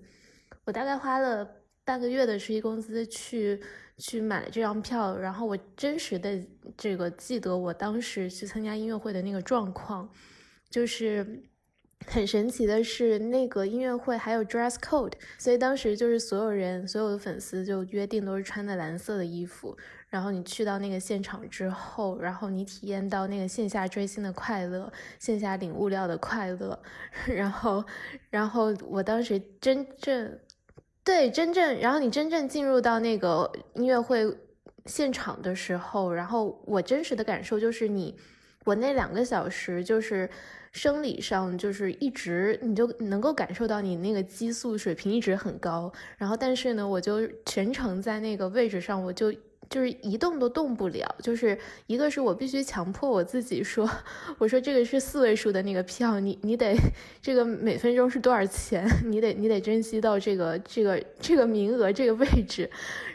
[0.65, 1.55] 我大概花了。
[1.85, 3.59] 半个月的实习工资去
[3.97, 6.39] 去买了这张票，然后我真实的
[6.77, 10.07] 这个记得我当时去参加音乐会的那个状况，
[10.69, 11.43] 就是
[12.07, 19.77] 很神奇的是那个音乐会还有 dress code，所以当时就是所有人所有的粉丝就约定都是穿的蓝色的衣服，
[20.09, 26.81] 然后你去到那个现场之后，然后你体验到那个线下追星的快乐，线下领物料的快乐，
[27.27, 27.83] 然后
[28.29, 30.39] 然后我当时真正。
[31.01, 34.31] 对，真正，然后你真正进入到那个音乐会
[34.85, 38.15] 现场的时候，然后我真实的感受就是你，
[38.65, 40.29] 我那两个小时就是
[40.71, 49.33] 生理上就是一直你就能够感受到你那个激素水平一直很高，然后但是呢，我就全程在那个位置上，我就。
[49.69, 51.55] 就是一动都动不了，就是
[51.85, 53.87] 一个是我必须强迫我自己说，
[54.39, 56.75] 我说这个是四位数的那个票，你你得
[57.21, 62.67] 这个每分钟是多少钱， 你得你得珍惜到这个这个这个名额这个位置，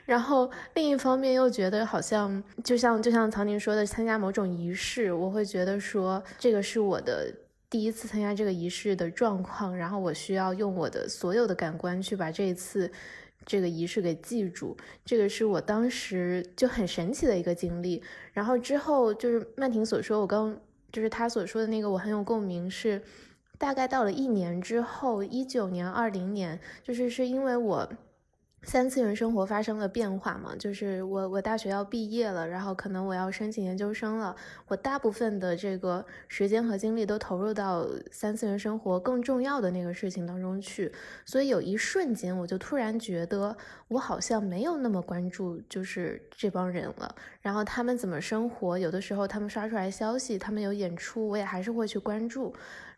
[0.05, 7.35] 然后另一方面又觉得好像就像就像曹宁说的，参加某种仪式，我会觉得说这个是我的
[7.75, 12.89] 第一次参加这个仪式的状况，然后我需要用我的所有的感官去把这一次。
[13.45, 18.01] 这个仪式给记住，这个是我当时就很神奇的一个经历。
[18.33, 20.57] 然后之后就是曼婷所说，我刚
[20.93, 22.71] 就是他所说的那个，我很有共鸣。
[22.71, 23.03] 是
[23.59, 27.93] 大概到了一年之后，一九年、二零年，就是是因为我。
[28.65, 30.57] 三次元生活发生了变化嘛？
[30.59, 34.35] 就是我我大学要毕业了，然后可能我要申请研究生了。
[34.67, 40.91] 我大部分的这个时间和精力都投入到三次元生活更重要的那个事情当中去，
[41.25, 43.57] 所以有一瞬间我就突然觉得
[43.89, 47.15] 我好像没有那么关注就是这帮人了。
[47.43, 52.55] 然后他们怎么生活，有的时候他们刷出来消息，他们有演出，我也还是会去关注。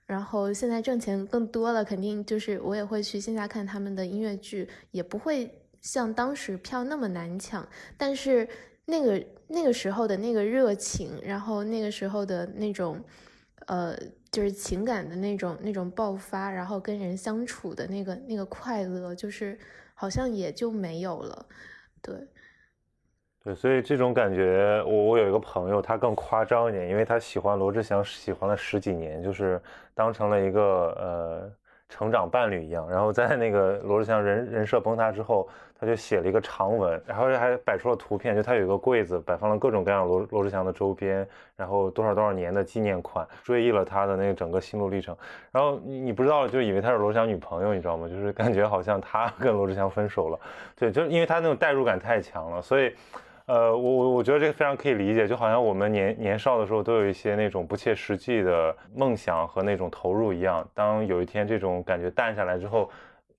[0.06, 7.68] 然后现在挣钱更多了，肯定就是我也会去线下看他们的音乐剧，也不会像当时票那么难抢。
[7.96, 8.48] 但是
[8.84, 13.02] 那个那个时候的那个热情，然后那个时候的那种，
[13.66, 13.98] 呃，
[14.30, 19.58] 就是情感的那种那种爆发，然后跟人相处的那个那个快乐，就是
[19.94, 21.46] 好像也就没有了，
[22.00, 22.14] 对。
[23.46, 29.62] 对，所以这种感觉，我我有一个朋友，他更夸张一点，因为他喜欢罗志祥，喜欢了十几年，就是
[29.94, 30.60] 当成了一个
[30.98, 31.52] 呃
[31.88, 32.90] 成长伴侣一样。
[32.90, 35.48] 然后在那个罗志祥人人设崩塌之后，
[35.78, 41.24] 他就写了一个长文，然后还摆出了图片，就他有一个柜子，摆放了各种各样罗罗志祥的周边，
[41.54, 45.16] 然后多少多少年的纪念款，追忆了他的那个整个心路历程。
[45.52, 48.08] 然后你你不知道，就以为他是罗志祥女朋友，你知道吗？
[48.08, 50.40] 就是感觉好像他 跟罗志祥分手了。
[50.74, 52.92] 对，就是因为他那种代入感太强了，所以。
[53.46, 60.68] 呃，我我我觉得这个非常可以理解，就好像我们年年少的时候都有一些那种不切实际的梦想和那种投入一样。
[60.74, 62.90] 当有一天这种感觉淡下来之后，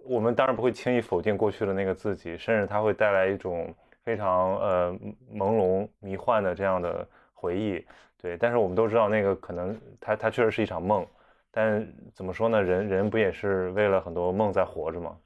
[0.06, 3.68] 我们当然不会轻易否定过去的那个自己，甚至它会带来一种
[4.02, 4.94] 非常呃
[5.36, 7.86] 朦胧迷幻的这样的回忆。
[8.22, 11.06] 对，但是我们都知道那个可能它它确实是一场梦，
[11.52, 12.64] 但怎么说呢？
[12.64, 15.18] 人人不也是为了很多梦在活着吗？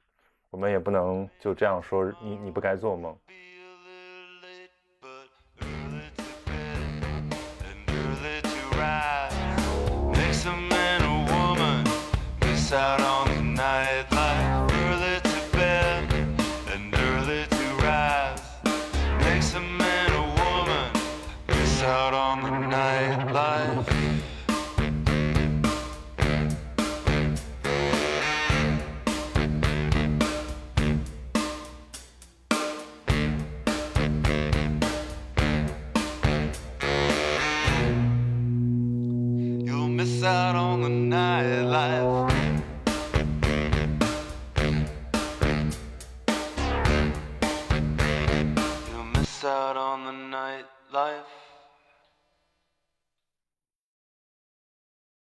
[0.50, 3.16] 我们也不能就这样说你你不该做梦。
[12.72, 13.31] Out on